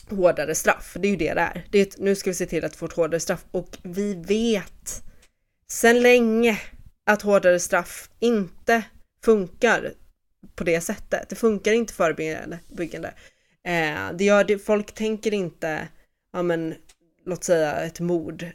hårdare 0.09 0.55
straff. 0.55 0.97
Det 0.99 1.07
är 1.07 1.09
ju 1.09 1.17
det 1.17 1.33
det 1.33 1.41
är. 1.41 1.65
Det 1.71 1.77
är 1.77 1.81
ett, 1.81 1.97
nu 1.99 2.15
ska 2.15 2.29
vi 2.29 2.33
se 2.33 2.45
till 2.45 2.65
att 2.65 2.75
få 2.75 2.85
ett 2.85 2.93
hårdare 2.93 3.19
straff 3.19 3.45
och 3.51 3.77
vi 3.83 4.15
vet 4.15 5.03
sen 5.67 6.01
länge 6.01 6.61
att 7.05 7.21
hårdare 7.21 7.59
straff 7.59 8.09
inte 8.19 8.83
funkar 9.23 9.93
på 10.55 10.63
det 10.63 10.81
sättet. 10.81 11.29
Det 11.29 11.35
funkar 11.35 11.73
inte 11.73 11.93
förebyggande. 11.93 13.13
Eh, 13.63 14.11
det 14.13 14.23
gör 14.23 14.43
det, 14.43 14.59
folk 14.59 14.93
tänker 14.93 15.33
inte, 15.33 15.87
ja 16.33 16.43
men 16.43 16.75
låt 17.25 17.43
säga 17.43 17.75
ett 17.75 17.99
mord, 17.99 18.45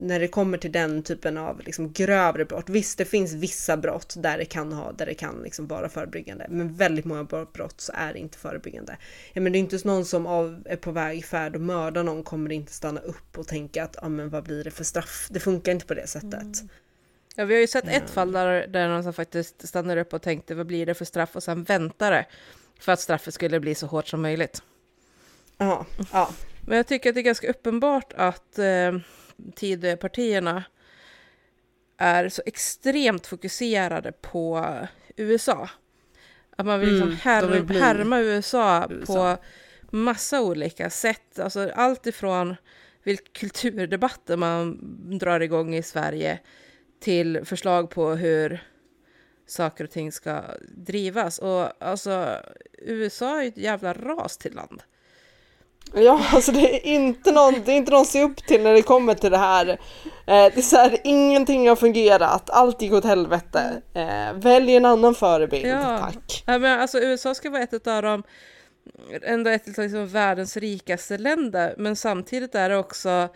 när 0.00 0.20
det 0.20 0.28
kommer 0.28 0.58
till 0.58 0.72
den 0.72 1.02
typen 1.02 1.38
av 1.38 1.60
liksom 1.60 1.92
grövre 1.92 2.44
brott. 2.44 2.68
Visst, 2.68 2.98
det 2.98 3.04
finns 3.04 3.32
vissa 3.32 3.76
brott 3.76 4.14
där 4.18 4.38
det 4.38 4.44
kan 4.44 4.72
ha, 4.72 4.92
där 4.92 5.06
det 5.06 5.14
kan 5.14 5.42
liksom 5.42 5.66
vara 5.66 5.88
förebyggande, 5.88 6.46
men 6.48 6.74
väldigt 6.74 7.04
många 7.04 7.24
brott 7.24 7.80
så 7.80 7.92
är 7.94 8.12
det 8.12 8.18
inte 8.18 8.38
förebyggande. 8.38 8.96
Ja, 9.32 9.40
men 9.40 9.52
det 9.52 9.58
är 9.58 9.60
inte 9.60 9.78
någon 9.84 10.04
som 10.04 10.26
av, 10.26 10.62
är 10.66 10.76
på 10.76 10.92
väg 10.92 11.24
färd 11.24 11.54
och 11.54 11.60
mördar 11.60 12.02
någon 12.02 12.22
kommer 12.22 12.52
inte 12.52 12.72
stanna 12.72 13.00
upp 13.00 13.38
och 13.38 13.46
tänka 13.46 13.84
att, 13.84 13.96
ja 14.02 14.08
men 14.08 14.30
vad 14.30 14.44
blir 14.44 14.64
det 14.64 14.70
för 14.70 14.84
straff? 14.84 15.28
Det 15.30 15.40
funkar 15.40 15.72
inte 15.72 15.86
på 15.86 15.94
det 15.94 16.06
sättet. 16.06 16.62
Ja, 17.36 17.44
vi 17.44 17.54
har 17.54 17.60
ju 17.60 17.66
sett 17.66 17.88
ett 17.88 18.10
fall 18.10 18.32
där, 18.32 18.66
där 18.66 18.88
någon 18.88 19.02
som 19.02 19.12
faktiskt 19.12 19.68
stannar 19.68 19.96
upp 19.96 20.14
och 20.14 20.22
tänkte 20.22 20.54
vad 20.54 20.66
blir 20.66 20.86
det 20.86 20.94
för 20.94 21.04
straff 21.04 21.36
och 21.36 21.42
sen 21.42 21.64
väntade 21.64 22.26
för 22.80 22.92
att 22.92 23.00
straffet 23.00 23.34
skulle 23.34 23.60
bli 23.60 23.74
så 23.74 23.86
hårt 23.86 24.08
som 24.08 24.22
möjligt. 24.22 24.62
Ja, 25.58 25.86
ja. 26.12 26.30
Men 26.66 26.76
jag 26.76 26.86
tycker 26.86 27.08
att 27.10 27.14
det 27.14 27.20
är 27.20 27.22
ganska 27.22 27.50
uppenbart 27.50 28.12
att 28.16 28.58
eh, 28.58 28.92
Tidöpartierna 29.56 30.64
är 31.96 32.28
så 32.28 32.42
extremt 32.46 33.26
fokuserade 33.26 34.12
på 34.12 34.66
USA. 35.16 35.68
Att 36.56 36.66
man 36.66 36.80
vill 36.80 36.88
liksom 36.88 37.08
Mm, 37.08 37.18
här, 37.22 37.46
vill 37.46 37.82
härma 37.82 38.20
USA, 38.20 38.86
USA. 38.90 39.36
på 39.90 39.96
massa 39.96 40.42
olika 40.42 40.90
sätt. 40.90 41.38
Alltså 41.38 41.70
allt 41.74 42.06
ifrån 42.06 42.56
vilka 43.02 43.30
kulturdebatter 43.32 44.36
man 44.36 44.78
drar 45.18 45.40
igång 45.40 45.74
i 45.74 45.82
Sverige 45.82 46.38
till 47.00 47.44
förslag 47.44 47.90
på 47.90 48.10
hur 48.10 48.62
saker 49.46 49.84
och 49.84 49.90
ting 49.90 50.12
ska 50.12 50.42
drivas. 50.68 51.38
Och 51.38 51.84
alltså, 51.84 52.42
USA 52.78 53.42
är 53.42 53.48
ett 53.48 53.56
jävla 53.56 53.92
ras 53.92 54.38
till 54.38 54.54
land. 54.54 54.82
Ja, 55.94 56.26
alltså 56.32 56.52
det 56.52 56.74
är 56.76 56.86
inte 56.86 57.32
någon, 57.32 57.54
det 57.64 57.72
är 57.72 57.76
inte 57.76 57.90
någon 57.92 58.00
att 58.00 58.06
se 58.06 58.22
upp 58.22 58.36
till 58.46 58.62
när 58.62 58.72
det 58.74 58.82
kommer 58.82 59.14
till 59.14 59.30
det 59.30 59.38
här. 59.38 59.68
Eh, 59.68 59.76
det 60.26 60.56
är 60.56 60.62
så 60.62 60.76
här, 60.76 60.96
ingenting 61.04 61.68
har 61.68 61.76
fungerat, 61.76 62.50
allt 62.50 62.82
gick 62.82 62.92
åt 62.92 63.04
helvete. 63.04 63.82
Eh, 63.94 64.32
välj 64.34 64.76
en 64.76 64.84
annan 64.84 65.14
förebild, 65.14 65.66
Ja. 65.66 65.98
tack. 65.98 66.42
Ja, 66.46 66.58
men 66.58 66.80
alltså, 66.80 66.98
USA 66.98 67.34
ska 67.34 67.50
vara 67.50 67.62
ett 67.62 67.86
av 67.86 68.02
de 68.02 68.22
ändå 69.22 69.50
ett 69.50 69.78
av 69.78 69.84
liksom 69.84 70.06
världens 70.08 70.56
rikaste 70.56 71.18
länder, 71.18 71.74
men 71.78 71.96
samtidigt 71.96 72.54
är 72.54 72.68
det 72.68 72.76
också 72.76 73.28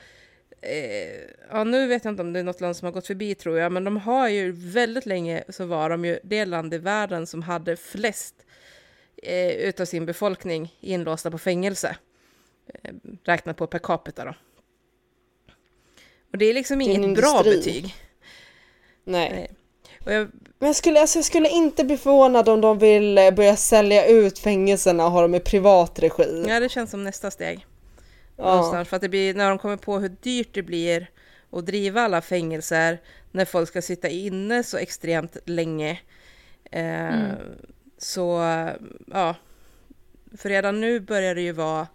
eh, 0.61 1.21
ja, 1.51 1.65
nu 1.65 1.87
vet 1.87 2.05
jag 2.05 2.13
inte 2.13 2.23
om 2.23 2.33
det 2.33 2.39
är 2.41 2.45
något 2.45 2.61
land 2.61 2.77
som 2.77 2.87
har 2.87 2.93
gått 2.93 3.07
förbi 3.07 3.35
tror 3.35 3.59
jag, 3.59 3.73
men 3.73 3.85
de 3.85 3.97
har 3.97 4.29
ju 4.29 4.53
väldigt 4.53 5.07
länge 5.07 5.45
så 5.49 5.65
var 5.67 5.91
de 5.91 6.05
ju 6.05 6.19
det 6.23 6.45
land 6.45 6.75
i 6.75 6.79
världen 6.79 7.27
som 7.27 7.43
hade 7.43 7.77
flest 7.77 8.35
eh, 9.23 9.49
utav 9.51 9.85
sin 9.85 10.07
befolkning 10.07 10.75
inlåsta 10.81 11.31
på 11.31 11.39
fängelse. 11.39 11.97
Eh, 12.83 12.95
räknat 13.25 13.57
på 13.57 13.67
per 13.67 13.79
capita 13.79 14.25
då. 14.25 14.35
Och 16.33 16.39
det 16.39 16.45
är 16.45 16.55
liksom 16.55 16.79
Det 16.79 16.85
är 16.85 16.95
inget 16.95 17.19
bra 17.19 17.43
betyg. 17.43 17.95
Nej. 19.05 19.31
Nej. 19.31 19.51
Jag, 20.15 20.31
Men 20.59 20.67
jag 20.67 20.77
skulle, 20.77 21.01
alltså 21.01 21.19
jag 21.19 21.25
skulle 21.25 21.49
inte 21.49 21.85
bli 21.85 21.97
förvånad 21.97 22.49
om 22.49 22.61
de 22.61 22.79
vill 22.79 23.19
eh, 23.19 23.31
börja 23.31 23.57
sälja 23.57 24.07
ut 24.07 24.39
fängelserna 24.39 25.05
och 25.05 25.11
ha 25.11 25.23
dem 25.23 25.35
i 25.35 25.41
privat 25.41 25.99
regi. 25.99 26.45
ja, 26.49 26.61
det 26.61 26.69
känns 26.69 26.91
som 26.91 27.05
nästa 27.05 27.31
steg. 27.31 27.67
Ja. 28.37 28.85
För 28.85 28.97
att 28.97 29.03
det 29.03 29.09
blir, 29.09 29.35
när 29.35 29.49
de 29.49 29.59
kommer 29.59 29.77
på 29.77 29.99
hur 29.99 30.09
dyrt 30.09 30.49
det 30.55 30.63
blir 30.63 31.11
att 31.51 31.67
driva 31.67 32.01
alla 32.03 32.23
fängelser, 32.23 32.99
när 33.31 33.45
folk 33.45 33.69
ska 33.69 33.83
sitta 33.83 34.09
inne 34.09 34.63
så 34.63 34.77
extremt 34.77 35.37
länge. 35.45 36.01
Eh, 36.71 37.33
Så, 37.99 38.41
ja. 39.13 39.35
För 40.37 40.49
redan 40.49 40.81
nu 40.81 41.01
börjar 41.01 41.35
det 41.35 41.41
ju 41.41 41.53
vara 41.53 41.87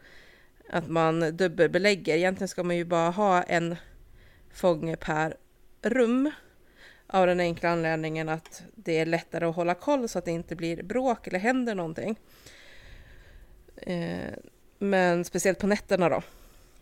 att 0.70 0.88
man 0.88 1.38
dubbelbelägger. 1.38 2.16
Egentligen 2.16 2.48
ska 2.48 2.64
man 2.64 2.76
ju 2.76 2.86
bara 2.86 3.10
ha 3.10 3.44
en 3.44 3.76
fånge 4.54 4.96
per 4.96 5.38
rum. 5.82 6.32
Av 7.08 7.28
den 7.28 7.40
enkla 7.40 7.70
anledningen 7.70 8.30
att 8.30 8.64
det 8.76 9.00
är 9.00 9.06
lättare 9.06 9.46
att 9.46 9.56
hålla 9.56 9.76
koll 9.76 10.10
så 10.10 10.20
att 10.20 10.26
det 10.26 10.32
inte 10.32 10.56
blir 10.56 10.84
bråk 10.84 11.28
eller 11.28 11.40
händer 11.40 11.76
någonting. 11.76 12.16
Eh, 13.76 14.34
men 14.78 15.26
speciellt 15.26 15.60
på 15.60 15.68
nätterna 15.68 16.10
då, 16.10 16.22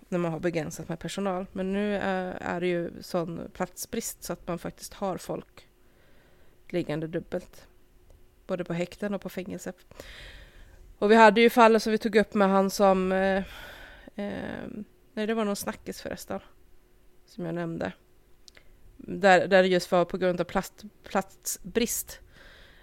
när 0.10 0.20
man 0.20 0.32
har 0.32 0.40
begränsat 0.40 0.90
med 0.90 1.00
personal. 1.00 1.46
Men 1.52 1.74
nu 1.74 1.96
är, 1.98 2.38
är 2.42 2.62
det 2.62 2.68
ju 2.68 2.92
sån 3.02 3.52
platsbrist 3.54 4.24
så 4.24 4.34
att 4.34 4.48
man 4.48 4.60
faktiskt 4.60 4.94
har 4.94 5.18
folk 5.18 5.68
liggande 6.70 7.08
dubbelt. 7.08 7.68
Både 8.48 8.64
på 8.64 8.74
häkten 8.74 9.14
och 9.14 9.22
på 9.22 9.30
fängelse. 9.30 9.74
Och 11.00 11.12
vi 11.12 11.16
hade 11.16 11.42
ju 11.42 11.50
fallet 11.50 11.84
som 11.84 11.92
vi 11.92 11.98
tog 11.98 12.16
upp 12.16 12.34
med 12.34 12.50
han 12.50 12.70
som... 12.70 13.12
Eh, 13.12 13.44
Eh, 14.18 14.68
nej, 15.14 15.28
det 15.28 15.34
var 15.34 15.46
någon 15.46 15.56
snackis 15.56 16.02
förresten. 16.02 16.40
Som 17.26 17.46
jag 17.46 17.56
nämnde. 17.56 17.94
Där, 18.98 19.48
där 19.48 19.64
det 19.64 19.70
just 19.70 19.92
var 19.92 20.06
på 20.06 20.18
grund 20.18 20.42
av 20.42 20.46
plast, 20.46 20.84
platsbrist. 21.04 22.20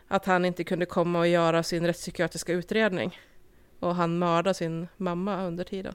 Att 0.08 0.26
han 0.26 0.44
inte 0.44 0.64
kunde 0.64 0.86
komma 0.86 1.18
och 1.18 1.28
göra 1.28 1.62
sin 1.62 1.86
rättspsykiatriska 1.86 2.52
utredning. 2.52 3.18
Och 3.80 3.94
han 3.94 4.18
mördade 4.18 4.54
sin 4.54 4.88
mamma 4.96 5.44
under 5.44 5.64
tiden. 5.64 5.94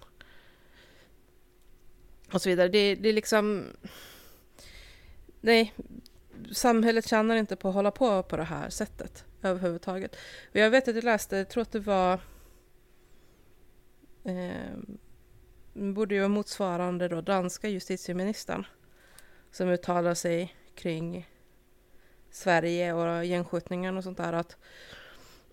Och 2.34 2.42
så 2.42 2.50
vidare. 2.50 2.68
Det, 2.68 2.96
det 2.96 3.10
är 3.10 3.14
liksom... 3.14 3.66
Nej, 5.42 5.74
samhället 6.52 7.08
tjänar 7.08 7.36
inte 7.36 7.56
på 7.56 7.70
att 7.70 7.76
hålla 7.76 7.92
på 7.92 8.24
på 8.24 8.38
det 8.38 8.44
här 8.44 8.70
sättet 8.70 9.26
överhuvudtaget. 9.42 10.16
Och 10.52 10.56
jag 10.56 10.70
vet 10.70 10.88
att 10.88 10.96
jag 10.96 11.04
läste, 11.04 11.38
jag 11.38 11.50
tror 11.50 11.62
att 11.62 11.72
det 11.72 11.80
var... 11.80 12.20
Eh, 14.24 14.78
borde 15.74 16.16
ju 16.16 16.22
vara 16.22 16.30
motsvarande 16.30 17.08
då 17.08 17.22
danska 17.22 17.68
justitieministern 17.70 18.66
som 19.52 19.70
uttalar 19.70 20.14
sig 20.14 20.56
kring 20.76 21.28
Sverige 22.32 22.94
och 22.94 23.26
gängskjutningen 23.26 23.98
och 23.98 24.04
sånt 24.04 24.18
där. 24.18 24.34
Att, 24.34 24.58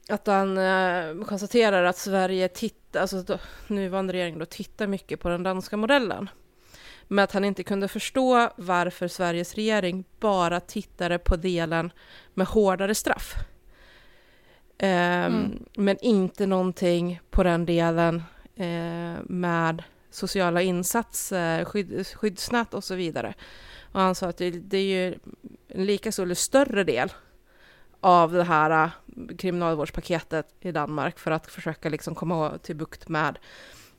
att 0.09 0.26
han 0.26 0.59
eh, 0.59 1.24
konstaterar 1.24 1.84
att 1.84 1.97
Sverige 1.97 2.48
tittar, 2.48 3.01
alltså 3.01 3.22
då, 3.22 3.38
nuvarande 3.66 4.12
regering 4.12 4.38
då 4.38 4.44
tittar 4.44 4.86
mycket 4.86 5.20
på 5.20 5.28
den 5.28 5.43
danska 5.43 5.76
modellen. 5.76 6.30
Men 7.09 7.24
att 7.24 7.32
han 7.32 7.44
inte 7.44 7.62
kunde 7.62 7.88
förstå 7.88 8.51
varför 8.56 9.09
Sveriges 9.09 9.55
regering 9.55 10.05
bara 10.20 10.60
tittade 10.60 11.18
på 11.18 11.36
delen 11.36 11.93
med 12.34 12.47
hårdare 12.47 12.94
straff. 12.94 13.34
Ehm, 14.78 15.34
Mm. 15.34 15.64
Men 15.76 15.97
inte 16.01 16.47
någonting 16.47 17.20
på 17.30 17.43
den 17.43 17.66
delen 17.66 18.22
eh, 18.55 19.22
med 19.24 19.82
sociala 20.16 20.62
insatser, 20.62 21.60
eh, 21.60 21.64
skydd, 21.64 22.06
skyddsnät 22.06 22.74
och 22.74 22.84
så 22.84 22.94
vidare. 22.94 23.34
Och 23.93 24.01
han 24.01 24.14
sa 24.14 24.26
att 24.26 24.36
det, 24.36 24.51
det 24.51 24.78
är 24.78 24.82
ju 24.82 25.18
en 25.68 25.84
lika 25.84 26.12
stor 26.12 26.22
eller 26.22 26.34
större 26.34 26.84
del 26.84 27.12
av 28.01 28.32
det 28.32 28.44
här 28.44 28.84
eh, 28.84 28.90
kriminalvårdspaketet 29.36 30.47
i 30.60 30.72
Danmark 30.72 31.18
för 31.18 31.30
att 31.30 31.47
försöka 31.47 31.88
liksom 31.88 32.14
komma 32.14 32.59
till 32.59 32.76
bukt 32.76 33.09
med 33.09 33.38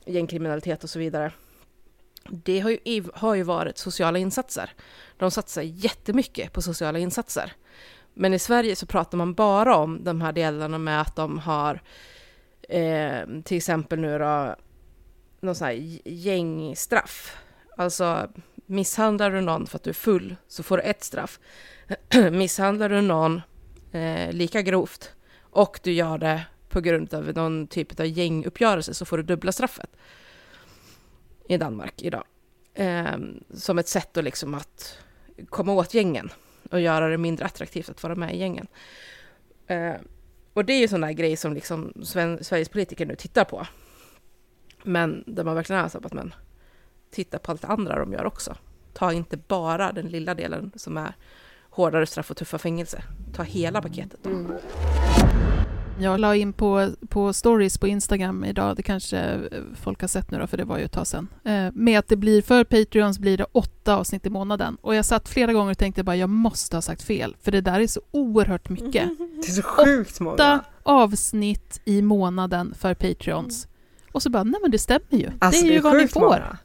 gängkriminalitet 0.06 0.84
och 0.84 0.90
så 0.90 0.98
vidare. 0.98 1.32
Det 2.30 2.60
har 2.60 2.70
ju, 2.70 3.04
har 3.14 3.34
ju 3.34 3.42
varit 3.42 3.78
sociala 3.78 4.18
insatser. 4.18 4.70
De 5.16 5.30
satsar 5.30 5.62
jättemycket 5.62 6.52
på 6.52 6.62
sociala 6.62 6.98
insatser. 6.98 7.52
Men 8.14 8.34
i 8.34 8.38
Sverige 8.38 8.76
så 8.76 8.86
pratar 8.86 9.18
man 9.18 9.34
bara 9.34 9.76
om 9.76 10.04
de 10.04 10.20
här 10.20 10.32
delarna 10.32 10.78
med 10.78 11.00
att 11.00 11.16
de 11.16 11.38
har 11.38 11.82
eh, 12.68 13.42
till 13.44 13.56
exempel 13.56 13.98
nu 13.98 14.18
då 14.18 14.56
någon 15.40 15.54
sån 15.54 15.66
här 15.66 15.98
gängstraff. 16.04 17.36
Alltså 17.76 18.30
misshandlar 18.66 19.30
du 19.30 19.40
någon 19.40 19.66
för 19.66 19.76
att 19.76 19.82
du 19.82 19.90
är 19.90 19.94
full 19.94 20.36
så 20.48 20.62
får 20.62 20.76
du 20.76 20.82
ett 20.82 21.04
straff. 21.04 21.40
misshandlar 22.32 22.88
du 22.88 23.00
någon 23.00 23.40
eh, 23.92 24.32
lika 24.32 24.62
grovt 24.62 25.12
och 25.40 25.80
du 25.82 25.92
gör 25.92 26.18
det 26.18 26.42
på 26.68 26.80
grund 26.80 27.14
av 27.14 27.32
någon 27.34 27.66
typ 27.66 28.00
av 28.00 28.06
gänguppgörelse 28.06 28.94
så 28.94 29.04
får 29.04 29.16
du 29.16 29.22
dubbla 29.22 29.52
straffet 29.52 29.90
i 31.48 31.56
Danmark 31.56 32.02
idag. 32.02 32.24
Eh, 32.74 33.16
som 33.54 33.78
ett 33.78 33.88
sätt 33.88 34.08
då 34.12 34.20
liksom 34.20 34.54
att 34.54 34.98
komma 35.48 35.72
åt 35.72 35.94
gängen 35.94 36.30
och 36.70 36.80
göra 36.80 37.08
det 37.08 37.18
mindre 37.18 37.46
attraktivt 37.46 37.88
att 37.88 38.02
vara 38.02 38.14
med 38.14 38.34
i 38.34 38.38
gängen. 38.38 38.66
Eh, 39.66 39.94
och 40.52 40.64
det 40.64 40.72
är 40.72 40.80
ju 40.80 40.88
sån 40.88 41.00
där 41.00 41.12
grej 41.12 41.36
som 41.36 41.54
liksom 41.54 41.92
Sven- 42.02 42.44
Sveriges 42.44 42.68
politiker 42.68 43.06
nu 43.06 43.16
tittar 43.16 43.44
på. 43.44 43.66
Men 44.82 45.24
där 45.26 45.44
man 45.44 45.54
verkligen 45.54 45.84
är 45.84 45.88
så 45.88 45.98
att 45.98 46.12
man 46.12 46.34
tittar 47.10 47.38
på 47.38 47.50
allt 47.50 47.62
det 47.62 47.68
andra 47.68 47.98
de 47.98 48.12
gör 48.12 48.24
också. 48.24 48.56
Ta 48.92 49.12
inte 49.12 49.36
bara 49.36 49.92
den 49.92 50.08
lilla 50.08 50.34
delen 50.34 50.72
som 50.76 50.96
är 50.96 51.14
hårdare 51.70 52.06
straff 52.06 52.30
och 52.30 52.36
tuffa 52.36 52.58
fängelser. 52.58 53.04
Ta 53.34 53.42
hela 53.42 53.82
paketet. 53.82 54.20
Då. 54.22 54.58
Jag 56.00 56.20
la 56.20 56.34
in 56.34 56.52
på, 56.52 56.90
på 57.08 57.32
stories 57.32 57.78
på 57.78 57.88
Instagram 57.88 58.44
idag, 58.44 58.76
det 58.76 58.82
kanske 58.82 59.40
folk 59.74 60.00
har 60.00 60.08
sett 60.08 60.30
nu 60.30 60.38
då, 60.38 60.46
för 60.46 60.56
det 60.56 60.64
var 60.64 60.78
ju 60.78 60.84
ett 60.84 60.92
tag 60.92 61.06
sedan, 61.06 61.28
eh, 61.44 61.68
med 61.72 61.98
att 61.98 62.08
det 62.08 62.16
blir 62.16 62.42
för 62.42 62.64
Patreons 62.64 63.18
blir 63.18 63.38
det 63.38 63.46
åtta 63.52 63.96
avsnitt 63.96 64.26
i 64.26 64.30
månaden. 64.30 64.76
Och 64.80 64.94
jag 64.94 65.04
satt 65.04 65.28
flera 65.28 65.52
gånger 65.52 65.70
och 65.70 65.78
tänkte 65.78 66.02
bara, 66.02 66.16
jag 66.16 66.28
måste 66.28 66.76
ha 66.76 66.82
sagt 66.82 67.02
fel, 67.02 67.36
för 67.42 67.52
det 67.52 67.60
där 67.60 67.80
är 67.80 67.86
så 67.86 68.00
oerhört 68.10 68.68
mycket. 68.68 69.08
Det 69.18 69.48
är 69.48 69.52
så 69.52 69.62
sjukt 69.62 70.20
många. 70.20 70.34
Åtta 70.34 70.64
avsnitt 70.82 71.80
i 71.84 72.02
månaden 72.02 72.74
för 72.78 72.94
Patreons. 72.94 73.67
Och 74.12 74.22
så 74.22 74.30
bara, 74.30 74.42
nej 74.44 74.60
men 74.62 74.70
det 74.70 74.78
stämmer 74.78 75.00
ju. 75.10 75.30
Alltså, 75.38 75.64
det 75.64 75.70
är 75.70 75.72
ju 75.72 75.80
vad 75.80 75.96
ni 75.96 76.08
får. 76.08 76.20
många. 76.20 76.58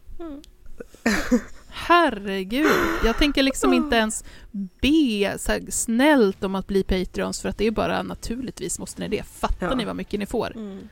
Herregud, 1.70 2.68
jag 3.06 3.18
tänker 3.18 3.44
liksom 3.44 3.74
inte 3.74 3.95
ens 3.95 4.24
be 4.82 5.38
så 5.40 5.52
här, 5.52 5.72
snällt 5.72 6.44
om 6.44 6.56
att 6.56 6.68
bli 6.68 6.84
Patreons 6.84 7.41
för 7.41 7.49
att 7.49 7.57
det 7.57 7.68
är 7.68 7.72
bara 7.72 8.03
naturligtvis 8.03 8.80
måste 8.80 9.02
ni 9.02 9.07
det. 9.07 9.24
Fattar 9.24 9.68
Ja. 9.68 9.76
ni 9.76 9.86
vad 9.86 9.95
mycket 9.95 10.20
ni 10.20 10.26
får? 10.26 10.52
Mm. 10.56 10.90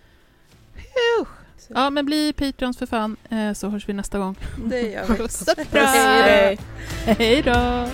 Ja 1.67 1.89
men 1.89 2.05
bli 2.05 2.33
Patreons 2.33 2.77
för 2.77 2.85
fan 2.85 3.15
eh, 3.29 3.53
så 3.53 3.69
hörs 3.69 3.89
vi 3.89 3.93
nästa 3.93 4.19
gång. 4.19 4.35
Det 4.65 4.81
gör 4.81 5.05
vi. 5.07 5.15
Puss 5.17 5.41
och 5.41 5.67
kram! 5.71 6.57
Hej 7.05 7.41
då! 7.45 7.87